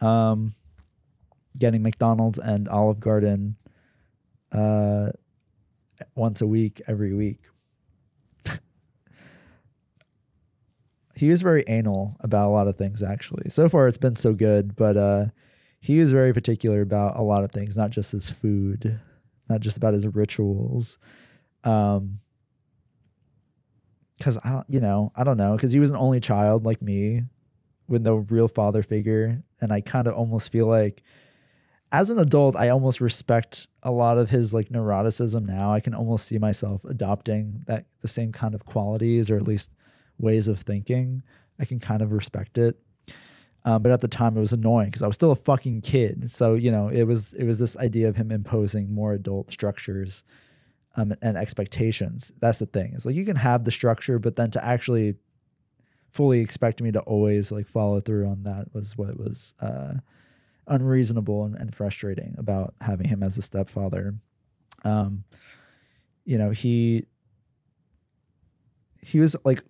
Um, 0.00 0.54
getting 1.58 1.82
McDonald's 1.82 2.38
and 2.38 2.68
Olive 2.68 3.00
Garden 3.00 3.56
uh, 4.50 5.10
once 6.14 6.40
a 6.40 6.46
week, 6.46 6.82
every 6.86 7.14
week. 7.14 7.40
he 11.14 11.28
was 11.28 11.42
very 11.42 11.64
anal 11.66 12.16
about 12.20 12.48
a 12.48 12.50
lot 12.52 12.68
of 12.68 12.76
things, 12.76 13.02
actually. 13.02 13.50
So 13.50 13.68
far, 13.68 13.88
it's 13.88 13.98
been 13.98 14.16
so 14.16 14.32
good, 14.34 14.76
but 14.76 14.96
uh, 14.96 15.26
he 15.82 15.98
was 15.98 16.12
very 16.12 16.32
particular 16.32 16.80
about 16.80 17.18
a 17.18 17.22
lot 17.22 17.42
of 17.42 17.50
things, 17.50 17.76
not 17.76 17.90
just 17.90 18.12
his 18.12 18.30
food, 18.30 19.00
not 19.48 19.60
just 19.60 19.76
about 19.76 19.94
his 19.94 20.06
rituals. 20.06 20.96
Um, 21.64 22.20
because 24.16 24.38
I 24.44 24.50
don't, 24.50 24.66
you 24.68 24.78
know, 24.78 25.10
I 25.16 25.24
don't 25.24 25.36
know, 25.36 25.56
because 25.56 25.72
he 25.72 25.80
was 25.80 25.90
an 25.90 25.96
only 25.96 26.20
child 26.20 26.64
like 26.64 26.80
me, 26.80 27.24
with 27.88 28.02
no 28.02 28.14
real 28.14 28.46
father 28.46 28.84
figure, 28.84 29.42
and 29.60 29.72
I 29.72 29.80
kind 29.80 30.06
of 30.06 30.14
almost 30.14 30.52
feel 30.52 30.68
like, 30.68 31.02
as 31.90 32.10
an 32.10 32.18
adult, 32.20 32.54
I 32.54 32.68
almost 32.68 33.00
respect 33.00 33.66
a 33.82 33.90
lot 33.90 34.18
of 34.18 34.30
his 34.30 34.54
like 34.54 34.68
neuroticism 34.68 35.44
now. 35.44 35.74
I 35.74 35.80
can 35.80 35.94
almost 35.94 36.26
see 36.26 36.38
myself 36.38 36.84
adopting 36.84 37.64
that 37.66 37.86
the 38.02 38.08
same 38.08 38.30
kind 38.30 38.54
of 38.54 38.64
qualities 38.64 39.30
or 39.30 39.36
at 39.36 39.48
least 39.48 39.72
ways 40.16 40.46
of 40.46 40.60
thinking. 40.60 41.24
I 41.58 41.64
can 41.64 41.80
kind 41.80 42.02
of 42.02 42.12
respect 42.12 42.56
it. 42.56 42.78
Um, 43.64 43.82
but 43.82 43.92
at 43.92 44.00
the 44.00 44.08
time, 44.08 44.36
it 44.36 44.40
was 44.40 44.52
annoying 44.52 44.88
because 44.88 45.02
I 45.02 45.06
was 45.06 45.14
still 45.14 45.30
a 45.30 45.36
fucking 45.36 45.82
kid. 45.82 46.30
So 46.30 46.54
you 46.54 46.70
know, 46.70 46.88
it 46.88 47.04
was 47.04 47.32
it 47.34 47.44
was 47.44 47.58
this 47.58 47.76
idea 47.76 48.08
of 48.08 48.16
him 48.16 48.30
imposing 48.30 48.92
more 48.92 49.12
adult 49.12 49.50
structures 49.50 50.24
um, 50.96 51.14
and 51.22 51.36
expectations. 51.36 52.32
That's 52.40 52.58
the 52.58 52.66
thing. 52.66 52.92
It's 52.94 53.06
like 53.06 53.14
you 53.14 53.24
can 53.24 53.36
have 53.36 53.64
the 53.64 53.70
structure, 53.70 54.18
but 54.18 54.36
then 54.36 54.50
to 54.52 54.64
actually 54.64 55.14
fully 56.10 56.40
expect 56.40 56.82
me 56.82 56.92
to 56.92 57.00
always 57.00 57.50
like 57.50 57.66
follow 57.66 58.00
through 58.00 58.28
on 58.28 58.42
that 58.42 58.66
was 58.74 58.96
what 58.98 59.16
was 59.18 59.54
uh, 59.60 59.94
unreasonable 60.66 61.44
and, 61.44 61.54
and, 61.56 61.74
frustrating 61.74 62.34
about 62.38 62.74
having 62.82 63.08
him 63.08 63.22
as 63.22 63.38
a 63.38 63.42
stepfather. 63.42 64.14
Um, 64.84 65.24
you 66.24 66.36
know, 66.36 66.50
he 66.50 67.06
he 69.00 69.20
was 69.20 69.34
like 69.44 69.62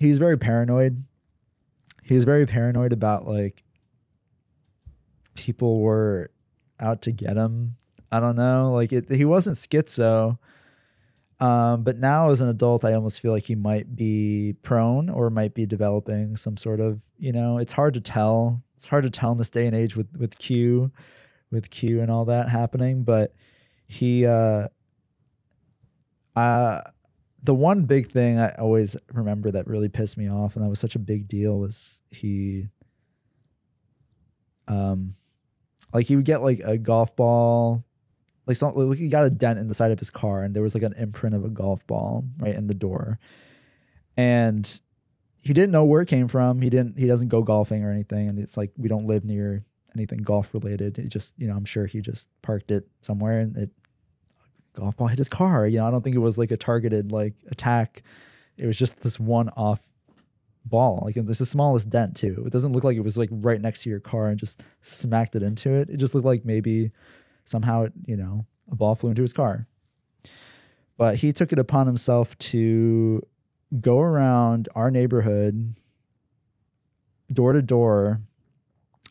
he 0.00 0.08
was 0.08 0.18
very 0.18 0.38
paranoid. 0.38 1.04
He 2.02 2.14
was 2.14 2.24
very 2.24 2.46
paranoid 2.46 2.92
about 2.92 3.28
like 3.28 3.62
people 5.34 5.80
were 5.80 6.30
out 6.80 7.02
to 7.02 7.12
get 7.12 7.36
him. 7.36 7.76
I 8.10 8.18
don't 8.18 8.34
know. 8.34 8.72
Like 8.72 8.92
it, 8.92 9.10
he 9.10 9.26
wasn't 9.26 9.58
schizo. 9.58 10.38
Um, 11.38 11.84
but 11.84 11.98
now 11.98 12.30
as 12.30 12.40
an 12.40 12.48
adult, 12.48 12.84
I 12.84 12.94
almost 12.94 13.20
feel 13.20 13.32
like 13.32 13.44
he 13.44 13.54
might 13.54 13.94
be 13.94 14.56
prone 14.62 15.08
or 15.10 15.30
might 15.30 15.54
be 15.54 15.66
developing 15.66 16.36
some 16.36 16.56
sort 16.56 16.80
of, 16.80 17.02
you 17.18 17.32
know, 17.32 17.58
it's 17.58 17.72
hard 17.72 17.94
to 17.94 18.00
tell. 18.00 18.62
It's 18.76 18.86
hard 18.86 19.04
to 19.04 19.10
tell 19.10 19.32
in 19.32 19.38
this 19.38 19.50
day 19.50 19.66
and 19.66 19.76
age 19.76 19.96
with, 19.96 20.08
with 20.16 20.38
Q, 20.38 20.90
with 21.50 21.68
Q 21.70 22.00
and 22.00 22.10
all 22.10 22.24
that 22.24 22.48
happening. 22.48 23.04
But 23.04 23.34
he, 23.86 24.26
uh, 24.26 24.68
uh, 26.34 26.80
the 27.42 27.54
one 27.54 27.84
big 27.84 28.10
thing 28.10 28.38
I 28.38 28.50
always 28.58 28.96
remember 29.12 29.50
that 29.50 29.66
really 29.66 29.88
pissed 29.88 30.16
me 30.16 30.28
off, 30.28 30.56
and 30.56 30.64
that 30.64 30.68
was 30.68 30.80
such 30.80 30.94
a 30.94 30.98
big 30.98 31.28
deal, 31.28 31.58
was 31.58 32.00
he, 32.10 32.68
um, 34.68 35.14
like 35.92 36.06
he 36.06 36.16
would 36.16 36.24
get 36.24 36.42
like 36.42 36.60
a 36.60 36.76
golf 36.76 37.16
ball, 37.16 37.84
like 38.46 38.56
some 38.56 38.74
like 38.74 38.98
he 38.98 39.08
got 39.08 39.24
a 39.24 39.30
dent 39.30 39.58
in 39.58 39.68
the 39.68 39.74
side 39.74 39.90
of 39.90 39.98
his 39.98 40.10
car, 40.10 40.42
and 40.42 40.54
there 40.54 40.62
was 40.62 40.74
like 40.74 40.82
an 40.82 40.94
imprint 40.98 41.34
of 41.34 41.44
a 41.44 41.48
golf 41.48 41.86
ball 41.86 42.24
right 42.40 42.54
in 42.54 42.66
the 42.66 42.74
door, 42.74 43.18
and 44.16 44.80
he 45.40 45.52
didn't 45.54 45.70
know 45.70 45.84
where 45.84 46.02
it 46.02 46.08
came 46.08 46.28
from. 46.28 46.60
He 46.60 46.68
didn't. 46.68 46.98
He 46.98 47.06
doesn't 47.06 47.28
go 47.28 47.42
golfing 47.42 47.84
or 47.84 47.90
anything, 47.90 48.28
and 48.28 48.38
it's 48.38 48.56
like 48.56 48.72
we 48.76 48.88
don't 48.88 49.06
live 49.06 49.24
near 49.24 49.64
anything 49.94 50.18
golf 50.18 50.52
related. 50.52 50.98
It 50.98 51.08
just 51.08 51.34
you 51.38 51.48
know 51.48 51.56
I'm 51.56 51.64
sure 51.64 51.86
he 51.86 52.00
just 52.00 52.28
parked 52.42 52.70
it 52.70 52.86
somewhere 53.00 53.40
and 53.40 53.56
it 53.56 53.70
golf 54.74 54.96
ball 54.96 55.08
hit 55.08 55.18
his 55.18 55.28
car. 55.28 55.66
You 55.66 55.78
know, 55.78 55.88
I 55.88 55.90
don't 55.90 56.02
think 56.02 56.16
it 56.16 56.20
was 56.20 56.38
like 56.38 56.50
a 56.50 56.56
targeted 56.56 57.12
like 57.12 57.34
attack. 57.50 58.02
It 58.56 58.66
was 58.66 58.76
just 58.76 59.00
this 59.00 59.18
one 59.18 59.48
off 59.50 59.80
ball. 60.64 61.02
Like 61.04 61.16
it's 61.16 61.38
the 61.38 61.46
smallest 61.46 61.88
dent 61.88 62.16
too. 62.16 62.44
It 62.46 62.52
doesn't 62.52 62.72
look 62.72 62.84
like 62.84 62.96
it 62.96 63.04
was 63.04 63.16
like 63.16 63.30
right 63.32 63.60
next 63.60 63.82
to 63.82 63.90
your 63.90 64.00
car 64.00 64.28
and 64.28 64.38
just 64.38 64.62
smacked 64.82 65.36
it 65.36 65.42
into 65.42 65.72
it. 65.72 65.90
It 65.90 65.96
just 65.96 66.14
looked 66.14 66.26
like 66.26 66.44
maybe 66.44 66.92
somehow 67.44 67.84
it, 67.84 67.92
you 68.06 68.16
know, 68.16 68.46
a 68.70 68.76
ball 68.76 68.94
flew 68.94 69.10
into 69.10 69.22
his 69.22 69.32
car. 69.32 69.66
But 70.96 71.16
he 71.16 71.32
took 71.32 71.52
it 71.52 71.58
upon 71.58 71.86
himself 71.86 72.36
to 72.38 73.22
go 73.80 74.00
around 74.00 74.68
our 74.74 74.90
neighborhood 74.90 75.74
door 77.32 77.52
to 77.52 77.62
door 77.62 78.20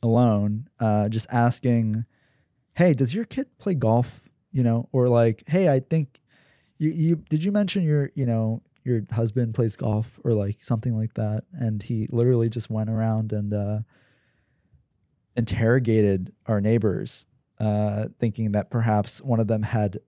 alone, 0.04 0.70
uh, 0.80 1.10
just 1.10 1.28
asking, 1.32 2.06
Hey, 2.76 2.94
does 2.94 3.14
your 3.14 3.26
kid 3.26 3.48
play 3.58 3.74
golf 3.74 4.29
you 4.52 4.64
know, 4.64 4.90
or 4.92 5.08
like, 5.10 5.44
hey, 5.48 5.70
I 5.70 5.80
think 5.80 6.20
you 6.78 6.90
you 6.90 7.16
did 7.30 7.44
you 7.44 7.52
mention 7.52 7.84
your 7.84 8.12
you 8.16 8.26
know 8.26 8.62
your 8.84 9.02
husband 9.12 9.54
plays 9.54 9.76
golf 9.76 10.20
or 10.24 10.34
like 10.34 10.64
something 10.64 10.98
like 10.98 11.14
that, 11.16 11.44
and 11.54 11.84
he 11.84 12.08
literally 12.12 12.50
just 12.50 12.70
went 12.70 12.90
around 12.90 13.32
and 13.32 13.54
uh, 13.54 13.80
interrogated 15.36 16.34
our 16.48 16.62
neighbors, 16.62 17.26
uh, 17.60 18.08
thinking 18.20 18.54
that 18.54 18.70
perhaps 18.70 19.22
one 19.22 19.40
of 19.40 19.48
them 19.48 19.64
had 19.64 20.00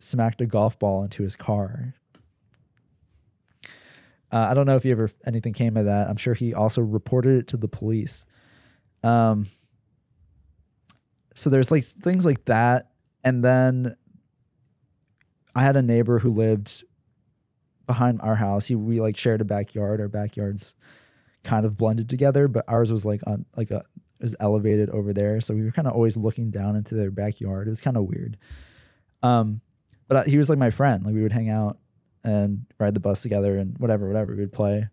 smacked 0.00 0.40
a 0.40 0.46
golf 0.46 0.78
ball 0.78 1.02
into 1.02 1.22
his 1.22 1.36
car. 1.36 1.94
Uh, 4.32 4.48
I 4.50 4.54
don't 4.54 4.66
know 4.66 4.76
if 4.76 4.84
you 4.84 4.92
ever 4.92 5.10
anything 5.24 5.52
came 5.52 5.76
of 5.76 5.86
that. 5.86 6.08
I'm 6.08 6.16
sure 6.16 6.34
he 6.34 6.52
also 6.52 6.82
reported 6.82 7.38
it 7.38 7.46
to 7.48 7.56
the 7.56 7.68
police. 7.68 8.24
Um, 9.02 9.46
so 11.34 11.48
there's 11.48 11.70
like 11.70 11.84
things 11.84 12.26
like 12.26 12.44
that 12.46 12.90
and 13.26 13.42
then 13.42 13.96
I 15.56 15.64
had 15.64 15.74
a 15.74 15.82
neighbor 15.82 16.20
who 16.20 16.32
lived 16.32 16.84
behind 17.84 18.20
our 18.22 18.36
house. 18.36 18.66
He, 18.66 18.76
we 18.76 19.00
like 19.00 19.16
shared 19.16 19.40
a 19.40 19.44
backyard. 19.44 20.00
Our 20.00 20.08
backyards 20.08 20.76
kind 21.42 21.66
of 21.66 21.76
blended 21.76 22.08
together, 22.08 22.46
but 22.46 22.64
ours 22.68 22.92
was 22.92 23.04
like 23.04 23.20
on 23.26 23.44
like 23.56 23.72
a 23.72 23.84
was 24.20 24.36
elevated 24.38 24.90
over 24.90 25.12
there, 25.12 25.40
so 25.40 25.54
we 25.54 25.62
were 25.62 25.72
kind 25.72 25.88
of 25.88 25.94
always 25.94 26.16
looking 26.16 26.50
down 26.50 26.76
into 26.76 26.94
their 26.94 27.10
backyard. 27.10 27.66
It 27.66 27.70
was 27.70 27.80
kind 27.80 27.96
of 27.96 28.04
weird. 28.04 28.38
Um, 29.22 29.60
but 30.08 30.16
uh, 30.16 30.22
he 30.22 30.38
was 30.38 30.48
like 30.48 30.58
my 30.58 30.70
friend. 30.70 31.04
Like 31.04 31.12
we 31.12 31.22
would 31.22 31.32
hang 31.32 31.50
out 31.50 31.78
and 32.22 32.64
ride 32.78 32.94
the 32.94 33.00
bus 33.00 33.22
together 33.22 33.58
and 33.58 33.76
whatever, 33.78 34.06
whatever 34.06 34.34
we 34.34 34.40
would 34.40 34.52
play. 34.52 34.88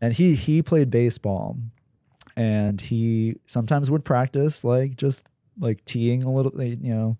And 0.00 0.12
he 0.12 0.34
he 0.34 0.60
played 0.60 0.90
baseball, 0.90 1.56
and 2.36 2.80
he 2.80 3.36
sometimes 3.46 3.92
would 3.92 4.04
practice 4.04 4.64
like 4.64 4.96
just 4.96 5.28
like 5.58 5.84
teeing 5.84 6.24
a 6.24 6.32
little, 6.32 6.52
you 6.60 6.92
know, 6.92 7.16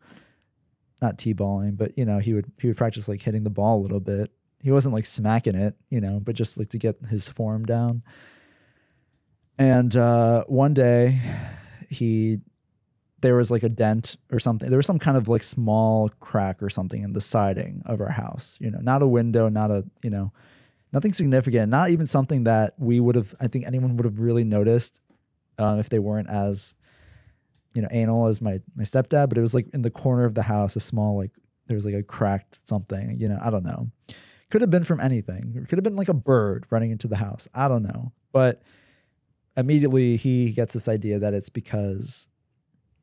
not 1.04 1.18
t-balling, 1.18 1.74
but 1.76 1.96
you 1.96 2.04
know, 2.04 2.18
he 2.18 2.32
would 2.32 2.50
he 2.58 2.68
would 2.68 2.76
practice 2.76 3.06
like 3.06 3.22
hitting 3.22 3.44
the 3.44 3.50
ball 3.50 3.78
a 3.78 3.82
little 3.82 4.00
bit. 4.00 4.30
He 4.62 4.70
wasn't 4.70 4.94
like 4.94 5.06
smacking 5.06 5.54
it, 5.54 5.76
you 5.90 6.00
know, 6.00 6.18
but 6.18 6.34
just 6.34 6.56
like 6.56 6.70
to 6.70 6.78
get 6.78 6.96
his 7.10 7.28
form 7.28 7.66
down. 7.66 8.02
And 9.58 9.94
uh, 9.94 10.44
one 10.44 10.74
day, 10.74 11.20
he 11.88 12.38
there 13.20 13.36
was 13.36 13.50
like 13.50 13.62
a 13.62 13.68
dent 13.68 14.16
or 14.32 14.38
something. 14.38 14.68
There 14.68 14.78
was 14.78 14.86
some 14.86 14.98
kind 14.98 15.16
of 15.16 15.28
like 15.28 15.42
small 15.42 16.08
crack 16.20 16.62
or 16.62 16.70
something 16.70 17.02
in 17.02 17.12
the 17.12 17.20
siding 17.20 17.82
of 17.86 18.00
our 18.00 18.10
house. 18.10 18.56
You 18.58 18.70
know, 18.70 18.80
not 18.80 19.02
a 19.02 19.06
window, 19.06 19.48
not 19.48 19.70
a 19.70 19.84
you 20.02 20.10
know, 20.10 20.32
nothing 20.92 21.12
significant. 21.12 21.70
Not 21.70 21.90
even 21.90 22.06
something 22.06 22.44
that 22.44 22.74
we 22.78 23.00
would 23.00 23.14
have. 23.14 23.34
I 23.38 23.48
think 23.48 23.66
anyone 23.66 23.96
would 23.96 24.06
have 24.06 24.18
really 24.18 24.44
noticed 24.44 25.00
uh, 25.58 25.76
if 25.78 25.90
they 25.90 25.98
weren't 25.98 26.30
as 26.30 26.74
you 27.74 27.82
know 27.82 27.88
anal 27.90 28.26
as 28.26 28.40
my 28.40 28.60
my 28.74 28.84
stepdad, 28.84 29.28
but 29.28 29.38
it 29.38 29.42
was 29.42 29.54
like 29.54 29.68
in 29.74 29.82
the 29.82 29.90
corner 29.90 30.24
of 30.24 30.34
the 30.34 30.42
house, 30.42 30.76
a 30.76 30.80
small 30.80 31.16
like 31.16 31.32
there 31.66 31.74
was 31.74 31.84
like 31.84 31.94
a 31.94 32.02
cracked 32.02 32.60
something. 32.64 33.16
You 33.18 33.28
know, 33.28 33.38
I 33.42 33.50
don't 33.50 33.64
know. 33.64 33.90
Could 34.50 34.60
have 34.60 34.70
been 34.70 34.84
from 34.84 35.00
anything. 35.00 35.54
It 35.56 35.68
could 35.68 35.78
have 35.78 35.84
been 35.84 35.96
like 35.96 36.08
a 36.08 36.14
bird 36.14 36.66
running 36.70 36.90
into 36.90 37.08
the 37.08 37.16
house. 37.16 37.48
I 37.54 37.68
don't 37.68 37.82
know. 37.82 38.12
But 38.32 38.62
immediately 39.56 40.16
he 40.16 40.52
gets 40.52 40.74
this 40.74 40.88
idea 40.88 41.18
that 41.18 41.34
it's 41.34 41.48
because 41.48 42.28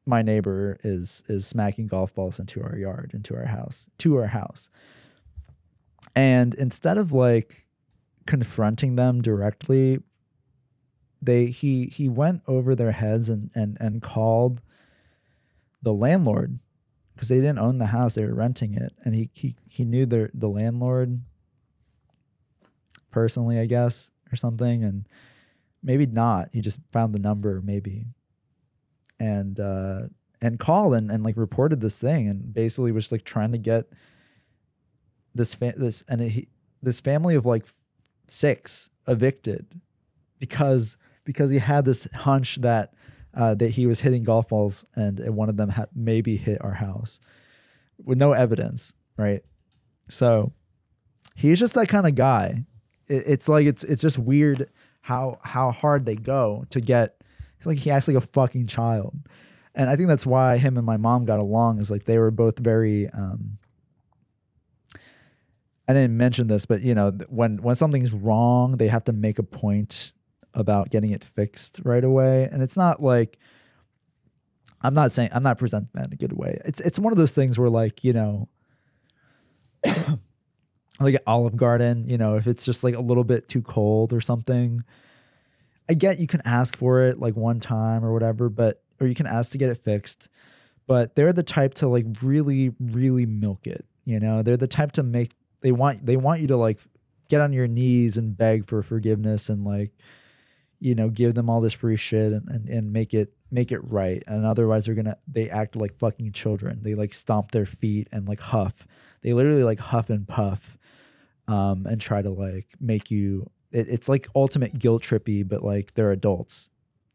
my 0.05 0.21
neighbor 0.21 0.77
is 0.83 1.23
is 1.27 1.45
smacking 1.45 1.87
golf 1.87 2.13
balls 2.13 2.39
into 2.39 2.63
our 2.63 2.77
yard, 2.77 3.11
into 3.13 3.35
our 3.35 3.45
house, 3.45 3.89
to 3.99 4.17
our 4.17 4.27
house. 4.27 4.69
And 6.15 6.53
instead 6.55 6.97
of 6.97 7.11
like 7.11 7.67
confronting 8.25 8.95
them 8.95 9.21
directly, 9.21 9.99
they 11.21 11.47
he 11.47 11.85
he 11.85 12.09
went 12.09 12.41
over 12.47 12.75
their 12.75 12.91
heads 12.91 13.29
and 13.29 13.51
and 13.53 13.77
and 13.79 14.01
called 14.01 14.61
the 15.81 15.93
landlord 15.93 16.59
because 17.13 17.29
they 17.29 17.37
didn't 17.37 17.59
own 17.59 17.77
the 17.77 17.87
house 17.87 18.15
they 18.15 18.25
were 18.25 18.33
renting 18.33 18.73
it. 18.73 18.93
And 19.03 19.13
he 19.13 19.29
he 19.33 19.55
he 19.69 19.85
knew 19.85 20.05
the 20.05 20.29
the 20.33 20.49
landlord 20.49 21.21
personally 23.11 23.59
i 23.59 23.65
guess 23.65 24.09
or 24.31 24.35
something. 24.35 24.83
And 24.83 25.07
maybe 25.83 26.05
not. 26.05 26.49
He 26.53 26.61
just 26.61 26.79
found 26.91 27.13
the 27.13 27.19
number 27.19 27.61
maybe. 27.61 28.05
And 29.19 29.59
uh 29.59 30.01
and 30.41 30.57
called 30.57 30.95
and, 30.95 31.11
and 31.11 31.23
like 31.23 31.37
reported 31.37 31.81
this 31.81 31.99
thing 31.99 32.27
and 32.27 32.53
basically 32.53 32.91
was 32.91 33.11
like 33.11 33.23
trying 33.23 33.51
to 33.51 33.59
get 33.59 33.85
this 35.35 35.53
fa- 35.53 35.75
this 35.77 36.03
and 36.09 36.21
he 36.21 36.47
this 36.81 36.99
family 36.99 37.35
of 37.35 37.45
like 37.45 37.65
six 38.27 38.89
evicted 39.07 39.79
because 40.39 40.97
because 41.31 41.51
he 41.51 41.59
had 41.59 41.85
this 41.85 42.07
hunch 42.13 42.57
that 42.61 42.93
uh, 43.33 43.55
that 43.55 43.71
he 43.71 43.85
was 43.85 44.01
hitting 44.01 44.23
golf 44.23 44.49
balls 44.49 44.85
and 44.95 45.19
one 45.35 45.49
of 45.49 45.57
them 45.57 45.69
had 45.69 45.87
maybe 45.95 46.35
hit 46.37 46.61
our 46.61 46.73
house 46.73 47.19
with 48.03 48.17
no 48.17 48.33
evidence, 48.33 48.93
right? 49.17 49.41
So 50.09 50.51
he's 51.35 51.59
just 51.59 51.73
that 51.75 51.87
kind 51.87 52.05
of 52.05 52.15
guy. 52.15 52.65
It, 53.07 53.23
it's 53.25 53.49
like 53.49 53.65
it's 53.65 53.83
it's 53.83 54.01
just 54.01 54.17
weird 54.17 54.69
how 55.01 55.39
how 55.43 55.71
hard 55.71 56.05
they 56.05 56.15
go 56.15 56.65
to 56.69 56.81
get. 56.81 57.21
Like 57.63 57.77
he 57.77 57.91
acts 57.91 58.07
like 58.07 58.17
a 58.17 58.21
fucking 58.21 58.67
child. 58.67 59.15
and 59.75 59.89
I 59.89 59.95
think 59.95 60.09
that's 60.09 60.25
why 60.25 60.57
him 60.57 60.77
and 60.77 60.85
my 60.85 60.97
mom 60.97 61.25
got 61.25 61.39
along. 61.39 61.79
Is 61.79 61.91
like 61.91 62.05
they 62.05 62.17
were 62.17 62.31
both 62.31 62.59
very. 62.59 63.07
Um, 63.09 63.57
I 65.87 65.93
didn't 65.93 66.15
mention 66.17 66.47
this, 66.47 66.65
but 66.65 66.81
you 66.81 66.95
know, 66.95 67.11
when 67.29 67.61
when 67.61 67.75
something's 67.75 68.13
wrong, 68.13 68.77
they 68.77 68.87
have 68.87 69.03
to 69.05 69.13
make 69.13 69.39
a 69.39 69.43
point 69.43 70.11
about 70.53 70.89
getting 70.89 71.11
it 71.11 71.23
fixed 71.23 71.79
right 71.83 72.03
away, 72.03 72.47
and 72.51 72.61
it's 72.61 72.77
not 72.77 73.01
like. 73.01 73.37
I'm 74.83 74.95
not 74.95 75.11
saying 75.11 75.29
I'm 75.31 75.43
not 75.43 75.59
presenting 75.59 75.89
that 75.93 76.07
in 76.07 76.13
a 76.13 76.15
good 76.15 76.33
way. 76.33 76.59
It's 76.65 76.81
it's 76.81 76.97
one 76.97 77.13
of 77.13 77.17
those 77.17 77.35
things 77.35 77.59
where 77.59 77.69
like 77.69 78.03
you 78.03 78.13
know, 78.13 78.49
like 80.99 81.15
at 81.15 81.23
Olive 81.27 81.55
Garden, 81.55 82.09
you 82.09 82.17
know, 82.17 82.35
if 82.35 82.47
it's 82.47 82.65
just 82.65 82.83
like 82.83 82.95
a 82.95 82.99
little 83.01 83.23
bit 83.23 83.47
too 83.47 83.61
cold 83.61 84.11
or 84.11 84.21
something, 84.21 84.83
I 85.89 85.93
get 85.93 86.19
you 86.19 86.27
can 86.27 86.41
ask 86.45 86.75
for 86.75 87.03
it 87.03 87.19
like 87.19 87.35
one 87.35 87.59
time 87.59 88.05
or 88.05 88.13
whatever, 88.13 88.49
but 88.49 88.81
or 88.99 89.07
you 89.07 89.15
can 89.15 89.27
ask 89.27 89.51
to 89.51 89.57
get 89.57 89.69
it 89.69 89.83
fixed. 89.83 90.29
But 90.87 91.15
they're 91.15 91.33
the 91.33 91.43
type 91.43 91.73
to 91.75 91.87
like 91.87 92.05
really, 92.21 92.73
really 92.79 93.25
milk 93.25 93.67
it. 93.67 93.85
You 94.05 94.19
know, 94.19 94.41
they're 94.41 94.57
the 94.57 94.67
type 94.67 94.93
to 94.93 95.03
make 95.03 95.31
they 95.61 95.71
want 95.71 96.05
they 96.05 96.17
want 96.17 96.41
you 96.41 96.47
to 96.47 96.57
like 96.57 96.79
get 97.29 97.41
on 97.41 97.53
your 97.53 97.67
knees 97.67 98.17
and 98.17 98.37
beg 98.37 98.67
for 98.67 98.83
forgiveness 98.83 99.49
and 99.49 99.63
like 99.63 99.91
you 100.81 100.95
know 100.95 101.09
give 101.09 101.35
them 101.35 101.49
all 101.49 101.61
this 101.61 101.73
free 101.73 101.95
shit 101.95 102.33
and, 102.33 102.49
and, 102.49 102.67
and 102.67 102.91
make 102.91 103.13
it 103.13 103.33
make 103.51 103.71
it 103.71 103.79
right. 103.83 104.23
And 104.27 104.45
otherwise 104.45 104.85
they're 104.85 104.95
gonna 104.95 105.17
they 105.27 105.49
act 105.49 105.75
like 105.75 105.97
fucking 105.99 106.33
children. 106.33 106.79
They 106.81 106.95
like 106.95 107.13
stomp 107.13 107.51
their 107.51 107.67
feet 107.67 108.09
and 108.11 108.27
like 108.27 108.41
huff. 108.41 108.87
They 109.21 109.33
literally 109.33 109.63
like 109.63 109.79
huff 109.79 110.09
and 110.09 110.27
puff 110.27 110.77
um 111.47 111.85
and 111.85 112.01
try 112.01 112.21
to 112.21 112.29
like 112.29 112.67
make 112.79 113.09
you 113.11 113.49
it, 113.71 113.87
it's 113.89 114.07
like 114.09 114.27
ultimate 114.35 114.77
guilt 114.77 115.01
trippy 115.03 115.47
but 115.47 115.63
like 115.63 115.93
they're 115.93 116.11
adults. 116.11 116.71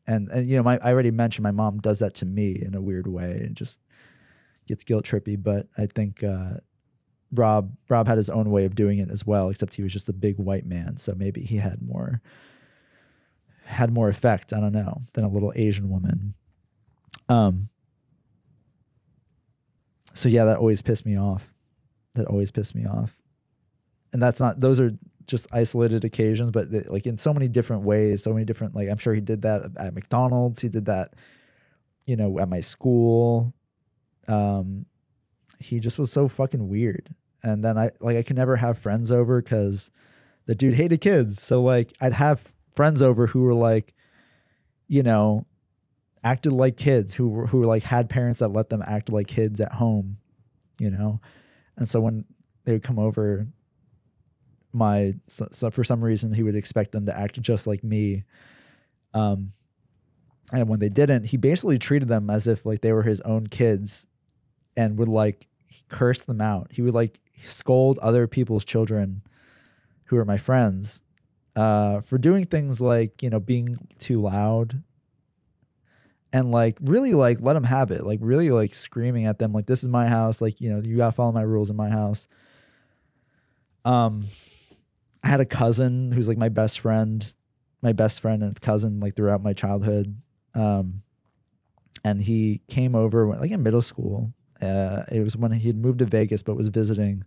And 0.07 0.29
and 0.31 0.49
you 0.49 0.57
know 0.57 0.63
my 0.63 0.79
i 0.79 0.93
already 0.93 1.11
mentioned 1.11 1.43
my 1.43 1.51
mom 1.51 1.79
does 1.79 1.99
that 1.99 2.15
to 2.17 2.25
me 2.25 2.53
in 2.53 2.75
a 2.77 2.81
weird 2.81 3.09
way 3.09 3.33
and 3.33 3.57
just 3.57 3.81
gets 4.69 4.85
guilt 4.85 5.05
trippy. 5.05 5.37
But 5.43 5.67
i 5.77 5.87
think 5.87 6.23
uh 6.23 6.59
Rob 7.33 7.75
Rob 7.89 8.07
had 8.07 8.19
his 8.19 8.31
own 8.31 8.53
way 8.53 8.65
of 8.65 8.77
doing 8.77 9.01
it 9.01 9.11
as 9.11 9.27
well, 9.27 9.49
except 9.49 9.75
he 9.75 9.83
was 9.83 9.93
just 9.93 10.09
a 10.09 10.13
big 10.13 10.39
white 10.39 10.65
man, 10.65 10.97
so 10.97 11.13
maybe 11.17 11.41
he 11.43 11.57
had 11.57 11.83
more 11.83 12.23
had 13.67 13.93
more 13.93 14.09
effect, 14.09 14.53
I 14.53 14.61
don't 14.61 14.73
know, 14.73 15.03
than 15.15 15.25
a 15.25 15.29
little 15.29 15.53
Asian 15.55 15.89
woman. 15.89 16.35
Um 17.29 17.69
so 20.15 20.29
yeah, 20.29 20.45
that 20.47 20.59
always 20.59 20.81
pissed 20.81 21.05
me 21.05 21.19
off. 21.19 21.53
That 22.15 22.27
always 22.27 22.51
pissed 22.51 22.75
me 22.75 22.87
off. 22.87 23.21
And 24.13 24.23
that's 24.23 24.41
not 24.41 24.61
those 24.61 24.81
are 24.81 24.93
just 25.27 25.47
isolated 25.53 26.05
occasions, 26.05 26.51
but 26.51 26.69
like 26.89 27.07
in 27.07 27.19
so 27.19 27.35
many 27.35 27.49
different 27.49 27.83
ways, 27.83 28.23
so 28.23 28.33
many 28.33 28.45
different 28.45 28.75
like 28.75 28.89
I'm 28.89 28.99
sure 28.99 29.15
he 29.15 29.21
did 29.21 29.43
that 29.43 29.73
at 29.77 29.95
McDonald's, 29.95 30.61
he 30.61 30.69
did 30.69 30.87
that 30.87 31.15
you 32.07 32.15
know, 32.15 32.39
at 32.39 32.49
my 32.49 32.61
school. 32.61 33.53
Um 34.29 34.87
he 35.59 35.81
just 35.81 35.99
was 35.99 36.13
so 36.13 36.29
fucking 36.29 36.69
weird. 36.69 37.15
And 37.43 37.65
then 37.65 37.77
I 37.77 37.91
like 38.01 38.17
I 38.17 38.23
could 38.23 38.37
never 38.37 38.57
have 38.57 38.79
friends 38.79 39.11
over 39.11 39.43
because 39.43 39.91
the 40.47 40.55
dude 40.55 40.75
hated 40.75 41.01
kids. 41.01 41.43
So 41.43 41.63
like 41.63 41.93
I'd 42.01 42.13
have 42.13 42.53
friends 42.77 43.03
over 43.03 43.27
who 43.27 43.43
were 43.43 43.55
like, 43.55 43.95
you 44.87 45.03
know, 45.03 45.47
acted 46.23 46.53
like 46.53 46.77
kids 46.77 47.15
who 47.15 47.29
were 47.29 47.47
who 47.47 47.59
were 47.59 47.67
like 47.67 47.83
had 47.83 48.09
parents 48.09 48.39
that 48.41 48.49
let 48.49 48.69
them 48.69 48.83
act 48.87 49.09
like 49.09 49.27
kids 49.27 49.61
at 49.61 49.73
home, 49.73 50.19
you 50.79 50.91
know. 50.91 51.21
And 51.77 51.89
so 51.89 52.01
when 52.01 52.25
they 52.65 52.73
would 52.73 52.83
come 52.83 52.99
over, 52.99 53.47
my 54.73 55.15
so, 55.27 55.49
so 55.51 55.71
for 55.71 55.83
some 55.83 56.05
reason 56.05 56.33
he 56.33 56.43
would 56.43 56.55
expect 56.55 56.93
them 56.93 57.07
to 57.07 57.19
act 57.19 57.41
just 57.41 57.67
like 57.67 57.83
me. 57.83 58.25
Um, 59.15 59.53
and 60.53 60.69
when 60.69 60.79
they 60.79 60.91
didn't, 60.91 61.25
he 61.25 61.37
basically 61.37 61.79
treated 61.79 62.09
them 62.09 62.31
as 62.31 62.47
if 62.47 62.65
like 62.65 62.83
they 62.83 62.93
were 62.93 63.03
his 63.03 63.21
own 63.23 63.47
kids 63.49 64.07
and 64.77 64.99
would 64.99 65.09
like 65.09 65.49
curse 65.89 66.23
them 66.23 66.41
out. 66.41 66.69
He 66.71 66.83
would 66.83 66.95
like 66.95 67.19
scold 67.47 67.99
other 67.99 68.27
people's 68.27 68.65
children 68.65 69.23
who 70.05 70.17
are 70.19 70.25
my 70.25 70.39
friends 70.39 71.03
uh, 71.57 72.03
for 72.03 72.19
doing 72.19 72.47
things 72.47 72.81
like, 72.81 73.23
you 73.23 73.31
know, 73.31 73.41
being 73.41 73.79
too 73.99 74.21
loud 74.21 74.83
and 76.33 76.51
like 76.51 76.77
really 76.81 77.15
like 77.15 77.39
let 77.41 77.55
them 77.55 77.65
have 77.65 77.91
it. 77.91 78.05
Like 78.05 78.19
really 78.23 78.51
like 78.51 78.75
screaming 78.75 79.27
at 79.27 79.39
them 79.39 79.53
like 79.53 79.67
this 79.67 79.83
is 79.83 79.89
my 79.89 80.09
house, 80.09 80.41
like, 80.41 80.61
you 80.61 80.71
know, 80.71 80.81
you 80.81 80.97
got 80.97 81.07
to 81.07 81.13
follow 81.13 81.33
my 81.33 81.43
rules 81.43 81.71
in 81.71 81.77
my 81.77 81.89
house. 81.89 82.29
Um 83.85 84.27
I 85.23 85.29
had 85.29 85.41
a 85.41 85.47
cousin 85.47 86.13
who's 86.13 86.29
like 86.29 86.39
my 86.39 86.49
best 86.49 86.79
friend, 86.79 87.33
my 87.83 87.93
best 87.93 88.21
friend 88.21 88.43
and 88.43 88.61
cousin 88.61 89.01
like 89.01 89.17
throughout 89.17 89.43
my 89.43 89.53
childhood. 89.53 90.17
Um 90.55 91.03
and 92.05 92.23
he 92.23 92.61
came 92.69 92.95
over 92.95 93.27
like 93.27 93.51
in 93.51 93.63
middle 93.63 93.83
school 93.83 94.33
uh, 94.61 95.03
it 95.11 95.23
was 95.23 95.37
when 95.37 95.53
he 95.53 95.69
had 95.69 95.77
moved 95.77 95.99
to 95.99 96.05
Vegas, 96.05 96.43
but 96.43 96.57
was 96.57 96.69
visiting 96.69 97.25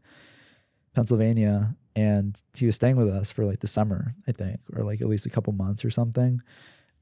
Pennsylvania, 0.95 1.75
and 1.99 2.37
he 2.53 2.65
was 2.65 2.75
staying 2.75 2.95
with 2.95 3.09
us 3.09 3.29
for 3.29 3.45
like 3.45 3.59
the 3.59 3.67
summer, 3.67 4.15
I 4.27 4.31
think, 4.31 4.59
or 4.73 4.83
like 4.83 5.01
at 5.01 5.07
least 5.07 5.25
a 5.25 5.29
couple 5.29 5.51
months 5.53 5.83
or 5.83 5.89
something. 5.89 6.41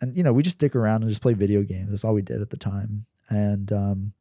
And 0.01 0.17
you 0.17 0.23
know, 0.23 0.33
we 0.33 0.43
just 0.43 0.57
stick 0.57 0.75
around 0.75 1.03
and 1.03 1.09
just 1.09 1.21
play 1.21 1.33
video 1.33 1.61
games. 1.61 1.91
That's 1.91 2.03
all 2.03 2.13
we 2.13 2.21
did 2.21 2.41
at 2.41 2.49
the 2.49 2.57
time. 2.57 3.05
And 3.29 3.71
um, 3.71 4.13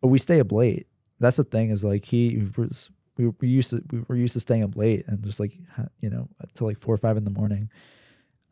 but 0.00 0.08
we 0.08 0.18
stay 0.18 0.40
up 0.40 0.52
late. 0.52 0.86
That's 1.18 1.36
the 1.36 1.44
thing 1.44 1.70
is 1.70 1.82
like 1.82 2.04
he 2.04 2.48
was 2.56 2.90
we 3.16 3.26
were 3.26 3.34
used 3.40 3.70
to 3.70 3.82
we 3.90 4.02
were 4.06 4.16
used 4.16 4.34
to 4.34 4.40
staying 4.40 4.62
up 4.62 4.76
late 4.76 5.04
and 5.06 5.22
just 5.24 5.40
like 5.40 5.52
you 6.00 6.10
know 6.10 6.28
till 6.54 6.66
like 6.66 6.80
four 6.80 6.94
or 6.94 6.98
five 6.98 7.16
in 7.16 7.24
the 7.24 7.30
morning. 7.30 7.70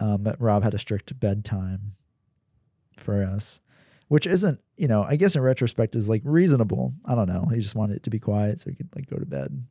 Um, 0.01 0.22
but 0.22 0.41
Rob 0.41 0.62
had 0.62 0.74
a 0.74 0.78
strict 0.78 1.18
bedtime 1.20 1.95
for 2.97 3.22
us 3.22 3.61
which 4.11 4.26
isn't, 4.26 4.59
you 4.76 4.89
know, 4.89 5.05
I 5.05 5.14
guess 5.14 5.37
in 5.37 5.41
retrospect 5.41 5.95
is 5.95 6.09
like 6.09 6.22
reasonable. 6.24 6.95
I 7.05 7.14
don't 7.14 7.28
know. 7.28 7.47
He 7.55 7.61
just 7.61 7.76
wanted 7.76 7.99
it 7.99 8.03
to 8.03 8.11
be 8.11 8.18
quiet 8.18 8.61
so 8.61 8.68
he 8.68 8.74
could 8.74 8.89
like 8.97 9.07
go 9.07 9.16
to 9.16 9.24
bed. 9.24 9.64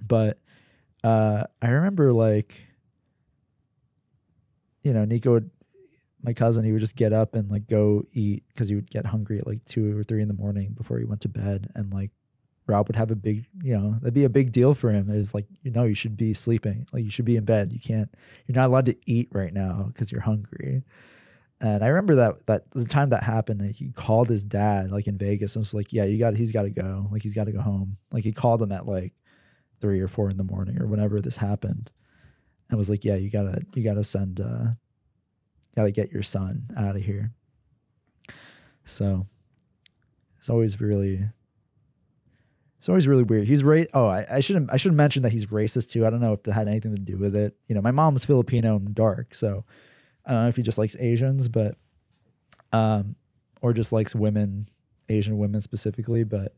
But 0.00 0.38
uh, 1.04 1.44
I 1.62 1.68
remember 1.68 2.12
like, 2.12 2.66
you 4.82 4.92
know, 4.92 5.04
Nico 5.04 5.32
would, 5.32 5.50
my 6.22 6.32
cousin, 6.32 6.64
he 6.64 6.72
would 6.72 6.80
just 6.80 6.96
get 6.96 7.12
up 7.12 7.34
and 7.34 7.50
like 7.50 7.68
go 7.68 8.04
eat 8.12 8.42
because 8.48 8.68
he 8.68 8.74
would 8.74 8.90
get 8.90 9.06
hungry 9.06 9.38
at 9.38 9.46
like 9.46 9.64
two 9.64 9.96
or 9.96 10.02
three 10.02 10.22
in 10.22 10.28
the 10.28 10.34
morning 10.34 10.74
before 10.76 10.98
he 10.98 11.04
went 11.04 11.20
to 11.22 11.28
bed. 11.28 11.70
And 11.74 11.92
like 11.92 12.10
Rob 12.66 12.88
would 12.88 12.96
have 12.96 13.10
a 13.10 13.16
big, 13.16 13.46
you 13.62 13.76
know, 13.76 13.96
that'd 14.00 14.14
be 14.14 14.24
a 14.24 14.28
big 14.28 14.52
deal 14.52 14.74
for 14.74 14.90
him. 14.90 15.10
Is 15.10 15.32
like, 15.32 15.46
you 15.62 15.70
know, 15.70 15.84
you 15.84 15.94
should 15.94 16.16
be 16.16 16.34
sleeping. 16.34 16.86
Like 16.92 17.04
you 17.04 17.10
should 17.10 17.24
be 17.24 17.36
in 17.36 17.44
bed. 17.44 17.72
You 17.72 17.80
can't, 17.80 18.12
you're 18.46 18.56
not 18.56 18.68
allowed 18.68 18.86
to 18.86 18.96
eat 19.06 19.28
right 19.32 19.52
now 19.52 19.90
because 19.92 20.10
you're 20.10 20.20
hungry. 20.20 20.82
And 21.60 21.82
I 21.82 21.88
remember 21.88 22.14
that 22.16 22.46
that 22.46 22.70
the 22.70 22.84
time 22.84 23.10
that 23.10 23.24
happened, 23.24 23.60
like, 23.60 23.76
he 23.76 23.90
called 23.90 24.28
his 24.28 24.44
dad 24.44 24.92
like 24.92 25.08
in 25.08 25.18
Vegas 25.18 25.56
and 25.56 25.62
was 25.62 25.74
like, 25.74 25.92
"Yeah, 25.92 26.04
you 26.04 26.16
got 26.18 26.36
he's 26.36 26.52
got 26.52 26.62
to 26.62 26.70
go. 26.70 27.08
Like 27.10 27.22
he's 27.22 27.34
got 27.34 27.44
to 27.44 27.52
go 27.52 27.60
home." 27.60 27.96
Like 28.12 28.22
he 28.22 28.32
called 28.32 28.62
him 28.62 28.70
at 28.70 28.86
like 28.86 29.12
three 29.80 30.00
or 30.00 30.08
four 30.08 30.30
in 30.30 30.36
the 30.36 30.44
morning 30.44 30.80
or 30.80 30.86
whenever 30.86 31.20
this 31.20 31.36
happened, 31.36 31.90
and 32.68 32.78
was 32.78 32.90
like, 32.90 33.04
"Yeah, 33.04 33.16
you 33.16 33.30
gotta 33.30 33.62
you 33.74 33.82
gotta 33.82 34.04
send 34.04 34.40
uh, 34.40 34.68
gotta 35.76 35.90
get 35.90 36.12
your 36.12 36.22
son 36.22 36.70
out 36.76 36.96
of 36.96 37.02
here." 37.02 37.32
So 38.84 39.26
it's 40.38 40.48
always 40.50 40.80
really 40.80 41.28
it's 42.78 42.88
always 42.88 43.08
really 43.08 43.24
weird. 43.24 43.48
He's 43.48 43.64
ra- 43.64 43.84
Oh, 43.92 44.06
I, 44.06 44.26
I 44.30 44.40
should 44.40 44.68
I 44.70 44.76
should 44.76 44.92
mention 44.94 45.22
that 45.24 45.32
he's 45.32 45.46
racist 45.46 45.90
too. 45.90 46.06
I 46.06 46.10
don't 46.10 46.20
know 46.20 46.32
if 46.32 46.42
that 46.44 46.52
had 46.52 46.68
anything 46.68 46.94
to 46.94 47.00
do 47.00 47.16
with 47.18 47.34
it. 47.34 47.56
You 47.66 47.74
know, 47.74 47.82
my 47.82 47.90
mom's 47.90 48.24
Filipino 48.24 48.76
and 48.76 48.94
dark, 48.94 49.34
so 49.34 49.64
I 50.24 50.32
don't 50.32 50.42
know 50.44 50.48
if 50.48 50.56
he 50.56 50.62
just 50.62 50.78
likes 50.78 50.96
Asians, 50.98 51.48
but 51.48 51.76
um, 52.72 53.16
or 53.60 53.72
just 53.72 53.92
likes 53.92 54.14
women, 54.14 54.68
Asian 55.08 55.38
women 55.38 55.60
specifically. 55.60 56.22
But 56.22 56.54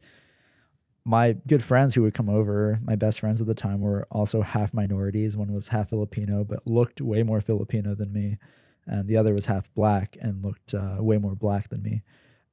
my 1.04 1.36
good 1.46 1.62
friends 1.62 1.94
who 1.94 2.02
would 2.02 2.14
come 2.14 2.28
over, 2.28 2.78
my 2.82 2.96
best 2.96 3.20
friends 3.20 3.40
at 3.40 3.46
the 3.46 3.54
time, 3.54 3.80
were 3.80 4.06
also 4.10 4.42
half 4.42 4.74
minorities. 4.74 5.36
One 5.36 5.52
was 5.52 5.68
half 5.68 5.88
Filipino, 5.88 6.44
but 6.44 6.66
looked 6.66 7.00
way 7.00 7.22
more 7.22 7.40
Filipino 7.40 7.94
than 7.94 8.12
me, 8.12 8.38
and 8.86 9.08
the 9.08 9.16
other 9.16 9.34
was 9.34 9.46
half 9.46 9.72
black 9.74 10.16
and 10.20 10.44
looked 10.44 10.74
uh, 10.74 10.96
way 10.98 11.18
more 11.18 11.34
black 11.34 11.68
than 11.68 11.82
me. 11.82 12.02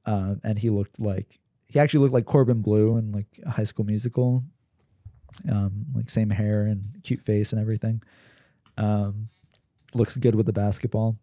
Um, 0.06 0.40
and 0.42 0.58
he 0.58 0.70
looked 0.70 0.98
like 0.98 1.38
he 1.66 1.78
actually 1.78 2.00
looked 2.00 2.14
like 2.14 2.24
Corbin 2.24 2.62
Bleu 2.62 2.96
in 2.96 3.12
like 3.12 3.26
High 3.46 3.64
School 3.64 3.84
Musical, 3.84 4.42
um, 5.50 5.86
like 5.94 6.08
same 6.08 6.30
hair 6.30 6.62
and 6.62 7.00
cute 7.02 7.22
face 7.22 7.52
and 7.52 7.60
everything. 7.60 8.02
Um, 8.78 9.28
looks 9.94 10.16
good 10.16 10.34
with 10.34 10.46
the 10.46 10.52
basketball. 10.52 11.16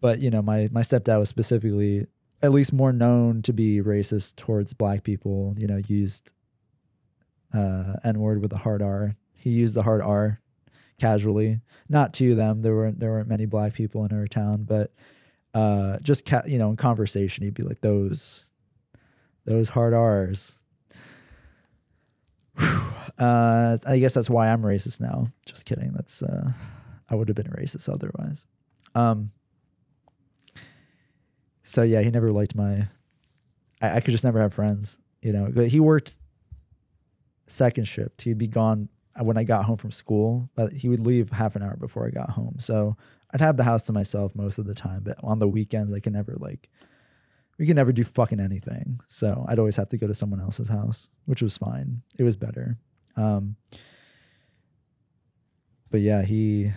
But 0.00 0.18
you 0.20 0.30
know, 0.30 0.42
my 0.42 0.68
my 0.72 0.82
stepdad 0.82 1.18
was 1.18 1.28
specifically 1.28 2.06
at 2.46 2.52
least 2.52 2.72
more 2.72 2.92
known 2.92 3.42
to 3.42 3.52
be 3.52 3.82
racist 3.82 4.36
towards 4.36 4.72
black 4.72 5.02
people. 5.02 5.54
You 5.58 5.66
know, 5.66 5.82
used 5.88 6.30
uh, 7.52 7.94
N 8.04 8.20
word 8.20 8.40
with 8.40 8.52
a 8.52 8.58
hard 8.58 8.82
R. 8.82 9.16
He 9.34 9.50
used 9.50 9.74
the 9.74 9.82
hard 9.82 10.00
R 10.00 10.40
casually, 10.98 11.60
not 11.88 12.14
to 12.14 12.36
them. 12.36 12.62
There 12.62 12.74
weren't 12.74 13.00
there 13.00 13.10
weren't 13.10 13.28
many 13.28 13.46
black 13.46 13.74
people 13.74 14.04
in 14.04 14.16
our 14.16 14.28
town, 14.28 14.62
but 14.62 14.92
uh, 15.54 15.98
just 15.98 16.24
ca- 16.24 16.44
you 16.46 16.58
know, 16.58 16.70
in 16.70 16.76
conversation, 16.76 17.42
he'd 17.42 17.54
be 17.54 17.64
like 17.64 17.80
those 17.80 18.44
those 19.44 19.68
hard 19.70 19.92
R's. 19.92 20.54
Uh, 23.18 23.78
I 23.86 23.98
guess 23.98 24.12
that's 24.12 24.28
why 24.28 24.48
I'm 24.48 24.60
racist 24.60 25.00
now. 25.00 25.28
Just 25.46 25.64
kidding. 25.64 25.92
That's 25.94 26.22
uh, 26.22 26.52
I 27.08 27.14
would 27.14 27.28
have 27.28 27.34
been 27.34 27.46
racist 27.46 27.88
otherwise. 27.88 28.44
Um, 28.94 29.30
so 31.66 31.82
yeah, 31.82 32.00
he 32.00 32.10
never 32.10 32.32
liked 32.32 32.54
my. 32.54 32.88
I, 33.82 33.96
I 33.96 34.00
could 34.00 34.12
just 34.12 34.24
never 34.24 34.40
have 34.40 34.54
friends, 34.54 34.98
you 35.20 35.32
know. 35.32 35.50
But 35.52 35.68
he 35.68 35.80
worked 35.80 36.12
second 37.48 37.84
shift. 37.84 38.22
He'd 38.22 38.38
be 38.38 38.46
gone 38.46 38.88
when 39.18 39.36
I 39.36 39.44
got 39.44 39.64
home 39.64 39.76
from 39.76 39.92
school, 39.92 40.48
but 40.54 40.72
he 40.72 40.88
would 40.88 41.04
leave 41.04 41.30
half 41.30 41.56
an 41.56 41.62
hour 41.62 41.76
before 41.76 42.06
I 42.06 42.10
got 42.10 42.30
home. 42.30 42.56
So 42.60 42.96
I'd 43.32 43.40
have 43.40 43.56
the 43.56 43.64
house 43.64 43.82
to 43.84 43.92
myself 43.92 44.34
most 44.34 44.58
of 44.58 44.66
the 44.66 44.74
time. 44.74 45.02
But 45.02 45.16
on 45.22 45.40
the 45.40 45.48
weekends, 45.48 45.92
I 45.92 46.00
could 46.00 46.12
never 46.12 46.36
like. 46.38 46.70
We 47.58 47.66
could 47.66 47.76
never 47.76 47.92
do 47.92 48.04
fucking 48.04 48.38
anything. 48.40 49.00
So 49.08 49.44
I'd 49.48 49.58
always 49.58 49.76
have 49.76 49.88
to 49.88 49.96
go 49.96 50.06
to 50.06 50.14
someone 50.14 50.40
else's 50.40 50.68
house, 50.68 51.08
which 51.24 51.42
was 51.42 51.56
fine. 51.56 52.02
It 52.18 52.22
was 52.22 52.36
better. 52.36 52.78
Um, 53.16 53.56
but 55.90 56.00
yeah, 56.00 56.22
he 56.22 56.72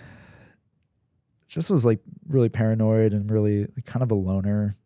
just 1.49 1.69
was 1.69 1.83
like 1.83 1.99
really 2.27 2.47
paranoid 2.47 3.11
and 3.11 3.29
really 3.29 3.67
kind 3.85 4.03
of 4.03 4.11
a 4.11 4.15
loner. 4.15 4.77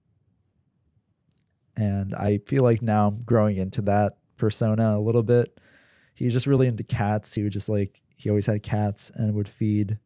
And 1.75 2.15
I 2.15 2.39
feel 2.45 2.63
like 2.63 2.81
now 2.81 3.09
I'm 3.09 3.23
growing 3.23 3.57
into 3.57 3.81
that 3.83 4.17
persona 4.37 4.97
a 4.97 5.01
little 5.01 5.23
bit. 5.23 5.59
He 6.15 6.23
was 6.23 6.33
just 6.33 6.47
really 6.47 6.67
into 6.67 6.83
cats. 6.83 7.33
He 7.33 7.43
would 7.43 7.51
just 7.51 7.67
like 7.67 8.01
he 8.15 8.29
always 8.29 8.45
had 8.45 8.63
cats 8.63 9.11
and 9.13 9.33
would 9.33 9.49
feed 9.49 9.99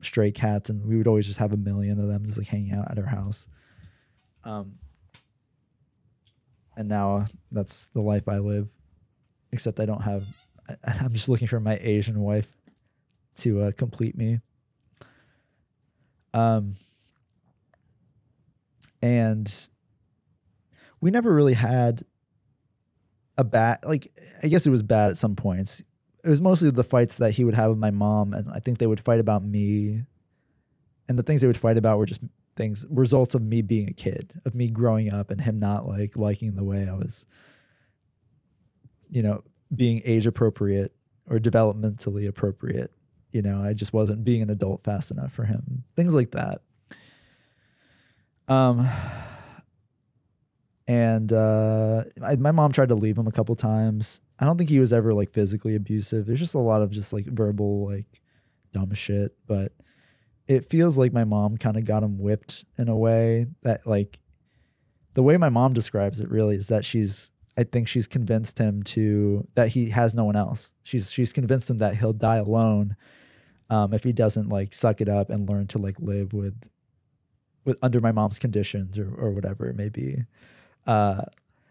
stray 0.00 0.30
cats 0.30 0.70
and 0.70 0.84
we 0.86 0.96
would 0.96 1.08
always 1.08 1.26
just 1.26 1.38
have 1.38 1.52
a 1.52 1.56
million 1.56 1.98
of 1.98 2.06
them 2.06 2.26
just 2.26 2.38
like 2.38 2.46
hanging 2.46 2.72
out 2.72 2.90
at 2.90 2.98
our 2.98 3.06
house. 3.06 3.48
Um 4.44 4.76
and 6.76 6.88
now 6.88 7.24
that's 7.50 7.86
the 7.86 8.00
life 8.00 8.28
I 8.28 8.38
live. 8.38 8.68
Except 9.50 9.80
I 9.80 9.86
don't 9.86 10.02
have 10.02 10.24
I, 10.68 10.76
I'm 11.00 11.14
just 11.14 11.28
looking 11.28 11.48
for 11.48 11.58
my 11.58 11.78
Asian 11.80 12.20
wife 12.20 12.48
to 13.36 13.62
uh, 13.62 13.72
complete 13.72 14.16
me. 14.16 14.38
Um, 16.34 16.76
and 19.00 19.68
we 21.00 21.10
never 21.10 21.32
really 21.32 21.54
had 21.54 22.04
a 23.38 23.44
bad, 23.44 23.78
like, 23.84 24.10
I 24.42 24.48
guess 24.48 24.66
it 24.66 24.70
was 24.70 24.82
bad 24.82 25.10
at 25.10 25.18
some 25.18 25.36
points. 25.36 25.80
It 26.24 26.28
was 26.28 26.40
mostly 26.40 26.70
the 26.70 26.84
fights 26.84 27.16
that 27.18 27.32
he 27.32 27.44
would 27.44 27.54
have 27.54 27.70
with 27.70 27.78
my 27.78 27.90
mom, 27.90 28.32
and 28.34 28.50
I 28.50 28.58
think 28.58 28.78
they 28.78 28.86
would 28.86 29.00
fight 29.00 29.20
about 29.20 29.44
me. 29.44 30.02
And 31.08 31.18
the 31.18 31.22
things 31.22 31.40
they 31.40 31.46
would 31.46 31.56
fight 31.56 31.76
about 31.76 31.98
were 31.98 32.06
just 32.06 32.20
things, 32.56 32.84
results 32.88 33.34
of 33.34 33.42
me 33.42 33.62
being 33.62 33.88
a 33.88 33.92
kid, 33.92 34.40
of 34.44 34.54
me 34.54 34.68
growing 34.68 35.12
up, 35.12 35.30
and 35.30 35.40
him 35.40 35.58
not 35.58 35.86
like 35.86 36.16
liking 36.16 36.54
the 36.54 36.64
way 36.64 36.88
I 36.88 36.94
was, 36.94 37.26
you 39.10 39.22
know, 39.22 39.44
being 39.74 40.02
age 40.04 40.26
appropriate 40.26 40.94
or 41.28 41.38
developmentally 41.38 42.26
appropriate 42.26 42.90
you 43.34 43.42
know 43.42 43.62
i 43.62 43.74
just 43.74 43.92
wasn't 43.92 44.24
being 44.24 44.40
an 44.40 44.48
adult 44.48 44.82
fast 44.84 45.10
enough 45.10 45.32
for 45.32 45.44
him 45.44 45.84
things 45.96 46.14
like 46.14 46.30
that. 46.30 46.62
Um 48.48 48.88
and 50.86 51.32
uh 51.32 52.04
I, 52.22 52.36
my 52.36 52.52
mom 52.52 52.72
tried 52.72 52.90
to 52.90 52.94
leave 52.94 53.18
him 53.18 53.26
a 53.26 53.32
couple 53.32 53.56
times. 53.56 54.20
I 54.38 54.44
don't 54.44 54.58
think 54.58 54.70
he 54.70 54.80
was 54.80 54.92
ever 54.92 55.14
like 55.14 55.32
physically 55.32 55.74
abusive. 55.74 56.26
There's 56.26 56.38
just 56.38 56.54
a 56.54 56.58
lot 56.58 56.82
of 56.82 56.90
just 56.90 57.12
like 57.12 57.26
verbal 57.26 57.86
like 57.86 58.20
dumb 58.72 58.92
shit 58.94 59.36
but 59.46 59.72
it 60.46 60.68
feels 60.68 60.98
like 60.98 61.12
my 61.12 61.24
mom 61.24 61.56
kind 61.56 61.76
of 61.76 61.84
got 61.84 62.02
him 62.02 62.18
whipped 62.18 62.64
in 62.76 62.88
a 62.88 62.96
way 62.96 63.46
that 63.62 63.86
like 63.86 64.20
the 65.14 65.22
way 65.22 65.36
my 65.36 65.48
mom 65.48 65.72
describes 65.72 66.20
it 66.20 66.30
really 66.30 66.56
is 66.56 66.68
that 66.68 66.84
she's 66.84 67.30
I 67.56 67.62
think 67.62 67.86
she's 67.88 68.08
convinced 68.08 68.58
him 68.58 68.82
to 68.82 69.46
that 69.54 69.68
he 69.68 69.90
has 69.90 70.12
no 70.12 70.24
one 70.24 70.36
else. 70.36 70.74
She's 70.82 71.10
she's 71.10 71.32
convinced 71.32 71.70
him 71.70 71.78
that 71.78 71.96
he'll 71.96 72.12
die 72.12 72.36
alone 72.36 72.96
um, 73.70 73.92
if 73.92 74.04
he 74.04 74.12
doesn't 74.12 74.48
like 74.48 74.72
suck 74.72 75.00
it 75.00 75.08
up 75.08 75.30
and 75.30 75.48
learn 75.48 75.66
to 75.68 75.78
like 75.78 75.96
live 75.98 76.32
with 76.32 76.54
with 77.64 77.78
under 77.82 78.00
my 78.00 78.12
mom's 78.12 78.38
conditions 78.38 78.98
or 78.98 79.12
or 79.14 79.30
whatever 79.30 79.66
it 79.68 79.76
may 79.76 79.88
be. 79.88 80.24
Uh, 80.86 81.22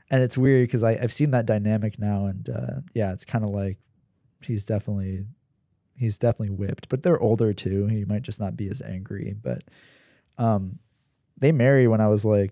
and 0.09 0.21
it's 0.21 0.37
weird 0.37 0.67
because 0.67 0.83
I've 0.83 1.13
seen 1.13 1.31
that 1.31 1.45
dynamic 1.45 1.97
now, 1.97 2.25
and 2.25 2.49
uh, 2.49 2.81
yeah, 2.93 3.13
it's 3.13 3.25
kind 3.25 3.43
of 3.43 3.51
like 3.51 3.77
he's 4.41 4.65
definitely 4.65 5.25
he's 5.95 6.17
definitely 6.17 6.55
whipped, 6.55 6.89
but 6.89 7.03
they're 7.03 7.19
older 7.19 7.53
too. 7.53 7.87
He 7.87 8.05
might 8.05 8.23
just 8.23 8.39
not 8.39 8.57
be 8.57 8.69
as 8.69 8.81
angry, 8.81 9.35
but 9.41 9.63
um, 10.37 10.79
they 11.37 11.51
married 11.51 11.87
when 11.87 12.01
I 12.01 12.07
was 12.07 12.25
like 12.25 12.51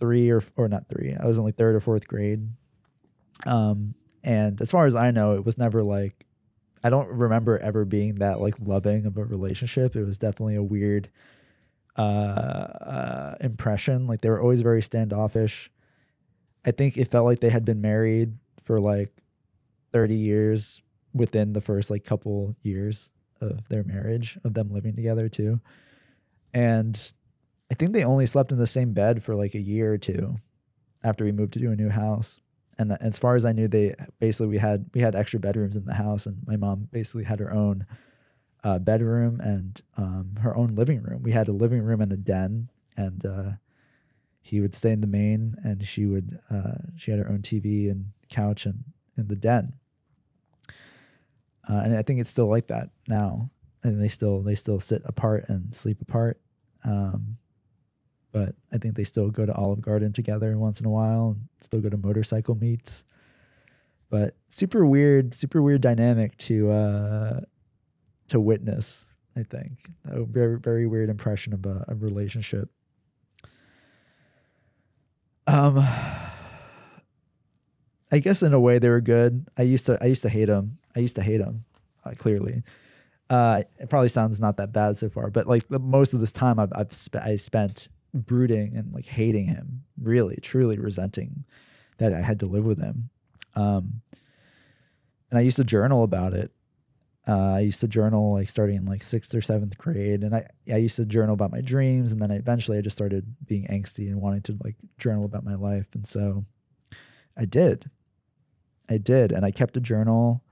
three 0.00 0.30
or 0.30 0.42
or 0.56 0.68
not 0.68 0.88
three. 0.88 1.14
I 1.18 1.26
was 1.26 1.38
in 1.38 1.44
like 1.44 1.56
third 1.56 1.74
or 1.74 1.80
fourth 1.80 2.06
grade. 2.06 2.48
Um, 3.44 3.94
and 4.22 4.60
as 4.60 4.70
far 4.70 4.86
as 4.86 4.94
I 4.94 5.10
know, 5.10 5.34
it 5.34 5.44
was 5.44 5.56
never 5.56 5.82
like 5.82 6.25
I 6.86 6.90
don't 6.90 7.08
remember 7.08 7.58
ever 7.58 7.84
being 7.84 8.14
that 8.16 8.40
like 8.40 8.54
loving 8.64 9.06
of 9.06 9.16
a 9.16 9.24
relationship. 9.24 9.96
It 9.96 10.04
was 10.04 10.18
definitely 10.18 10.54
a 10.54 10.62
weird 10.62 11.10
uh, 11.98 12.00
uh, 12.00 13.34
impression. 13.40 14.06
Like 14.06 14.20
they 14.20 14.30
were 14.30 14.40
always 14.40 14.60
very 14.60 14.82
standoffish. 14.84 15.68
I 16.64 16.70
think 16.70 16.96
it 16.96 17.10
felt 17.10 17.24
like 17.24 17.40
they 17.40 17.50
had 17.50 17.64
been 17.64 17.80
married 17.80 18.34
for 18.62 18.78
like 18.78 19.10
30 19.92 20.14
years 20.14 20.80
within 21.12 21.54
the 21.54 21.60
first 21.60 21.90
like 21.90 22.04
couple 22.04 22.54
years 22.62 23.10
of 23.40 23.66
their 23.68 23.82
marriage, 23.82 24.38
of 24.44 24.54
them 24.54 24.72
living 24.72 24.94
together 24.94 25.28
too. 25.28 25.60
And 26.54 26.96
I 27.68 27.74
think 27.74 27.94
they 27.94 28.04
only 28.04 28.26
slept 28.26 28.52
in 28.52 28.58
the 28.58 28.66
same 28.68 28.92
bed 28.92 29.24
for 29.24 29.34
like 29.34 29.56
a 29.56 29.60
year 29.60 29.92
or 29.92 29.98
two 29.98 30.36
after 31.02 31.24
we 31.24 31.32
moved 31.32 31.54
to 31.54 31.72
a 31.72 31.74
new 31.74 31.88
house 31.88 32.40
and 32.78 32.92
as 33.00 33.18
far 33.18 33.36
as 33.36 33.44
I 33.44 33.52
knew, 33.52 33.68
they 33.68 33.94
basically 34.20 34.48
we 34.48 34.58
had 34.58 34.90
we 34.94 35.00
had 35.00 35.14
extra 35.14 35.40
bedrooms 35.40 35.76
in 35.76 35.84
the 35.84 35.94
house, 35.94 36.26
and 36.26 36.38
my 36.46 36.56
mom 36.56 36.88
basically 36.92 37.24
had 37.24 37.40
her 37.40 37.52
own 37.52 37.86
uh, 38.62 38.78
bedroom 38.78 39.40
and 39.40 39.80
um, 39.96 40.36
her 40.40 40.56
own 40.56 40.74
living 40.74 41.02
room. 41.02 41.22
We 41.22 41.32
had 41.32 41.48
a 41.48 41.52
living 41.52 41.82
room 41.82 42.00
and 42.00 42.12
a 42.12 42.16
den, 42.16 42.68
and 42.96 43.24
uh, 43.24 43.50
he 44.42 44.60
would 44.60 44.74
stay 44.74 44.92
in 44.92 45.00
the 45.00 45.06
main, 45.06 45.56
and 45.64 45.86
she 45.86 46.06
would 46.06 46.38
uh, 46.50 46.78
she 46.96 47.10
had 47.10 47.20
her 47.20 47.28
own 47.28 47.42
TV 47.42 47.90
and 47.90 48.12
couch 48.28 48.66
and 48.66 48.84
in 49.16 49.28
the 49.28 49.36
den. 49.36 49.74
Uh, 51.68 51.80
and 51.84 51.96
I 51.96 52.02
think 52.02 52.20
it's 52.20 52.30
still 52.30 52.48
like 52.48 52.68
that 52.68 52.90
now, 53.08 53.50
and 53.82 54.02
they 54.02 54.08
still 54.08 54.42
they 54.42 54.54
still 54.54 54.80
sit 54.80 55.02
apart 55.04 55.48
and 55.48 55.74
sleep 55.74 56.00
apart. 56.02 56.40
Um, 56.84 57.38
but 58.36 58.54
I 58.70 58.76
think 58.76 58.96
they 58.96 59.04
still 59.04 59.30
go 59.30 59.46
to 59.46 59.54
Olive 59.54 59.80
Garden 59.80 60.12
together 60.12 60.58
once 60.58 60.78
in 60.78 60.84
a 60.84 60.90
while 60.90 61.30
and 61.30 61.48
still 61.62 61.80
go 61.80 61.88
to 61.88 61.96
motorcycle 61.96 62.54
meets. 62.54 63.02
But 64.10 64.36
super 64.50 64.84
weird, 64.84 65.32
super 65.34 65.62
weird 65.62 65.80
dynamic 65.80 66.36
to 66.48 66.70
uh, 66.70 67.40
to 68.28 68.38
witness. 68.38 69.06
I 69.38 69.42
think 69.42 69.88
a 70.04 70.22
very 70.24 70.58
very 70.58 70.86
weird 70.86 71.08
impression 71.08 71.54
of 71.54 71.64
a, 71.64 71.86
a 71.88 71.94
relationship. 71.94 72.68
Um, 75.46 75.78
I 78.12 78.18
guess 78.20 78.42
in 78.42 78.52
a 78.52 78.60
way 78.60 78.78
they 78.78 78.90
were 78.90 79.00
good. 79.00 79.48
I 79.56 79.62
used 79.62 79.86
to 79.86 79.96
I 79.98 80.08
used 80.08 80.24
to 80.24 80.28
hate 80.28 80.44
them. 80.44 80.76
I 80.94 80.98
used 80.98 81.16
to 81.16 81.22
hate 81.22 81.38
them. 81.38 81.64
Uh, 82.04 82.10
clearly, 82.10 82.64
uh, 83.30 83.62
it 83.78 83.88
probably 83.88 84.10
sounds 84.10 84.38
not 84.40 84.58
that 84.58 84.74
bad 84.74 84.98
so 84.98 85.08
far, 85.08 85.30
but 85.30 85.46
like 85.46 85.66
the, 85.68 85.78
most 85.78 86.12
of 86.12 86.20
this 86.20 86.32
time 86.32 86.58
I've, 86.58 86.72
I've 86.74 86.90
I 87.14 87.36
spent 87.36 87.88
brooding 88.16 88.76
and 88.76 88.92
like 88.92 89.06
hating 89.06 89.46
him, 89.46 89.84
really, 90.00 90.36
truly 90.42 90.78
resenting 90.78 91.44
that 91.98 92.12
I 92.12 92.20
had 92.20 92.40
to 92.40 92.46
live 92.46 92.64
with 92.64 92.80
him. 92.80 93.10
Um, 93.54 94.02
and 95.30 95.38
I 95.38 95.42
used 95.42 95.56
to 95.56 95.64
journal 95.64 96.02
about 96.04 96.32
it. 96.34 96.52
Uh, 97.28 97.54
I 97.54 97.60
used 97.60 97.80
to 97.80 97.88
journal 97.88 98.34
like 98.34 98.48
starting 98.48 98.76
in 98.76 98.84
like 98.84 99.02
sixth 99.02 99.34
or 99.34 99.40
seventh 99.40 99.76
grade, 99.78 100.22
and 100.22 100.34
I 100.34 100.46
I 100.72 100.76
used 100.76 100.94
to 100.96 101.04
journal 101.04 101.34
about 101.34 101.50
my 101.50 101.60
dreams, 101.60 102.12
and 102.12 102.22
then 102.22 102.30
I, 102.30 102.36
eventually 102.36 102.78
I 102.78 102.82
just 102.82 102.96
started 102.96 103.34
being 103.44 103.64
angsty 103.66 104.06
and 104.08 104.20
wanting 104.20 104.42
to 104.42 104.56
like 104.62 104.76
journal 104.98 105.24
about 105.24 105.44
my 105.44 105.56
life, 105.56 105.88
and 105.94 106.06
so 106.06 106.44
I 107.36 107.44
did, 107.44 107.90
I 108.88 108.98
did, 108.98 109.32
and 109.32 109.44
I 109.44 109.50
kept 109.50 109.76
a 109.76 109.80
journal. 109.80 110.44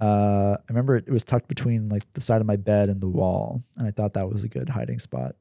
Uh, 0.00 0.56
I 0.60 0.64
remember 0.68 0.94
it 0.94 1.10
was 1.10 1.24
tucked 1.24 1.48
between 1.48 1.88
like 1.88 2.04
the 2.12 2.20
side 2.20 2.40
of 2.40 2.46
my 2.46 2.56
bed 2.56 2.88
and 2.88 3.00
the 3.00 3.08
wall, 3.08 3.64
and 3.76 3.88
I 3.88 3.90
thought 3.90 4.14
that 4.14 4.30
was 4.30 4.44
a 4.44 4.48
good 4.48 4.68
hiding 4.68 5.00
spot. 5.00 5.34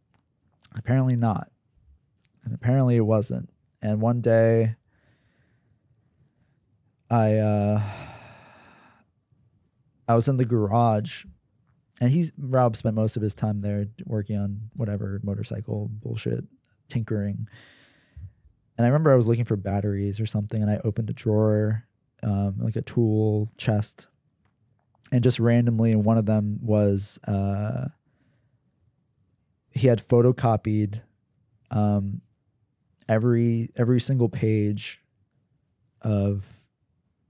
Apparently 0.76 1.16
not. 1.16 1.50
And 2.44 2.54
apparently 2.54 2.96
it 2.96 3.06
wasn't. 3.06 3.50
And 3.82 4.02
one 4.02 4.22
day 4.22 4.76
I 7.10 7.36
uh 7.36 7.82
I 10.08 10.16
was 10.16 10.28
in 10.28 10.38
the 10.38 10.46
garage 10.46 11.26
and 12.02 12.12
he's 12.12 12.32
Rob 12.38 12.76
spent 12.76 12.96
most 12.96 13.16
of 13.16 13.22
his 13.22 13.34
time 13.34 13.62
there 13.62 13.86
working 14.06 14.38
on 14.38 14.70
whatever 14.74 15.22
motorcycle 15.24 15.90
bullshit, 15.92 16.44
tinkering. 16.90 17.48
And 18.78 18.86
I 18.86 18.90
remember 18.90 19.14
I 19.14 19.16
was 19.16 19.28
looking 19.28 19.46
for 19.46 19.56
batteries 19.56 20.20
or 20.20 20.26
something 20.26 20.62
and 20.62 20.72
I 20.72 20.82
opened 20.84 21.10
a 21.10 21.14
drawer, 21.14 21.86
um, 22.24 22.56
like 22.60 22.76
a 22.76 22.82
tool 22.82 23.52
chest. 23.58 24.08
And 25.12 25.24
just 25.24 25.40
randomly, 25.40 25.92
and 25.92 26.04
one 26.04 26.18
of 26.18 26.26
them 26.26 26.58
was 26.64 27.20
uh, 27.28 27.90
he 29.74 29.88
had 29.88 30.08
photocopied 30.08 31.02
um, 31.72 32.22
every 33.10 33.72
every 33.76 34.00
single 34.00 34.30
page 34.30 35.02
of 36.02 36.46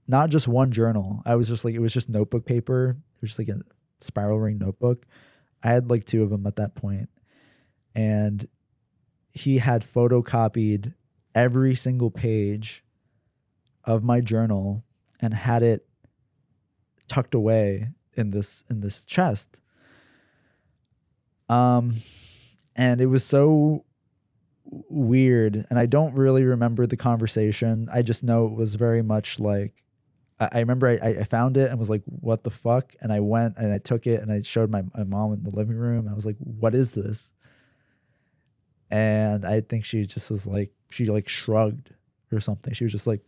not 0.06 0.30
just 0.30 0.46
one 0.46 0.70
journal. 0.70 1.22
I 1.24 1.36
was 1.36 1.48
just 1.48 1.64
like 1.64 1.74
it 1.74 1.80
was 1.80 1.92
just 1.92 2.08
notebook 2.08 2.44
paper. 2.44 2.96
It 3.16 3.22
was 3.22 3.30
just 3.30 3.38
like 3.38 3.48
a 3.48 3.60
spiral 4.00 4.38
ring 4.38 4.58
notebook. 4.58 5.06
I 5.62 5.68
had 5.70 5.88
like 5.88 6.04
two 6.04 6.22
of 6.22 6.30
them 6.30 6.46
at 6.46 6.56
that 6.56 6.74
point, 6.74 7.08
and 7.94 8.46
he 9.32 9.58
had 9.58 9.84
photocopied 9.84 10.94
every 11.34 11.74
single 11.74 12.10
page 12.10 12.84
of 13.82 14.04
my 14.04 14.20
journal 14.20 14.84
and 15.20 15.34
had 15.34 15.62
it 15.62 15.86
tucked 17.08 17.34
away 17.34 17.88
in 18.14 18.30
this 18.30 18.64
in 18.68 18.80
this 18.80 19.04
chest. 19.04 19.60
Um 21.48 21.96
and 22.76 23.00
it 23.00 23.06
was 23.06 23.24
so 23.24 23.84
weird 24.64 25.66
and 25.70 25.78
I 25.78 25.86
don't 25.86 26.14
really 26.14 26.42
remember 26.44 26.86
the 26.86 26.96
conversation. 26.96 27.88
I 27.92 28.02
just 28.02 28.24
know 28.24 28.46
it 28.46 28.54
was 28.54 28.74
very 28.74 29.02
much 29.02 29.38
like 29.38 29.84
I, 30.40 30.48
I 30.52 30.58
remember 30.60 30.88
I, 30.88 31.08
I 31.08 31.24
found 31.24 31.56
it 31.56 31.70
and 31.70 31.78
was 31.78 31.90
like, 31.90 32.02
what 32.06 32.44
the 32.44 32.50
fuck? 32.50 32.94
And 33.00 33.12
I 33.12 33.20
went 33.20 33.56
and 33.56 33.72
I 33.72 33.78
took 33.78 34.06
it 34.06 34.20
and 34.20 34.32
I 34.32 34.42
showed 34.42 34.70
my, 34.70 34.82
my 34.96 35.04
mom 35.04 35.32
in 35.32 35.42
the 35.42 35.50
living 35.50 35.76
room. 35.76 36.08
I 36.08 36.14
was 36.14 36.26
like, 36.26 36.36
what 36.38 36.74
is 36.74 36.94
this? 36.94 37.30
And 38.90 39.44
I 39.44 39.60
think 39.60 39.84
she 39.84 40.06
just 40.06 40.30
was 40.30 40.46
like, 40.46 40.72
she 40.90 41.06
like 41.06 41.28
shrugged 41.28 41.90
or 42.32 42.40
something. 42.40 42.74
She 42.74 42.84
was 42.84 42.92
just 42.92 43.06
like, 43.06 43.20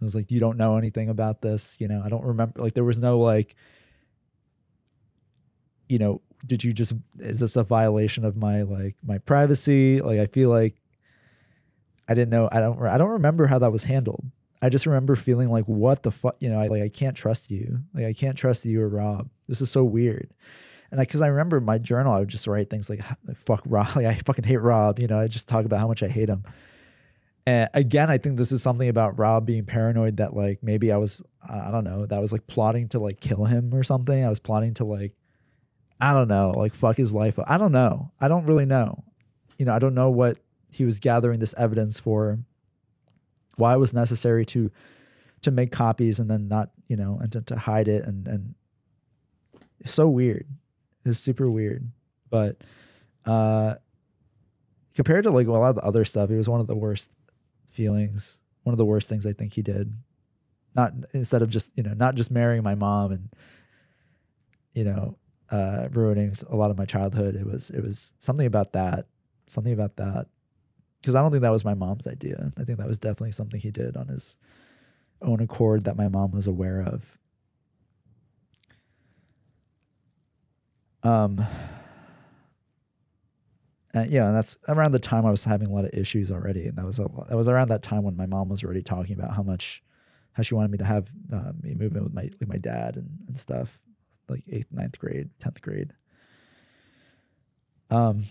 I 0.00 0.04
was 0.04 0.14
like, 0.14 0.30
you 0.30 0.38
don't 0.38 0.56
know 0.56 0.76
anything 0.76 1.08
about 1.08 1.42
this. 1.42 1.76
You 1.80 1.88
know, 1.88 2.02
I 2.04 2.08
don't 2.08 2.24
remember. 2.24 2.62
Like, 2.62 2.74
there 2.74 2.84
was 2.84 3.00
no 3.00 3.18
like, 3.18 3.56
you 5.88 5.98
know, 5.98 6.20
did 6.46 6.64
you 6.64 6.72
just, 6.72 6.92
is 7.18 7.40
this 7.40 7.56
a 7.56 7.62
violation 7.62 8.24
of 8.24 8.36
my 8.36 8.62
like 8.62 8.96
my 9.04 9.18
privacy? 9.18 10.00
Like, 10.00 10.20
I 10.20 10.26
feel 10.26 10.50
like 10.50 10.76
I 12.08 12.14
didn't 12.14 12.30
know. 12.30 12.48
I 12.50 12.60
don't, 12.60 12.80
I 12.86 12.98
don't 12.98 13.10
remember 13.10 13.46
how 13.46 13.58
that 13.58 13.72
was 13.72 13.84
handled. 13.84 14.24
I 14.60 14.68
just 14.68 14.86
remember 14.86 15.14
feeling 15.14 15.50
like, 15.50 15.64
what 15.66 16.02
the 16.02 16.10
fuck, 16.10 16.36
you 16.40 16.48
know, 16.48 16.60
I 16.60 16.66
like, 16.66 16.82
I 16.82 16.88
can't 16.88 17.16
trust 17.16 17.50
you. 17.50 17.80
Like, 17.94 18.06
I 18.06 18.12
can't 18.12 18.36
trust 18.36 18.64
you 18.64 18.80
or 18.82 18.88
Rob. 18.88 19.28
This 19.46 19.60
is 19.60 19.70
so 19.70 19.84
weird. 19.84 20.30
And 20.90 21.00
I, 21.00 21.04
cause 21.04 21.20
I 21.20 21.28
remember 21.28 21.60
my 21.60 21.78
journal, 21.78 22.12
I 22.12 22.20
would 22.20 22.28
just 22.28 22.46
write 22.46 22.70
things 22.70 22.88
like, 22.88 23.02
fuck 23.44 23.62
Rob. 23.66 23.88
Like, 23.96 24.06
I 24.06 24.14
fucking 24.14 24.44
hate 24.44 24.56
Rob. 24.56 24.98
You 24.98 25.06
know, 25.06 25.20
I 25.20 25.28
just 25.28 25.46
talk 25.46 25.64
about 25.64 25.78
how 25.78 25.86
much 25.86 26.02
I 26.02 26.08
hate 26.08 26.28
him. 26.28 26.44
And 27.46 27.68
again, 27.72 28.10
I 28.10 28.18
think 28.18 28.36
this 28.36 28.52
is 28.52 28.62
something 28.62 28.88
about 28.88 29.18
Rob 29.18 29.46
being 29.46 29.64
paranoid 29.64 30.18
that 30.18 30.36
like 30.36 30.62
maybe 30.62 30.92
I 30.92 30.98
was, 30.98 31.22
I 31.48 31.70
don't 31.70 31.84
know, 31.84 32.04
that 32.04 32.20
was 32.20 32.32
like 32.32 32.46
plotting 32.46 32.88
to 32.90 32.98
like 32.98 33.20
kill 33.20 33.44
him 33.44 33.74
or 33.74 33.82
something. 33.82 34.24
I 34.24 34.28
was 34.28 34.38
plotting 34.38 34.74
to 34.74 34.84
like, 34.84 35.12
I 36.00 36.14
don't 36.14 36.28
know, 36.28 36.50
like 36.56 36.74
fuck 36.74 36.96
his 36.96 37.12
life. 37.12 37.38
I 37.46 37.58
don't 37.58 37.72
know. 37.72 38.12
I 38.20 38.28
don't 38.28 38.46
really 38.46 38.66
know. 38.66 39.04
You 39.58 39.66
know, 39.66 39.74
I 39.74 39.78
don't 39.78 39.94
know 39.94 40.10
what 40.10 40.38
he 40.70 40.84
was 40.84 40.98
gathering 40.98 41.40
this 41.40 41.54
evidence 41.58 41.98
for 41.98 42.38
why 43.56 43.74
it 43.74 43.78
was 43.78 43.92
necessary 43.92 44.46
to 44.46 44.70
to 45.42 45.50
make 45.50 45.70
copies 45.70 46.18
and 46.18 46.30
then 46.30 46.48
not 46.48 46.70
you 46.88 46.96
know 46.96 47.18
and 47.20 47.32
to, 47.32 47.40
to 47.42 47.56
hide 47.56 47.88
it 47.88 48.04
and 48.04 48.26
and 48.26 48.54
it's 49.80 49.94
so 49.94 50.08
weird 50.08 50.46
it's 51.04 51.18
super 51.18 51.50
weird 51.50 51.90
but 52.30 52.56
uh 53.26 53.74
compared 54.94 55.24
to 55.24 55.30
like 55.30 55.46
a 55.46 55.50
lot 55.50 55.70
of 55.70 55.76
the 55.76 55.84
other 55.84 56.04
stuff 56.04 56.30
it 56.30 56.36
was 56.36 56.48
one 56.48 56.60
of 56.60 56.66
the 56.66 56.74
worst 56.74 57.10
feelings 57.70 58.38
one 58.62 58.72
of 58.72 58.78
the 58.78 58.84
worst 58.84 59.08
things 59.08 59.26
i 59.26 59.32
think 59.32 59.52
he 59.52 59.62
did 59.62 59.92
not 60.74 60.92
instead 61.12 61.42
of 61.42 61.50
just 61.50 61.70
you 61.76 61.82
know 61.82 61.94
not 61.94 62.14
just 62.14 62.30
marrying 62.30 62.62
my 62.62 62.74
mom 62.74 63.12
and 63.12 63.28
you 64.74 64.84
know 64.84 65.16
uh 65.50 65.88
ruining 65.92 66.34
a 66.50 66.56
lot 66.56 66.70
of 66.70 66.76
my 66.76 66.84
childhood 66.84 67.34
it 67.34 67.46
was 67.46 67.70
it 67.70 67.82
was 67.82 68.12
something 68.18 68.46
about 68.46 68.72
that 68.72 69.06
something 69.48 69.72
about 69.72 69.96
that 69.96 70.26
because 71.00 71.14
I 71.14 71.22
don't 71.22 71.30
think 71.30 71.42
that 71.42 71.50
was 71.50 71.64
my 71.64 71.74
mom's 71.74 72.06
idea. 72.06 72.52
I 72.58 72.64
think 72.64 72.78
that 72.78 72.88
was 72.88 72.98
definitely 72.98 73.32
something 73.32 73.60
he 73.60 73.70
did 73.70 73.96
on 73.96 74.08
his 74.08 74.36
own 75.22 75.40
accord 75.40 75.84
that 75.84 75.96
my 75.96 76.08
mom 76.08 76.32
was 76.32 76.46
aware 76.46 76.80
of. 76.80 77.18
Um, 81.02 81.44
and 83.94 84.10
yeah, 84.10 84.26
and 84.26 84.36
that's 84.36 84.56
around 84.68 84.92
the 84.92 84.98
time 84.98 85.24
I 85.24 85.30
was 85.30 85.44
having 85.44 85.68
a 85.68 85.72
lot 85.72 85.84
of 85.84 85.94
issues 85.94 86.30
already, 86.32 86.66
and 86.66 86.76
that 86.76 86.84
was 86.84 86.98
a, 86.98 87.08
that 87.28 87.36
was 87.36 87.48
around 87.48 87.68
that 87.68 87.82
time 87.82 88.02
when 88.02 88.16
my 88.16 88.26
mom 88.26 88.48
was 88.48 88.64
already 88.64 88.82
talking 88.82 89.18
about 89.18 89.34
how 89.34 89.42
much 89.42 89.82
how 90.32 90.42
she 90.42 90.54
wanted 90.54 90.70
me 90.72 90.78
to 90.78 90.84
have 90.84 91.08
uh, 91.32 91.52
me 91.62 91.74
move 91.74 91.96
in 91.96 92.02
with 92.02 92.12
my 92.12 92.30
with 92.40 92.48
my 92.48 92.58
dad 92.58 92.96
and 92.96 93.08
and 93.28 93.38
stuff, 93.38 93.78
like 94.28 94.44
eighth, 94.48 94.68
ninth 94.72 94.98
grade, 94.98 95.30
tenth 95.40 95.60
grade. 95.62 95.92
Um, 97.90 98.24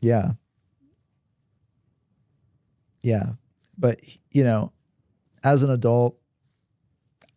Yeah. 0.00 0.32
Yeah. 3.02 3.32
But 3.78 4.00
you 4.30 4.44
know, 4.44 4.72
as 5.42 5.62
an 5.62 5.70
adult, 5.70 6.18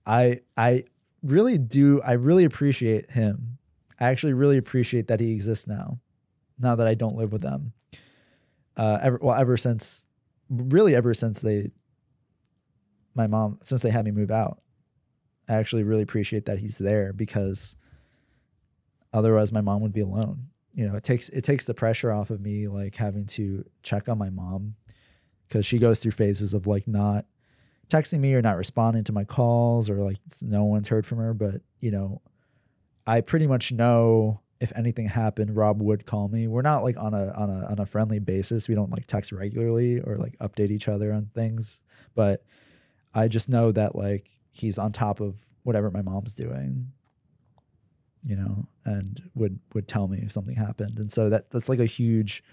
I 0.06 0.42
I 0.56 0.86
really 1.24 1.58
do 1.58 2.02
I 2.02 2.14
really 2.14 2.44
appreciate 2.46 3.12
him. 3.12 3.58
I 4.00 4.10
actually 4.10 4.34
really 4.34 4.58
appreciate 4.58 5.08
that 5.08 5.20
he 5.20 5.32
exists 5.34 5.68
now. 5.68 6.00
Now 6.60 6.76
that 6.76 6.88
I 6.88 6.94
don't 6.94 7.16
live 7.18 7.32
with 7.32 7.42
them. 7.42 7.74
Uh 8.76 9.00
ever 9.02 9.20
well 9.22 9.36
ever 9.40 9.58
since 9.58 10.06
really 10.50 10.96
ever 10.96 11.14
since 11.14 11.42
they 11.42 11.72
my 13.18 13.28
mom 13.28 13.60
since 13.64 13.82
they 13.82 13.90
had 13.90 14.06
me 14.06 14.12
move 14.12 14.32
out. 14.32 14.62
I 15.50 15.56
actually 15.56 15.84
really 15.84 16.04
appreciate 16.04 16.46
that 16.46 16.60
he's 16.60 16.78
there 16.78 17.14
because 17.14 17.76
otherwise 19.14 19.52
my 19.52 19.62
mom 19.62 19.82
would 19.82 19.94
be 19.94 20.02
alone. 20.02 20.48
You 20.74 20.88
know 20.88 20.96
it 20.96 21.04
takes 21.04 21.30
it 21.30 21.44
takes 21.44 21.66
the 21.66 21.74
pressure 21.74 22.12
off 22.12 22.30
of 22.30 22.40
me 22.40 22.68
like 22.68 22.96
having 22.96 23.26
to 23.28 23.66
check 23.82 24.08
on 24.08 24.18
my 24.18 24.30
mom 24.30 24.76
because 25.48 25.66
she 25.66 25.80
goes 25.80 26.00
through 26.00 26.12
phases 26.12 26.54
of 26.54 26.68
like 26.68 26.88
not 26.88 27.26
texting 27.90 28.20
me 28.20 28.34
or 28.34 28.42
not 28.42 28.58
responding 28.58 29.04
to 29.06 29.12
my 29.12 29.24
calls 29.24 29.90
or 29.90 30.04
like 30.04 30.18
no 30.42 30.66
one's 30.66 30.90
heard 30.90 31.06
from 31.06 31.18
her. 31.18 31.34
But 31.34 31.62
you 31.80 31.92
know 31.92 32.22
i 33.08 33.22
pretty 33.22 33.48
much 33.48 33.72
know 33.72 34.42
if 34.60 34.74
anything 34.76 35.08
happened 35.08 35.56
rob 35.56 35.82
would 35.82 36.06
call 36.06 36.28
me. 36.28 36.48
We're 36.48 36.62
not 36.62 36.84
like 36.84 36.98
on 36.98 37.14
a 37.14 37.32
on 37.32 37.50
a 37.50 37.66
on 37.68 37.80
a 37.80 37.86
friendly 37.86 38.20
basis. 38.20 38.68
We 38.68 38.76
don't 38.76 38.92
like 38.92 39.08
text 39.08 39.32
regularly 39.32 40.00
or 40.00 40.18
like 40.18 40.38
update 40.40 40.72
each 40.72 40.88
other 40.88 41.14
on 41.14 41.30
things. 41.34 41.80
But 42.16 42.44
i 43.18 43.28
just 43.28 43.50
know 43.50 43.72
that 43.72 43.96
like 43.96 44.30
he's 44.52 44.78
on 44.78 44.92
top 44.92 45.20
of 45.20 45.36
whatever 45.64 45.92
my 45.92 46.02
mom's 46.02 46.34
doing 46.34 46.92
you 48.28 48.36
know, 48.36 48.68
and 48.84 49.22
would 49.36 49.58
would 49.74 49.88
tell 49.88 50.08
me 50.10 50.20
if 50.22 50.34
something 50.34 50.56
happened. 50.56 51.00
And 51.00 51.12
so 51.12 51.30
that 51.30 51.50
that's 51.50 51.70
like 51.70 51.80
a 51.80 51.86
huge 51.86 52.44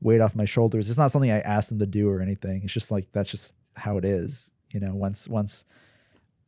weight 0.00 0.22
off 0.22 0.34
my 0.34 0.46
shoulders. 0.46 0.88
It's 0.88 0.98
not 0.98 1.10
something 1.10 1.30
I 1.30 1.40
asked 1.40 1.70
him 1.70 1.78
to 1.80 1.86
do 1.86 2.08
or 2.08 2.20
anything. 2.22 2.62
It's 2.64 2.72
just 2.72 2.90
like 2.90 3.06
that's 3.12 3.30
just 3.30 3.54
how 3.74 3.98
it 3.98 4.06
is. 4.06 4.50
You 4.70 4.80
know, 4.80 4.94
once 4.94 5.28
once 5.28 5.64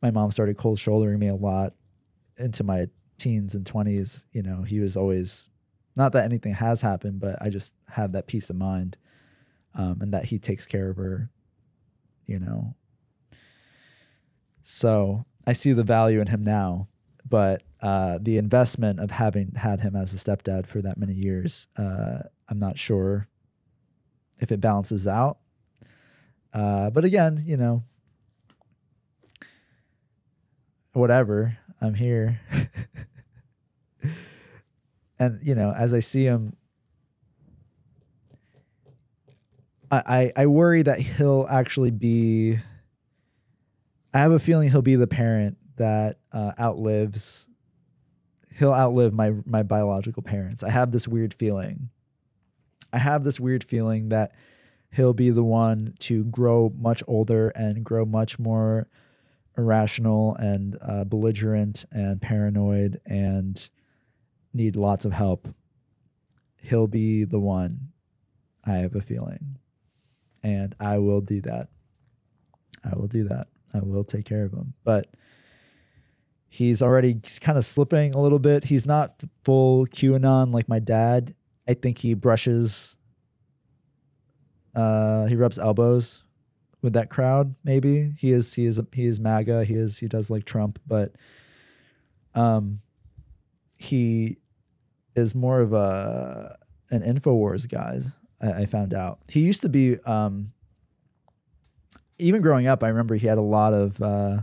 my 0.01 0.09
mom 0.09 0.31
started 0.31 0.57
cold 0.57 0.79
shouldering 0.79 1.19
me 1.19 1.27
a 1.27 1.35
lot 1.35 1.73
into 2.37 2.63
my 2.63 2.87
teens 3.19 3.53
and 3.53 3.65
20s, 3.65 4.23
you 4.31 4.41
know, 4.41 4.63
he 4.63 4.79
was 4.79 4.97
always 4.97 5.49
not 5.95 6.13
that 6.13 6.23
anything 6.23 6.53
has 6.53 6.81
happened, 6.81 7.19
but 7.19 7.39
I 7.41 7.49
just 7.49 7.73
have 7.87 8.13
that 8.13 8.25
peace 8.27 8.49
of 8.49 8.55
mind 8.55 8.97
um, 9.75 9.99
and 10.01 10.13
that 10.13 10.25
he 10.25 10.39
takes 10.39 10.65
care 10.65 10.89
of 10.89 10.97
her, 10.97 11.29
you 12.25 12.39
know. 12.39 12.75
So 14.71 15.25
I 15.47 15.53
see 15.53 15.73
the 15.73 15.83
value 15.83 16.21
in 16.21 16.27
him 16.27 16.43
now 16.43 16.89
but 17.29 17.63
uh, 17.81 18.17
the 18.21 18.37
investment 18.37 18.99
of 18.99 19.11
having 19.11 19.53
had 19.55 19.79
him 19.81 19.95
as 19.95 20.13
a 20.13 20.17
stepdad 20.17 20.65
for 20.65 20.81
that 20.81 20.97
many 20.97 21.13
years, 21.13 21.67
uh, 21.77 22.19
I'm 22.47 22.59
not 22.59 22.79
sure 22.79 23.27
if 24.39 24.51
it 24.51 24.59
balances 24.59 25.07
out. 25.07 25.37
Uh, 26.53 26.89
but 26.89 27.05
again, 27.05 27.43
you 27.45 27.55
know, 27.55 27.83
whatever, 30.93 31.57
I'm 31.79 31.93
here. 31.93 32.41
and, 35.19 35.39
you 35.43 35.53
know, 35.53 35.71
as 35.71 35.93
I 35.93 35.99
see 35.99 36.23
him, 36.23 36.55
I, 39.91 40.31
I, 40.35 40.43
I 40.43 40.45
worry 40.47 40.81
that 40.81 40.99
he'll 40.99 41.47
actually 41.49 41.91
be. 41.91 42.59
I 44.13 44.19
have 44.19 44.31
a 44.31 44.39
feeling 44.39 44.71
he'll 44.71 44.81
be 44.81 44.95
the 44.95 45.07
parent 45.07 45.57
that 45.77 46.19
uh, 46.31 46.51
outlives 46.59 47.47
he'll 48.59 48.73
outlive 48.73 49.13
my 49.13 49.31
my 49.45 49.63
biological 49.63 50.21
parents. 50.21 50.63
I 50.63 50.69
have 50.69 50.91
this 50.91 51.07
weird 51.07 51.33
feeling. 51.33 51.89
I 52.91 52.97
have 52.97 53.23
this 53.23 53.39
weird 53.39 53.63
feeling 53.63 54.09
that 54.09 54.33
he'll 54.91 55.13
be 55.13 55.29
the 55.29 55.43
one 55.43 55.95
to 55.99 56.25
grow 56.25 56.73
much 56.77 57.03
older 57.07 57.49
and 57.49 57.83
grow 57.83 58.05
much 58.05 58.39
more 58.39 58.87
irrational 59.57 60.35
and 60.35 60.77
uh, 60.81 61.03
belligerent 61.03 61.85
and 61.91 62.21
paranoid 62.21 62.99
and 63.05 63.69
need 64.53 64.75
lots 64.75 65.05
of 65.05 65.13
help. 65.13 65.47
He'll 66.57 66.87
be 66.87 67.23
the 67.23 67.39
one. 67.39 67.89
I 68.65 68.77
have 68.77 68.95
a 68.95 69.01
feeling. 69.01 69.57
And 70.41 70.75
I 70.79 70.97
will 70.97 71.21
do 71.21 71.41
that. 71.41 71.67
I 72.83 72.95
will 72.95 73.07
do 73.07 73.25
that. 73.27 73.47
I 73.73 73.79
will 73.79 74.03
take 74.03 74.25
care 74.25 74.43
of 74.43 74.53
him. 74.53 74.73
But 74.83 75.07
He's 76.51 76.81
already 76.81 77.21
kind 77.41 77.59
of 77.59 77.65
slipping 77.65 78.15
a 78.15 78.19
little 78.19 78.39
bit. 78.39 78.65
He's 78.65 78.85
not 78.85 79.21
full 79.43 79.85
QAnon 79.85 80.51
like 80.51 80.67
my 80.67 80.79
dad. 80.79 81.35
I 81.67 81.75
think 81.75 81.99
he 81.99 82.15
brushes, 82.15 82.97
uh, 84.75 85.25
he 85.27 85.35
rubs 85.35 85.59
elbows 85.59 86.23
with 86.81 86.93
that 86.93 87.11
crowd. 87.11 87.53
Maybe 87.63 88.15
he 88.17 88.31
is 88.31 88.55
he 88.55 88.65
is 88.65 88.79
he 88.93 89.05
is 89.05 89.19
MAGA. 89.19 89.63
He 89.65 89.75
is 89.75 89.99
he 89.99 90.07
does 90.07 90.31
like 90.31 90.45
Trump, 90.45 90.79
but 90.87 91.13
um, 92.33 92.81
he 93.77 94.37
is 95.15 95.35
more 95.35 95.61
of 95.61 95.71
a 95.73 96.57
an 96.89 97.03
Infowars 97.03 97.69
guy. 97.69 98.01
I, 98.41 98.63
I 98.63 98.65
found 98.65 98.95
out 98.95 99.19
he 99.27 99.41
used 99.41 99.61
to 99.61 99.69
be. 99.69 99.99
Um, 99.99 100.53
even 102.19 102.41
growing 102.41 102.67
up, 102.67 102.83
I 102.83 102.89
remember 102.89 103.15
he 103.15 103.27
had 103.27 103.37
a 103.37 103.41
lot 103.41 103.73
of 103.73 104.01
uh, 104.01 104.41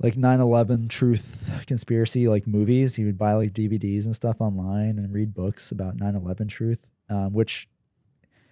like 0.00 0.14
9/11 0.14 0.88
truth 0.88 1.50
conspiracy 1.66 2.28
like 2.28 2.46
movies. 2.46 2.94
He 2.94 3.04
would 3.04 3.18
buy 3.18 3.34
like 3.34 3.52
DVDs 3.52 4.04
and 4.04 4.14
stuff 4.14 4.40
online 4.40 4.98
and 4.98 5.12
read 5.12 5.34
books 5.34 5.70
about 5.70 5.96
9/11 5.96 6.48
truth, 6.48 6.86
um, 7.08 7.32
which 7.32 7.68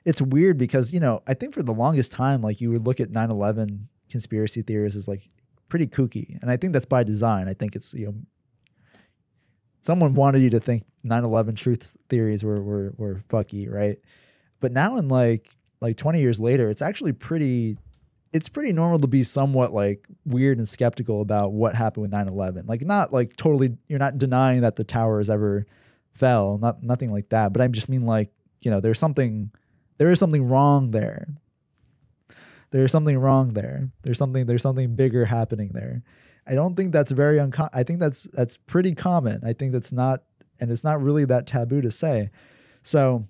it's 0.04 0.22
weird 0.22 0.59
because 0.59 0.92
you 0.92 1.00
know 1.00 1.22
I 1.26 1.34
think 1.34 1.54
for 1.54 1.62
the 1.62 1.72
longest 1.72 2.12
time 2.12 2.42
like 2.42 2.61
you 2.61 2.70
would 2.70 2.86
look 2.86 3.00
at 3.00 3.11
9/11 3.11 3.88
conspiracy 4.11 4.62
theories 4.62 4.96
as 4.96 5.09
like 5.09 5.28
pretty 5.68 5.86
kooky, 5.86 6.40
and 6.40 6.50
I 6.50 6.57
think 6.57 6.72
that's 6.72 6.86
by 6.86 7.02
design. 7.02 7.48
I 7.48 7.54
think 7.54 7.74
it's 7.74 7.94
you 7.94 8.07
know 8.07 8.14
someone 9.82 10.14
wanted 10.14 10.42
you 10.42 10.50
to 10.50 10.61
think 10.61 10.84
9/11 11.04 11.57
truth 11.57 11.96
theories 12.09 12.42
were 12.44 12.62
were 12.62 12.94
were 12.96 13.22
fucky, 13.28 13.70
right? 13.70 13.98
But 14.61 14.72
now 14.72 14.96
in 14.96 15.09
like 15.09 15.57
like 15.81 15.97
20 15.97 16.20
years 16.20 16.41
later, 16.41 16.70
it's 16.70 16.83
actually 16.83 17.12
pretty 17.12 17.79
it's 18.33 18.49
pretty 18.49 18.72
normal 18.72 18.99
to 18.99 19.07
be 19.07 19.22
somewhat 19.22 19.72
like 19.72 20.07
weird 20.24 20.59
and 20.59 20.68
skeptical 20.68 21.22
about 21.22 21.53
what 21.53 21.74
happened 21.74 22.03
with 22.03 22.11
9/11. 22.11 22.68
Like 22.68 22.83
not 22.83 23.12
like 23.12 23.37
totally 23.37 23.77
you're 23.89 23.99
not 23.99 24.18
denying 24.18 24.62
that 24.62 24.77
the 24.77 24.85
towers 24.85 25.31
ever 25.31 25.66
fell, 26.12 26.59
not 26.59 26.83
nothing 26.83 27.12
like 27.12 27.29
that, 27.31 27.53
but 27.53 27.62
I 27.62 27.68
just 27.68 27.89
mean 27.89 28.05
like, 28.05 28.31
you 28.61 28.70
know, 28.70 28.81
there's 28.81 28.99
something 28.99 29.51
there 29.99 30.11
is 30.11 30.18
something 30.18 30.49
wrong 30.49 30.91
there. 30.91 31.29
There's 32.70 32.93
something 32.93 33.18
wrong 33.18 33.55
there. 33.55 33.91
There's 34.03 34.18
something 34.18 34.47
there's 34.47 34.62
something 34.62 34.97
bigger 34.97 35.24
happening 35.24 35.70
there. 35.72 36.03
I 36.47 36.55
don't 36.55 36.77
think 36.77 36.93
that's 36.93 37.12
very 37.12 37.39
uncommon. 37.39 37.70
I 37.72 37.83
think 37.83 38.01
that's 38.01 38.24
that's 38.33 38.57
pretty 38.57 38.95
common. 38.95 39.41
I 39.45 39.53
think 39.53 39.72
that's 39.72 39.93
not 39.93 40.22
and 40.61 40.70
it's 40.70 40.85
not 40.85 41.03
really 41.03 41.24
that 41.27 41.47
taboo 41.47 41.81
to 41.81 41.91
say. 41.91 42.31
So 42.83 43.27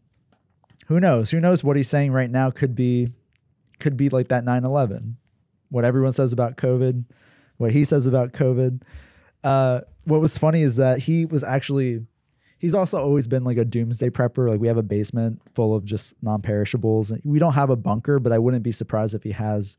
who 0.86 1.00
knows? 1.00 1.30
Who 1.30 1.40
knows 1.40 1.62
what 1.62 1.76
he's 1.76 1.88
saying 1.88 2.12
right 2.12 2.30
now 2.30 2.50
could 2.50 2.74
be 2.74 3.12
could 3.78 3.96
be 3.96 4.08
like 4.08 4.28
that 4.28 4.44
9/11. 4.44 5.14
What 5.68 5.84
everyone 5.84 6.12
says 6.12 6.32
about 6.32 6.56
COVID, 6.56 7.04
what 7.56 7.72
he 7.72 7.84
says 7.84 8.06
about 8.06 8.32
COVID. 8.32 8.82
Uh, 9.44 9.80
what 10.04 10.20
was 10.20 10.38
funny 10.38 10.62
is 10.62 10.76
that 10.76 11.00
he 11.00 11.26
was 11.26 11.42
actually 11.42 12.06
he's 12.58 12.74
also 12.74 12.98
always 12.98 13.26
been 13.26 13.44
like 13.44 13.56
a 13.56 13.64
doomsday 13.64 14.10
prepper. 14.10 14.48
Like 14.48 14.60
we 14.60 14.68
have 14.68 14.76
a 14.76 14.82
basement 14.82 15.42
full 15.54 15.74
of 15.74 15.84
just 15.84 16.14
non-perishables. 16.22 17.12
We 17.24 17.38
don't 17.38 17.54
have 17.54 17.70
a 17.70 17.76
bunker, 17.76 18.18
but 18.18 18.32
I 18.32 18.38
wouldn't 18.38 18.62
be 18.62 18.72
surprised 18.72 19.14
if 19.14 19.22
he 19.24 19.32
has 19.32 19.76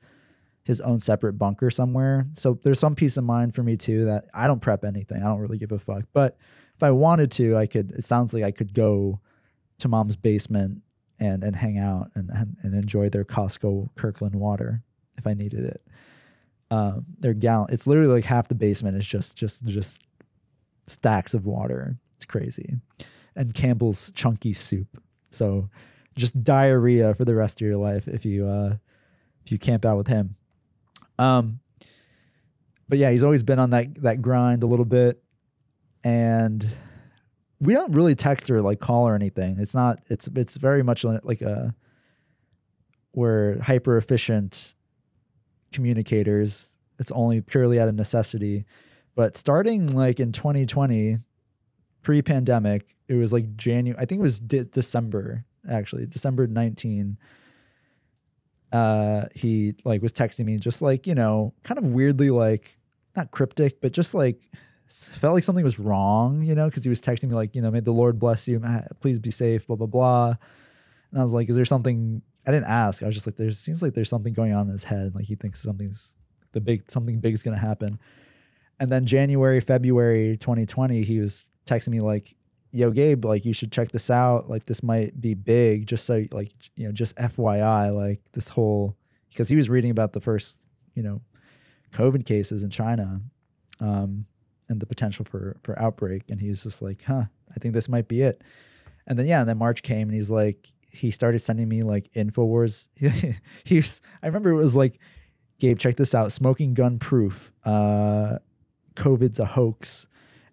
his 0.64 0.82
own 0.82 1.00
separate 1.00 1.34
bunker 1.34 1.72
somewhere. 1.72 2.28
So 2.34 2.60
there's 2.64 2.80
some 2.80 2.96
peace 2.96 3.16
of 3.16 3.24
mind 3.24 3.56
for 3.56 3.64
me 3.64 3.78
too 3.78 4.06
that 4.06 4.26
I 4.34 4.48
don't 4.48 4.60
prep 4.60 4.84
anything. 4.84 5.24
I 5.24 5.26
don't 5.26 5.40
really 5.40 5.58
give 5.58 5.72
a 5.72 5.80
fuck. 5.80 6.04
But 6.12 6.38
if 6.76 6.84
I 6.84 6.92
wanted 6.92 7.32
to, 7.32 7.56
I 7.56 7.66
could 7.66 7.92
it 7.92 8.04
sounds 8.04 8.34
like 8.34 8.44
I 8.44 8.52
could 8.52 8.74
go 8.74 9.22
to 9.80 9.88
mom's 9.88 10.18
basement 10.18 10.82
and 11.20 11.44
and 11.44 11.56
hang 11.56 11.78
out 11.78 12.12
and 12.16 12.30
and, 12.64 12.74
enjoy 12.74 13.10
their 13.10 13.24
Costco 13.24 13.90
Kirkland 13.96 14.36
water 14.36 14.84
if 15.18 15.26
I 15.26 15.34
needed 15.34 15.66
it. 15.66 15.82
Um, 16.70 17.06
their 17.20 17.34
gallon, 17.34 17.68
it's 17.72 17.88
literally 17.88 18.14
like 18.14 18.26
half 18.26 18.50
the 18.50 18.56
basement 18.56 18.98
is 18.98 19.06
just 19.06 19.36
just 19.36 19.66
just 19.66 20.00
stacks 20.86 21.34
of 21.34 21.46
water. 21.46 21.98
It's 22.18 22.26
crazy, 22.26 22.76
and 23.36 23.54
Campbell's 23.54 24.12
chunky 24.14 24.54
soup. 24.54 25.02
So 25.32 25.70
just 26.16 26.44
diarrhea 26.44 27.14
for 27.14 27.26
the 27.26 27.36
rest 27.36 27.62
of 27.62 27.68
your 27.68 27.78
life 27.78 28.08
if 28.08 28.26
you 28.26 28.48
uh, 28.48 28.76
if 29.46 29.52
you 29.52 29.58
camp 29.58 29.86
out 29.86 29.98
with 29.98 30.08
him. 30.08 30.36
Um, 31.18 31.60
but 32.90 32.98
yeah, 32.98 33.12
he's 33.12 33.24
always 33.24 33.44
been 33.44 33.60
on 33.60 33.72
that 33.72 34.02
that 34.02 34.22
grind 34.22 34.64
a 34.64 34.68
little 34.68 34.86
bit, 34.86 35.22
and 36.04 36.68
we 37.60 37.74
don't 37.74 37.94
really 37.94 38.16
text 38.16 38.50
or 38.50 38.62
like 38.62 38.80
call 38.80 39.08
or 39.08 39.16
anything. 39.16 39.58
It's 39.60 39.74
not. 39.74 40.00
It's 40.08 40.28
it's 40.36 40.58
very 40.58 40.84
much 40.84 41.04
like 41.04 41.42
a 41.42 41.74
we're 43.14 43.60
hyper 43.62 43.98
efficient 43.98 44.76
communicators. 45.72 46.70
It's 47.00 47.12
only 47.12 47.42
purely 47.42 47.80
out 47.80 47.88
of 47.88 47.96
necessity. 47.96 48.66
But 49.16 49.38
starting 49.38 49.88
like 49.88 50.20
in 50.20 50.32
2020, 50.32 51.18
pre 52.04 52.22
pandemic, 52.22 52.96
it 53.08 53.16
was 53.16 53.34
like 53.34 53.56
January. 53.56 54.00
I 54.00 54.06
think 54.06 54.20
it 54.20 54.24
was 54.24 54.40
de- 54.40 54.66
December 54.66 55.46
actually, 55.70 56.06
December 56.06 56.48
19. 56.48 57.18
Uh, 58.72 59.26
he 59.34 59.74
like 59.84 60.02
was 60.02 60.12
texting 60.12 60.46
me 60.46 60.58
just 60.58 60.82
like 60.82 61.08
you 61.08 61.16
know, 61.16 61.54
kind 61.64 61.80
of 61.80 61.86
weirdly 61.86 62.30
like 62.30 62.78
not 63.16 63.32
cryptic, 63.32 63.82
but 63.82 63.92
just 63.92 64.14
like 64.14 64.40
felt 64.90 65.34
like 65.34 65.44
something 65.44 65.64
was 65.64 65.80
wrong, 65.80 66.42
you 66.42 66.56
know, 66.56 66.68
because 66.68 66.84
he 66.84 66.90
was 66.90 67.02
texting 67.02 67.30
me 67.30 67.36
like, 67.36 67.56
you 67.56 67.62
know, 67.62 67.72
may 67.72 67.80
the 67.80 67.92
Lord 67.92 68.20
bless 68.20 68.48
you, 68.48 68.62
please 69.02 69.20
be 69.20 69.32
safe, 69.32 69.68
blah 69.68 69.76
blah 69.76 69.88
blah. 69.88 70.36
And 71.12 71.20
I 71.20 71.24
was 71.24 71.34
like, 71.34 71.50
is 71.50 71.56
there 71.56 71.66
something? 71.66 72.22
I 72.46 72.52
didn't 72.52 72.68
ask. 72.68 73.04
I 73.04 73.06
was 73.08 73.16
just 73.16 73.28
like, 73.28 73.36
there 73.36 73.52
seems 73.52 73.82
like 73.82 73.94
there's 73.94 74.10
something 74.10 74.34
going 74.34 74.54
on 74.54 74.68
in 74.68 74.74
his 74.74 74.86
head. 74.86 75.14
Like 75.14 75.26
he 75.26 75.36
thinks 75.36 75.62
something's 75.62 76.14
the 76.54 76.62
big 76.62 76.90
something 76.90 77.20
big 77.20 77.34
is 77.34 77.44
gonna 77.44 77.58
happen. 77.58 78.00
And 78.80 78.92
then 78.92 79.06
January, 79.06 79.60
February 79.60 80.38
2020, 80.38 81.04
he 81.04 81.20
was 81.20 81.50
texting 81.66 81.90
me 81.90 82.02
like, 82.02 82.36
yo, 82.72 82.92
Gabe, 82.92 83.26
like 83.26 83.44
you 83.44 83.54
should 83.54 83.72
check 83.72 83.92
this 83.92 84.10
out. 84.10 84.50
Like 84.50 84.66
this 84.66 84.84
might 84.84 85.20
be 85.20 85.34
big. 85.34 85.88
Just 85.88 86.06
so 86.06 86.26
like 86.32 86.54
you 86.76 86.86
know, 86.86 86.92
just 86.92 87.16
FYI, 87.18 87.94
like 87.94 88.22
this 88.34 88.50
whole 88.50 88.96
because 89.30 89.50
he 89.50 89.56
was 89.56 89.70
reading 89.70 89.92
about 89.92 90.14
the 90.14 90.22
first, 90.22 90.58
you 90.96 91.04
know, 91.04 91.22
COVID 91.92 92.26
cases 92.26 92.64
in 92.64 92.70
China. 92.70 93.22
Um, 93.80 94.26
and 94.70 94.80
the 94.80 94.86
potential 94.86 95.26
for 95.26 95.58
for 95.64 95.80
outbreak. 95.82 96.24
And 96.30 96.40
he 96.40 96.50
was 96.50 96.64
just 96.64 96.82
like 96.82 97.04
huh 97.04 97.24
i 97.56 97.60
think 97.60 97.74
this 97.74 97.90
might 97.90 98.08
be 98.08 98.22
it. 98.22 98.42
And 99.06 99.18
then 99.18 99.28
yeah 99.28 99.40
and 99.40 99.50
then 99.50 99.58
march 99.58 99.84
came 99.84 100.10
and 100.10 100.16
he's 100.16 100.30
like 100.30 100.72
he 100.90 101.12
started 101.12 101.40
sending 101.40 101.70
me 101.70 101.84
like 101.84 102.12
infowars. 102.14 102.88
He's 103.64 104.02
i 104.24 104.28
remember 104.28 104.50
it 104.50 104.56
was 104.56 104.76
like 104.76 105.00
gabe 105.60 105.80
check 105.80 105.96
this 105.96 106.16
out. 106.16 106.32
Smoking 106.32 106.74
gun 106.74 107.00
proof 107.00 107.52
uh 107.66 108.38
covid's 108.96 109.40
a 109.40 109.46
hoax. 109.46 110.08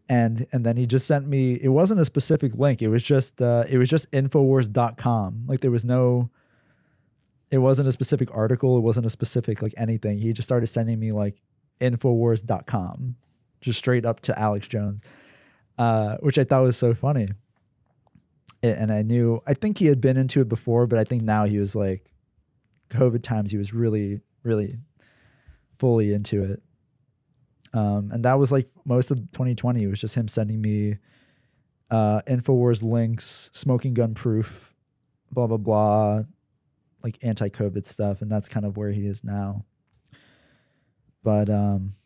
And 0.08 0.46
and 0.52 0.66
then 0.66 0.76
he 0.76 0.86
just 0.86 1.06
sent 1.06 1.26
me 1.26 1.54
it 1.54 1.68
wasn't 1.68 2.00
a 2.00 2.04
specific 2.04 2.54
link. 2.54 2.82
It 2.82 2.88
was 2.88 3.02
just 3.02 3.40
uh 3.40 3.64
it 3.68 3.78
was 3.78 3.88
just 3.88 4.10
infowars.com 4.10 5.44
like 5.46 5.60
there 5.60 5.70
was 5.70 5.84
no 5.84 6.30
it 7.50 7.58
wasn't 7.58 7.88
a 7.88 7.92
specific 7.92 8.28
article. 8.36 8.76
It 8.76 8.80
wasn't 8.80 9.06
a 9.06 9.10
specific 9.10 9.62
like 9.62 9.74
anything. 9.76 10.18
He 10.18 10.32
just 10.32 10.48
started 10.48 10.66
sending 10.66 10.98
me 10.98 11.12
like 11.12 11.40
infowars.com 11.80 13.16
just 13.64 13.78
straight 13.78 14.04
up 14.04 14.20
to 14.20 14.38
Alex 14.38 14.68
Jones, 14.68 15.00
uh, 15.78 16.16
which 16.20 16.38
I 16.38 16.44
thought 16.44 16.62
was 16.62 16.76
so 16.76 16.94
funny. 16.94 17.28
And 18.62 18.92
I 18.92 19.02
knew, 19.02 19.42
I 19.46 19.54
think 19.54 19.78
he 19.78 19.86
had 19.86 20.00
been 20.00 20.16
into 20.16 20.40
it 20.40 20.48
before, 20.48 20.86
but 20.86 20.98
I 20.98 21.04
think 21.04 21.22
now 21.22 21.44
he 21.44 21.58
was 21.58 21.74
like, 21.74 22.10
COVID 22.90 23.22
times, 23.22 23.50
he 23.50 23.58
was 23.58 23.74
really, 23.74 24.20
really 24.42 24.78
fully 25.78 26.12
into 26.12 26.44
it. 26.44 26.62
Um, 27.74 28.10
and 28.12 28.24
that 28.24 28.38
was 28.38 28.52
like 28.52 28.68
most 28.84 29.10
of 29.10 29.18
2020. 29.32 29.82
It 29.82 29.86
was 29.88 30.00
just 30.00 30.14
him 30.14 30.28
sending 30.28 30.60
me 30.62 30.98
uh, 31.90 32.20
Infowars 32.26 32.82
links, 32.82 33.50
smoking 33.52 33.92
gun 33.92 34.14
proof, 34.14 34.72
blah, 35.32 35.46
blah, 35.46 35.56
blah, 35.56 36.22
like 37.02 37.18
anti 37.22 37.48
COVID 37.48 37.86
stuff. 37.86 38.22
And 38.22 38.30
that's 38.30 38.48
kind 38.48 38.64
of 38.64 38.76
where 38.76 38.92
he 38.92 39.06
is 39.06 39.24
now. 39.24 39.64
But 41.22 41.50
um, 41.50 41.96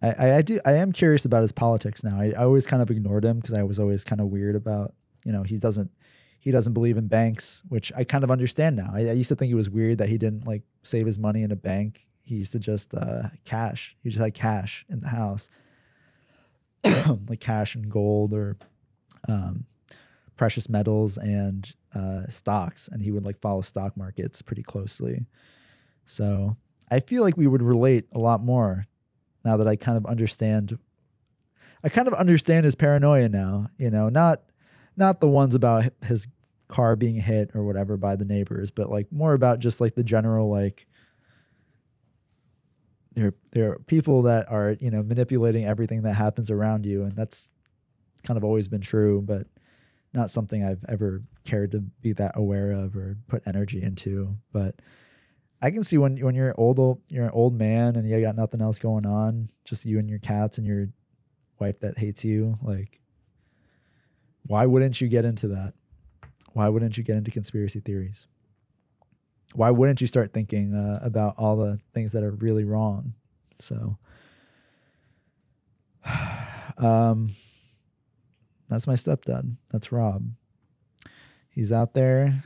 I, 0.00 0.32
I, 0.32 0.42
do 0.42 0.60
I 0.64 0.72
am 0.74 0.92
curious 0.92 1.24
about 1.24 1.42
his 1.42 1.50
politics 1.50 2.04
now. 2.04 2.20
I, 2.20 2.32
I 2.36 2.44
always 2.44 2.66
kind 2.66 2.82
of 2.82 2.90
ignored 2.90 3.24
him 3.24 3.40
because 3.40 3.54
I 3.54 3.64
was 3.64 3.80
always 3.80 4.04
kind 4.04 4.20
of 4.20 4.28
weird 4.28 4.54
about 4.54 4.94
you 5.24 5.32
know 5.32 5.42
he 5.42 5.58
doesn't 5.58 5.90
he 6.40 6.52
doesn't 6.52 6.72
believe 6.72 6.96
in 6.96 7.08
banks, 7.08 7.62
which 7.68 7.92
I 7.96 8.04
kind 8.04 8.22
of 8.22 8.30
understand 8.30 8.76
now. 8.76 8.90
I, 8.94 9.00
I 9.00 9.12
used 9.12 9.28
to 9.30 9.36
think 9.36 9.50
it 9.50 9.56
was 9.56 9.68
weird 9.68 9.98
that 9.98 10.08
he 10.08 10.18
didn't 10.18 10.46
like 10.46 10.62
save 10.82 11.06
his 11.06 11.18
money 11.18 11.42
in 11.42 11.50
a 11.50 11.56
bank. 11.56 12.06
He 12.22 12.36
used 12.36 12.52
to 12.52 12.58
just 12.58 12.94
uh, 12.94 13.30
cash. 13.44 13.96
He 14.02 14.10
just 14.10 14.20
had 14.20 14.34
cash 14.34 14.86
in 14.88 15.00
the 15.00 15.08
house, 15.08 15.50
like 17.28 17.40
cash 17.40 17.74
and 17.74 17.90
gold 17.90 18.32
or 18.32 18.56
um, 19.28 19.64
precious 20.36 20.68
metals 20.68 21.18
and 21.18 21.72
uh, 21.92 22.28
stocks, 22.28 22.88
and 22.88 23.02
he 23.02 23.10
would 23.10 23.26
like 23.26 23.40
follow 23.40 23.62
stock 23.62 23.96
markets 23.96 24.42
pretty 24.42 24.62
closely. 24.62 25.26
So 26.06 26.56
I 26.88 27.00
feel 27.00 27.22
like 27.22 27.36
we 27.36 27.48
would 27.48 27.62
relate 27.62 28.06
a 28.12 28.18
lot 28.18 28.44
more 28.44 28.86
now 29.48 29.56
that 29.56 29.66
I 29.66 29.76
kind 29.76 29.96
of 29.96 30.04
understand 30.04 30.78
I 31.82 31.88
kind 31.88 32.06
of 32.06 32.14
understand 32.14 32.64
his 32.64 32.74
paranoia 32.74 33.28
now, 33.28 33.68
you 33.78 33.90
know, 33.90 34.10
not 34.10 34.42
not 34.96 35.20
the 35.20 35.28
ones 35.28 35.54
about 35.54 35.90
his 36.04 36.26
car 36.66 36.96
being 36.96 37.16
hit 37.16 37.52
or 37.54 37.64
whatever 37.64 37.96
by 37.96 38.14
the 38.14 38.26
neighbors, 38.26 38.70
but 38.70 38.90
like 38.90 39.10
more 39.10 39.32
about 39.32 39.58
just 39.58 39.80
like 39.80 39.94
the 39.94 40.02
general 40.04 40.50
like 40.50 40.86
there 43.14 43.32
there 43.52 43.72
are 43.72 43.78
people 43.86 44.22
that 44.22 44.50
are, 44.50 44.76
you 44.80 44.90
know, 44.90 45.02
manipulating 45.02 45.64
everything 45.64 46.02
that 46.02 46.14
happens 46.14 46.50
around 46.50 46.84
you 46.84 47.04
and 47.04 47.16
that's 47.16 47.50
kind 48.24 48.36
of 48.36 48.44
always 48.44 48.68
been 48.68 48.82
true, 48.82 49.22
but 49.22 49.46
not 50.12 50.30
something 50.30 50.62
I've 50.62 50.84
ever 50.88 51.22
cared 51.44 51.72
to 51.72 51.80
be 51.80 52.12
that 52.14 52.32
aware 52.34 52.72
of 52.72 52.96
or 52.96 53.16
put 53.28 53.46
energy 53.46 53.82
into, 53.82 54.36
but 54.52 54.74
I 55.60 55.70
can 55.70 55.82
see 55.82 55.98
when 55.98 56.16
when 56.18 56.34
you're 56.34 56.54
old, 56.56 56.78
old 56.78 57.00
you're 57.08 57.24
an 57.24 57.30
old 57.32 57.58
man 57.58 57.96
and 57.96 58.08
you 58.08 58.20
got 58.20 58.36
nothing 58.36 58.60
else 58.60 58.78
going 58.78 59.06
on, 59.06 59.48
just 59.64 59.84
you 59.84 59.98
and 59.98 60.08
your 60.08 60.20
cats 60.20 60.58
and 60.58 60.66
your 60.66 60.88
wife 61.58 61.80
that 61.80 61.98
hates 61.98 62.24
you. 62.24 62.58
Like, 62.62 63.00
why 64.46 64.66
wouldn't 64.66 65.00
you 65.00 65.08
get 65.08 65.24
into 65.24 65.48
that? 65.48 65.74
Why 66.52 66.68
wouldn't 66.68 66.96
you 66.96 67.02
get 67.02 67.16
into 67.16 67.30
conspiracy 67.30 67.80
theories? 67.80 68.26
Why 69.54 69.70
wouldn't 69.70 70.00
you 70.00 70.06
start 70.06 70.32
thinking 70.32 70.74
uh, 70.74 71.00
about 71.02 71.34
all 71.38 71.56
the 71.56 71.80
things 71.92 72.12
that 72.12 72.22
are 72.22 72.30
really 72.30 72.64
wrong? 72.64 73.14
So, 73.58 73.98
um, 76.78 77.30
that's 78.68 78.86
my 78.86 78.94
stepdad. 78.94 79.56
That's 79.70 79.90
Rob. 79.90 80.30
He's 81.50 81.72
out 81.72 81.94
there. 81.94 82.44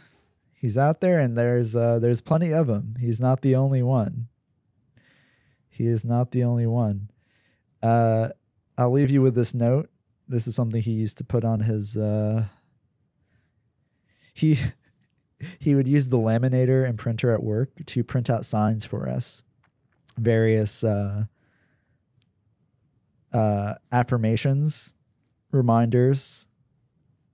He's 0.62 0.78
out 0.78 1.00
there, 1.00 1.18
and 1.18 1.36
there's 1.36 1.74
uh, 1.74 1.98
there's 1.98 2.20
plenty 2.20 2.52
of 2.52 2.68
him. 2.68 2.94
He's 3.00 3.18
not 3.18 3.42
the 3.42 3.56
only 3.56 3.82
one. 3.82 4.28
He 5.68 5.88
is 5.88 6.04
not 6.04 6.30
the 6.30 6.44
only 6.44 6.68
one. 6.68 7.10
Uh, 7.82 8.28
I'll 8.78 8.92
leave 8.92 9.10
you 9.10 9.22
with 9.22 9.34
this 9.34 9.54
note. 9.54 9.90
This 10.28 10.46
is 10.46 10.54
something 10.54 10.80
he 10.80 10.92
used 10.92 11.18
to 11.18 11.24
put 11.24 11.44
on 11.44 11.60
his. 11.62 11.96
Uh, 11.96 12.44
he 14.32 14.56
he 15.58 15.74
would 15.74 15.88
use 15.88 16.10
the 16.10 16.16
laminator 16.16 16.88
and 16.88 16.96
printer 16.96 17.34
at 17.34 17.42
work 17.42 17.84
to 17.84 18.04
print 18.04 18.30
out 18.30 18.46
signs 18.46 18.84
for 18.84 19.08
us, 19.08 19.42
various 20.16 20.84
uh, 20.84 21.24
uh, 23.32 23.74
affirmations, 23.90 24.94
reminders, 25.50 26.46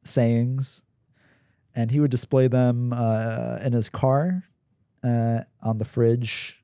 sayings, 0.02 0.82
and 1.78 1.92
he 1.92 2.00
would 2.00 2.10
display 2.10 2.48
them 2.48 2.92
uh, 2.92 3.58
in 3.62 3.72
his 3.72 3.88
car, 3.88 4.42
uh, 5.04 5.42
on 5.62 5.78
the 5.78 5.84
fridge, 5.84 6.60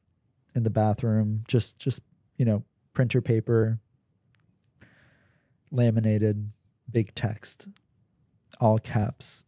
in 0.57 0.65
the 0.65 0.71
bathroom. 0.71 1.45
Just 1.47 1.79
just 1.79 2.01
you 2.37 2.45
know, 2.45 2.65
printer 2.95 3.23
paper, 3.23 3.79
laminated, 5.71 6.51
big 6.91 7.15
text, 7.15 7.69
all 8.61 8.81
caps. 8.81 9.45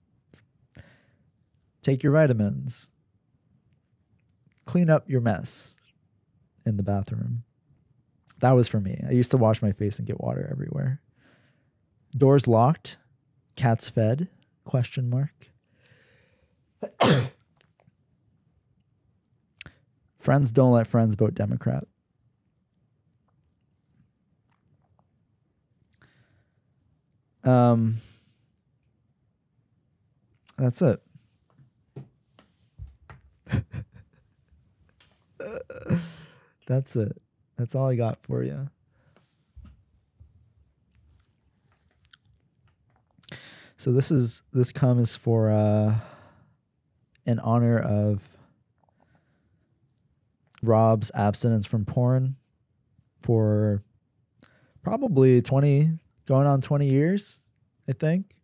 Take 1.83 2.05
your 2.05 2.13
vitamins. 2.13 2.89
Clean 4.67 4.89
up 4.89 5.11
your 5.11 5.21
mess 5.21 5.75
in 6.65 6.77
the 6.77 6.85
bathroom. 6.85 7.43
That 8.39 8.53
was 8.53 8.69
for 8.69 8.79
me. 8.79 9.03
I 9.09 9.11
used 9.11 9.33
to 9.33 9.37
wash 9.37 9.61
my 9.63 9.73
face 9.73 9.99
and 9.99 10.07
get 10.07 10.21
water 10.21 10.49
everywhere. 10.49 11.01
Doors 12.17 12.47
locked, 12.47 12.99
cats 13.57 13.89
fed? 13.89 14.29
Question 14.65 15.11
mark. 15.11 15.56
friends 20.19 20.51
don't 20.51 20.73
let 20.73 20.87
friends 20.87 21.15
vote 21.15 21.35
Democrat. 21.35 21.87
Um, 27.45 28.01
that's 30.59 30.83
it. 30.83 31.01
that's 36.67 36.97
it. 36.97 37.23
That's 37.57 37.75
all 37.77 37.89
I 37.89 37.95
got 37.95 38.19
for 38.23 38.43
you. 38.43 38.69
So 43.79 43.93
this 43.93 44.11
is 44.11 44.43
this 44.53 44.73
comes 44.73 45.15
for 45.15 45.51
uh 45.51 45.95
in 47.27 47.39
honor 47.41 47.79
of 47.79 48.23
Rob's 50.63 51.11
abstinence 51.15 51.67
from 51.67 51.85
porn 51.85 52.37
for 53.23 53.83
probably 54.83 55.43
20 55.43 55.99
going 56.27 56.47
on 56.47 56.61
20 56.61 56.89
years, 56.89 57.41
I 57.89 57.93
think. 57.93 58.37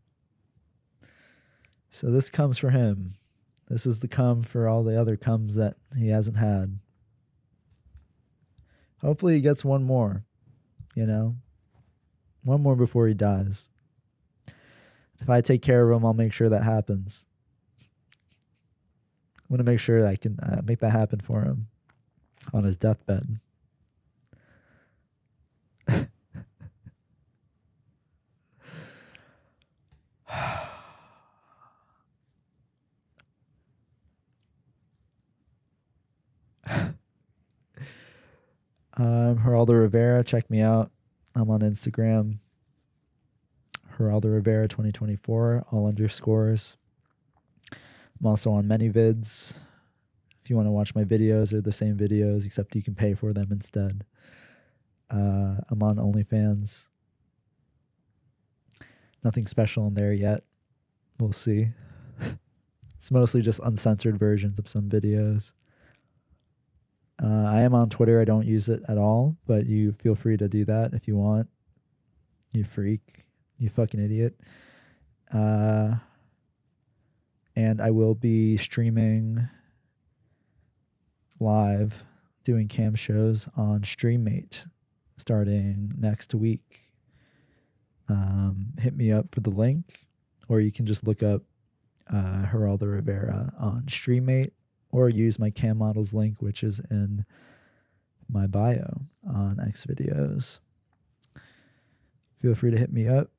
So 1.90 2.10
this 2.10 2.28
comes 2.28 2.58
for 2.58 2.70
him. 2.70 3.14
This 3.68 3.86
is 3.86 4.00
the 4.00 4.08
come 4.08 4.42
for 4.42 4.68
all 4.68 4.82
the 4.82 5.00
other 5.00 5.16
comes 5.16 5.54
that 5.54 5.76
he 5.96 6.08
hasn't 6.08 6.36
had. 6.36 6.78
Hopefully 9.00 9.34
he 9.34 9.40
gets 9.40 9.64
one 9.64 9.82
more, 9.84 10.24
you 10.94 11.06
know? 11.06 11.36
One 12.44 12.62
more 12.62 12.76
before 12.76 13.08
he 13.08 13.14
dies. 13.14 13.70
If 15.20 15.30
I 15.30 15.40
take 15.40 15.62
care 15.62 15.88
of 15.88 15.96
him, 15.96 16.04
I'll 16.04 16.12
make 16.12 16.32
sure 16.32 16.48
that 16.48 16.64
happens. 16.64 17.24
Want 19.52 19.60
to 19.60 19.64
make 19.64 19.80
sure 19.80 20.06
I 20.06 20.16
can 20.16 20.40
uh, 20.40 20.62
make 20.64 20.78
that 20.78 20.92
happen 20.92 21.20
for 21.20 21.42
him 21.42 21.66
on 22.54 22.64
his 22.64 22.78
deathbed. 22.78 23.38
I'm 38.96 39.36
Geraldo 39.36 39.78
Rivera. 39.78 40.24
Check 40.24 40.48
me 40.48 40.62
out. 40.62 40.90
I'm 41.34 41.50
on 41.50 41.60
Instagram. 41.60 42.38
Geraldo 43.98 44.32
Rivera 44.32 44.66
2024, 44.66 45.66
all 45.70 45.86
underscores. 45.86 46.78
I'm 48.22 48.28
also 48.28 48.52
on 48.52 48.66
ManyVids. 48.66 49.52
If 50.44 50.50
you 50.50 50.54
want 50.54 50.66
to 50.66 50.70
watch 50.70 50.94
my 50.94 51.02
videos, 51.02 51.50
they're 51.50 51.60
the 51.60 51.72
same 51.72 51.96
videos, 51.96 52.46
except 52.46 52.76
you 52.76 52.82
can 52.82 52.94
pay 52.94 53.14
for 53.14 53.32
them 53.32 53.48
instead. 53.50 54.04
Uh, 55.10 55.56
I'm 55.68 55.82
on 55.82 55.96
OnlyFans. 55.96 56.86
Nothing 59.24 59.48
special 59.48 59.88
in 59.88 59.94
there 59.94 60.12
yet. 60.12 60.44
We'll 61.18 61.32
see. 61.32 61.70
it's 62.96 63.10
mostly 63.10 63.42
just 63.42 63.60
uncensored 63.64 64.18
versions 64.18 64.60
of 64.60 64.68
some 64.68 64.88
videos. 64.88 65.52
Uh, 67.20 67.44
I 67.46 67.62
am 67.62 67.74
on 67.74 67.88
Twitter. 67.88 68.20
I 68.20 68.24
don't 68.24 68.46
use 68.46 68.68
it 68.68 68.82
at 68.88 68.98
all, 68.98 69.36
but 69.46 69.66
you 69.66 69.92
feel 69.92 70.14
free 70.14 70.36
to 70.36 70.48
do 70.48 70.64
that 70.66 70.94
if 70.94 71.08
you 71.08 71.16
want. 71.16 71.48
You 72.52 72.64
freak. 72.64 73.24
You 73.58 73.68
fucking 73.68 74.00
idiot. 74.00 74.38
Uh, 75.32 75.96
and 77.56 77.80
I 77.80 77.90
will 77.90 78.14
be 78.14 78.56
streaming 78.56 79.48
live, 81.40 82.04
doing 82.44 82.68
cam 82.68 82.94
shows 82.94 83.48
on 83.56 83.82
Streamate 83.82 84.64
starting 85.18 85.92
next 85.98 86.34
week. 86.34 86.90
Um, 88.08 88.74
hit 88.78 88.96
me 88.96 89.12
up 89.12 89.26
for 89.32 89.40
the 89.40 89.50
link, 89.50 89.86
or 90.48 90.60
you 90.60 90.72
can 90.72 90.86
just 90.86 91.06
look 91.06 91.22
up 91.22 91.42
uh, 92.12 92.46
Geraldo 92.52 92.92
Rivera 92.92 93.52
on 93.58 93.82
Streamate 93.86 94.50
or 94.90 95.08
use 95.08 95.38
my 95.38 95.50
cam 95.50 95.78
models 95.78 96.12
link, 96.12 96.40
which 96.40 96.62
is 96.62 96.80
in 96.90 97.24
my 98.28 98.46
bio 98.46 99.02
on 99.26 99.56
XVideos. 99.56 100.58
Feel 102.40 102.54
free 102.54 102.70
to 102.70 102.76
hit 102.76 102.92
me 102.92 103.08
up. 103.08 103.30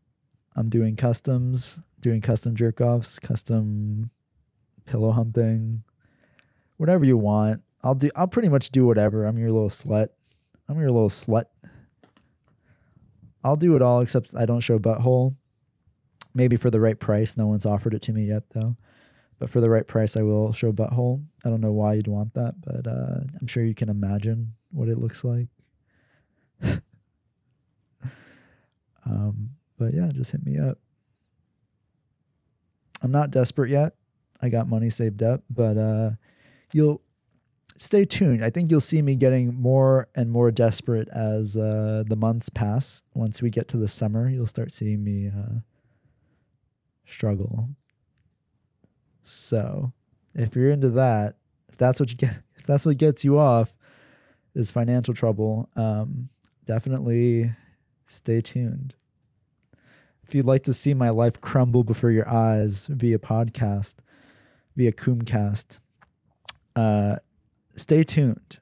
I'm 0.55 0.69
doing 0.69 0.95
customs, 0.95 1.79
doing 1.99 2.21
custom 2.21 2.55
jerk 2.55 2.81
offs, 2.81 3.19
custom 3.19 4.11
pillow 4.85 5.11
humping, 5.11 5.83
whatever 6.77 7.05
you 7.05 7.17
want. 7.17 7.61
I'll 7.83 7.95
do 7.95 8.09
I'll 8.15 8.27
pretty 8.27 8.49
much 8.49 8.69
do 8.69 8.85
whatever. 8.85 9.25
I'm 9.25 9.37
your 9.37 9.51
little 9.51 9.69
slut. 9.69 10.09
I'm 10.69 10.79
your 10.79 10.91
little 10.91 11.09
slut. 11.09 11.45
I'll 13.43 13.57
do 13.57 13.75
it 13.75 13.81
all 13.81 14.01
except 14.01 14.33
I 14.35 14.45
don't 14.45 14.61
show 14.61 14.79
butthole. 14.79 15.35
Maybe 16.33 16.55
for 16.55 16.69
the 16.71 16.79
right 16.79 16.99
price. 16.99 17.35
No 17.35 17.47
one's 17.47 17.65
offered 17.65 17.93
it 17.93 18.01
to 18.03 18.13
me 18.13 18.25
yet 18.25 18.43
though. 18.53 18.77
But 19.39 19.49
for 19.49 19.59
the 19.59 19.69
right 19.69 19.85
price, 19.85 20.15
I 20.15 20.21
will 20.21 20.53
show 20.53 20.71
butthole. 20.71 21.25
I 21.43 21.49
don't 21.49 21.59
know 21.59 21.73
why 21.73 21.95
you'd 21.95 22.07
want 22.07 22.33
that, 22.35 22.61
but 22.61 22.87
uh, 22.87 23.19
I'm 23.39 23.47
sure 23.47 23.65
you 23.65 23.75
can 23.75 23.89
imagine 23.89 24.53
what 24.71 24.87
it 24.87 24.97
looks 24.97 25.25
like. 25.25 25.47
um, 29.05 29.49
but 29.77 29.93
yeah, 29.93 30.09
just 30.13 30.31
hit 30.31 30.45
me 30.45 30.59
up. 30.59 30.77
I'm 33.01 33.11
not 33.11 33.31
desperate 33.31 33.69
yet. 33.69 33.95
I 34.41 34.49
got 34.49 34.67
money 34.67 34.89
saved 34.89 35.23
up, 35.23 35.43
but 35.49 35.77
uh, 35.77 36.11
you'll 36.71 37.01
stay 37.77 38.05
tuned. 38.05 38.43
I 38.43 38.49
think 38.49 38.71
you'll 38.71 38.81
see 38.81 39.01
me 39.01 39.15
getting 39.15 39.53
more 39.53 40.07
and 40.15 40.31
more 40.31 40.51
desperate 40.51 41.07
as 41.09 41.57
uh, 41.57 42.03
the 42.07 42.15
months 42.15 42.49
pass. 42.49 43.01
Once 43.13 43.41
we 43.41 43.49
get 43.49 43.67
to 43.69 43.77
the 43.77 43.87
summer, 43.87 44.29
you'll 44.29 44.47
start 44.47 44.73
seeing 44.73 45.03
me 45.03 45.27
uh, 45.27 45.59
struggle 47.05 47.69
so 49.23 49.93
if 50.35 50.55
you're 50.55 50.69
into 50.69 50.89
that, 50.89 51.35
if 51.69 51.77
that's 51.77 51.99
what 51.99 52.11
you 52.11 52.17
get, 52.17 52.41
if 52.57 52.63
that's 52.65 52.85
what 52.85 52.97
gets 52.97 53.23
you 53.23 53.39
off, 53.39 53.73
is 54.53 54.69
financial 54.71 55.13
trouble. 55.13 55.69
Um, 55.75 56.29
definitely 56.65 57.51
stay 58.07 58.41
tuned. 58.41 58.93
If 60.27 60.33
you'd 60.33 60.45
like 60.45 60.63
to 60.63 60.73
see 60.73 60.93
my 60.93 61.09
life 61.09 61.39
crumble 61.41 61.83
before 61.83 62.11
your 62.11 62.27
eyes 62.29 62.87
via 62.87 63.19
podcast, 63.19 63.95
via 64.75 64.91
Coomcast, 64.91 65.79
uh, 66.75 67.17
stay 67.75 68.03
tuned. 68.03 68.59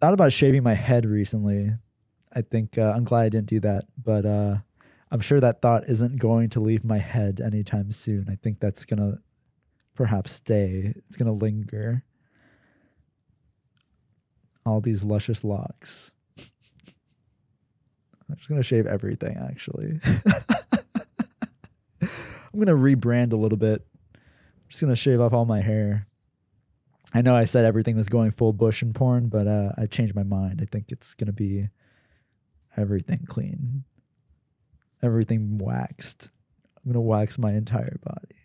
thought 0.00 0.14
about 0.14 0.32
shaving 0.32 0.62
my 0.62 0.74
head 0.74 1.06
recently. 1.06 1.72
I 2.32 2.42
think 2.42 2.78
uh, 2.78 2.92
I'm 2.94 3.04
glad 3.04 3.22
I 3.22 3.28
didn't 3.30 3.48
do 3.48 3.60
that, 3.60 3.84
but 4.02 4.26
uh, 4.26 4.56
I'm 5.10 5.20
sure 5.20 5.40
that 5.40 5.62
thought 5.62 5.88
isn't 5.88 6.18
going 6.18 6.50
to 6.50 6.60
leave 6.60 6.84
my 6.84 6.98
head 6.98 7.40
anytime 7.40 7.92
soon. 7.92 8.26
I 8.30 8.36
think 8.36 8.60
that's 8.60 8.84
gonna 8.84 9.18
perhaps 9.94 10.32
stay. 10.32 10.92
It's 11.08 11.16
gonna 11.16 11.32
linger. 11.32 12.04
All 14.64 14.80
these 14.80 15.04
luscious 15.04 15.44
locks. 15.44 16.12
Just 18.46 18.50
gonna 18.52 18.62
shave 18.62 18.86
everything. 18.86 19.36
Actually, 19.38 19.98
I'm 22.00 22.08
gonna 22.56 22.76
rebrand 22.76 23.32
a 23.32 23.36
little 23.36 23.58
bit. 23.58 23.84
I'm 24.14 24.20
just 24.68 24.80
gonna 24.80 24.94
shave 24.94 25.20
off 25.20 25.32
all 25.32 25.44
my 25.44 25.62
hair. 25.62 26.06
I 27.12 27.22
know 27.22 27.34
I 27.34 27.44
said 27.44 27.64
everything 27.64 27.96
was 27.96 28.08
going 28.08 28.30
full 28.30 28.52
bush 28.52 28.82
and 28.82 28.94
porn, 28.94 29.26
but 29.26 29.48
uh, 29.48 29.72
I 29.76 29.86
changed 29.86 30.14
my 30.14 30.22
mind. 30.22 30.60
I 30.62 30.66
think 30.70 30.92
it's 30.92 31.12
gonna 31.12 31.32
be 31.32 31.70
everything 32.76 33.24
clean, 33.26 33.82
everything 35.02 35.58
waxed. 35.58 36.30
I'm 36.76 36.92
gonna 36.92 37.00
wax 37.00 37.38
my 37.38 37.52
entire 37.52 37.98
body. 38.04 38.35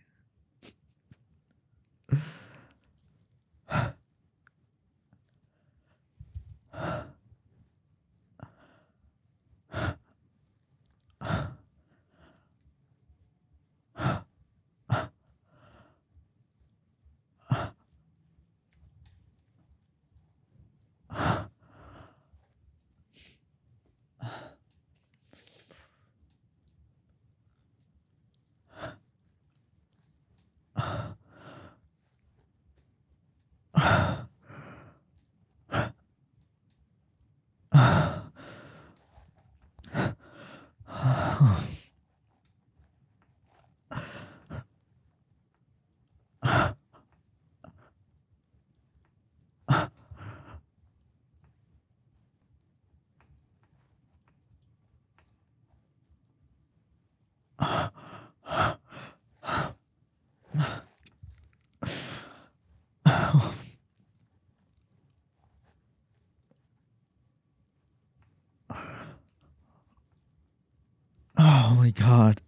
Oh 71.64 71.76
my 71.76 71.92
god. 71.92 72.42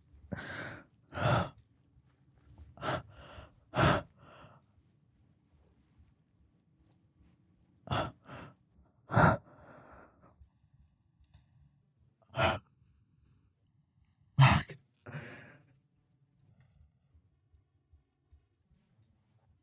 Fuck. 14.39 14.75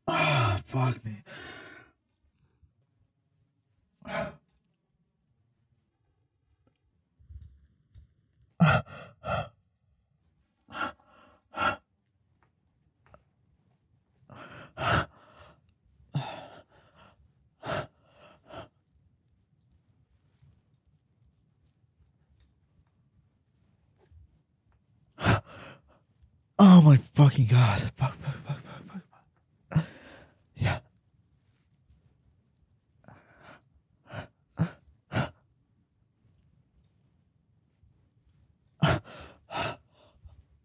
Ah, 0.07 0.61
fuck 0.65 1.03
me. 1.03 1.23
Oh 26.63 26.79
my 26.81 26.97
fucking 27.15 27.47
god. 27.47 27.81
Fuck, 27.97 28.15
fuck, 28.21 28.35
fuck, 28.45 28.61
fuck, 28.61 28.85
fuck. 28.87 29.03
fuck. 29.73 29.85
Yeah. 30.55 30.79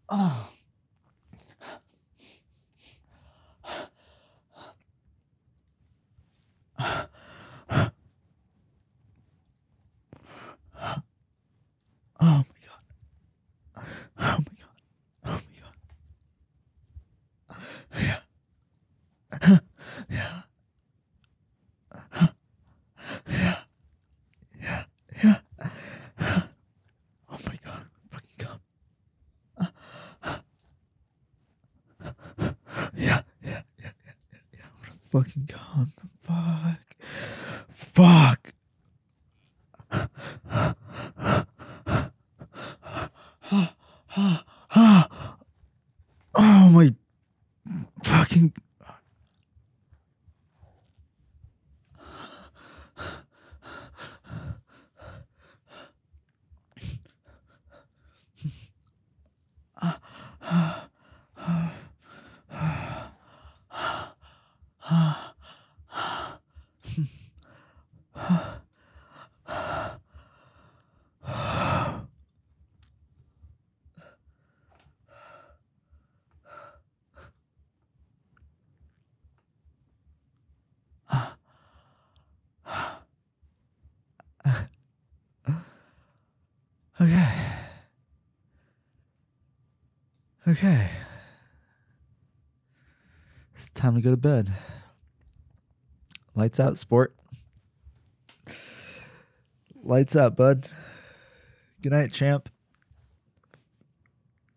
Oh. 0.09 0.49
Oh 12.19 12.43
my 12.43 12.43
god. 12.65 12.81
Oh 13.75 13.83
my 14.19 14.37
god. 14.57 14.77
Oh 15.25 15.31
my 15.31 15.53
god. 15.59 15.75
Yeah. 17.95 18.19
Yeah. 20.09 20.41
Yeah. 23.29 23.59
Yeah. 24.61 24.83
Yeah. 25.23 26.43
Oh 27.29 27.37
my 27.45 27.57
god. 27.63 27.85
Fucking 28.11 28.37
come. 28.37 28.59
Yeah. 32.95 33.21
Yeah. 33.21 33.21
Yeah. 33.43 33.61
Yeah. 33.83 33.91
Yeah. 34.31 34.39
Yeah. 34.53 34.65
What 34.79 34.89
a 34.89 34.97
fucking 35.23 35.47
come. 35.47 35.93
Fuck. 36.23 36.79
Fuck. 37.79 38.53
Oh 46.39 46.69
my 46.69 46.93
fucking 48.03 48.53
Okay. 86.99 87.31
Okay. 90.47 90.89
It's 93.55 93.69
time 93.69 93.95
to 93.95 94.01
go 94.01 94.11
to 94.11 94.17
bed. 94.17 94.51
Lights 96.33 96.59
out, 96.59 96.77
sport. 96.77 97.15
Lights 99.83 100.15
out, 100.15 100.35
bud. 100.35 100.69
Good 101.81 101.91
night, 101.91 102.11
champ. 102.13 102.49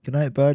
Good 0.04 0.14
night, 0.14 0.32
bud. 0.32 0.48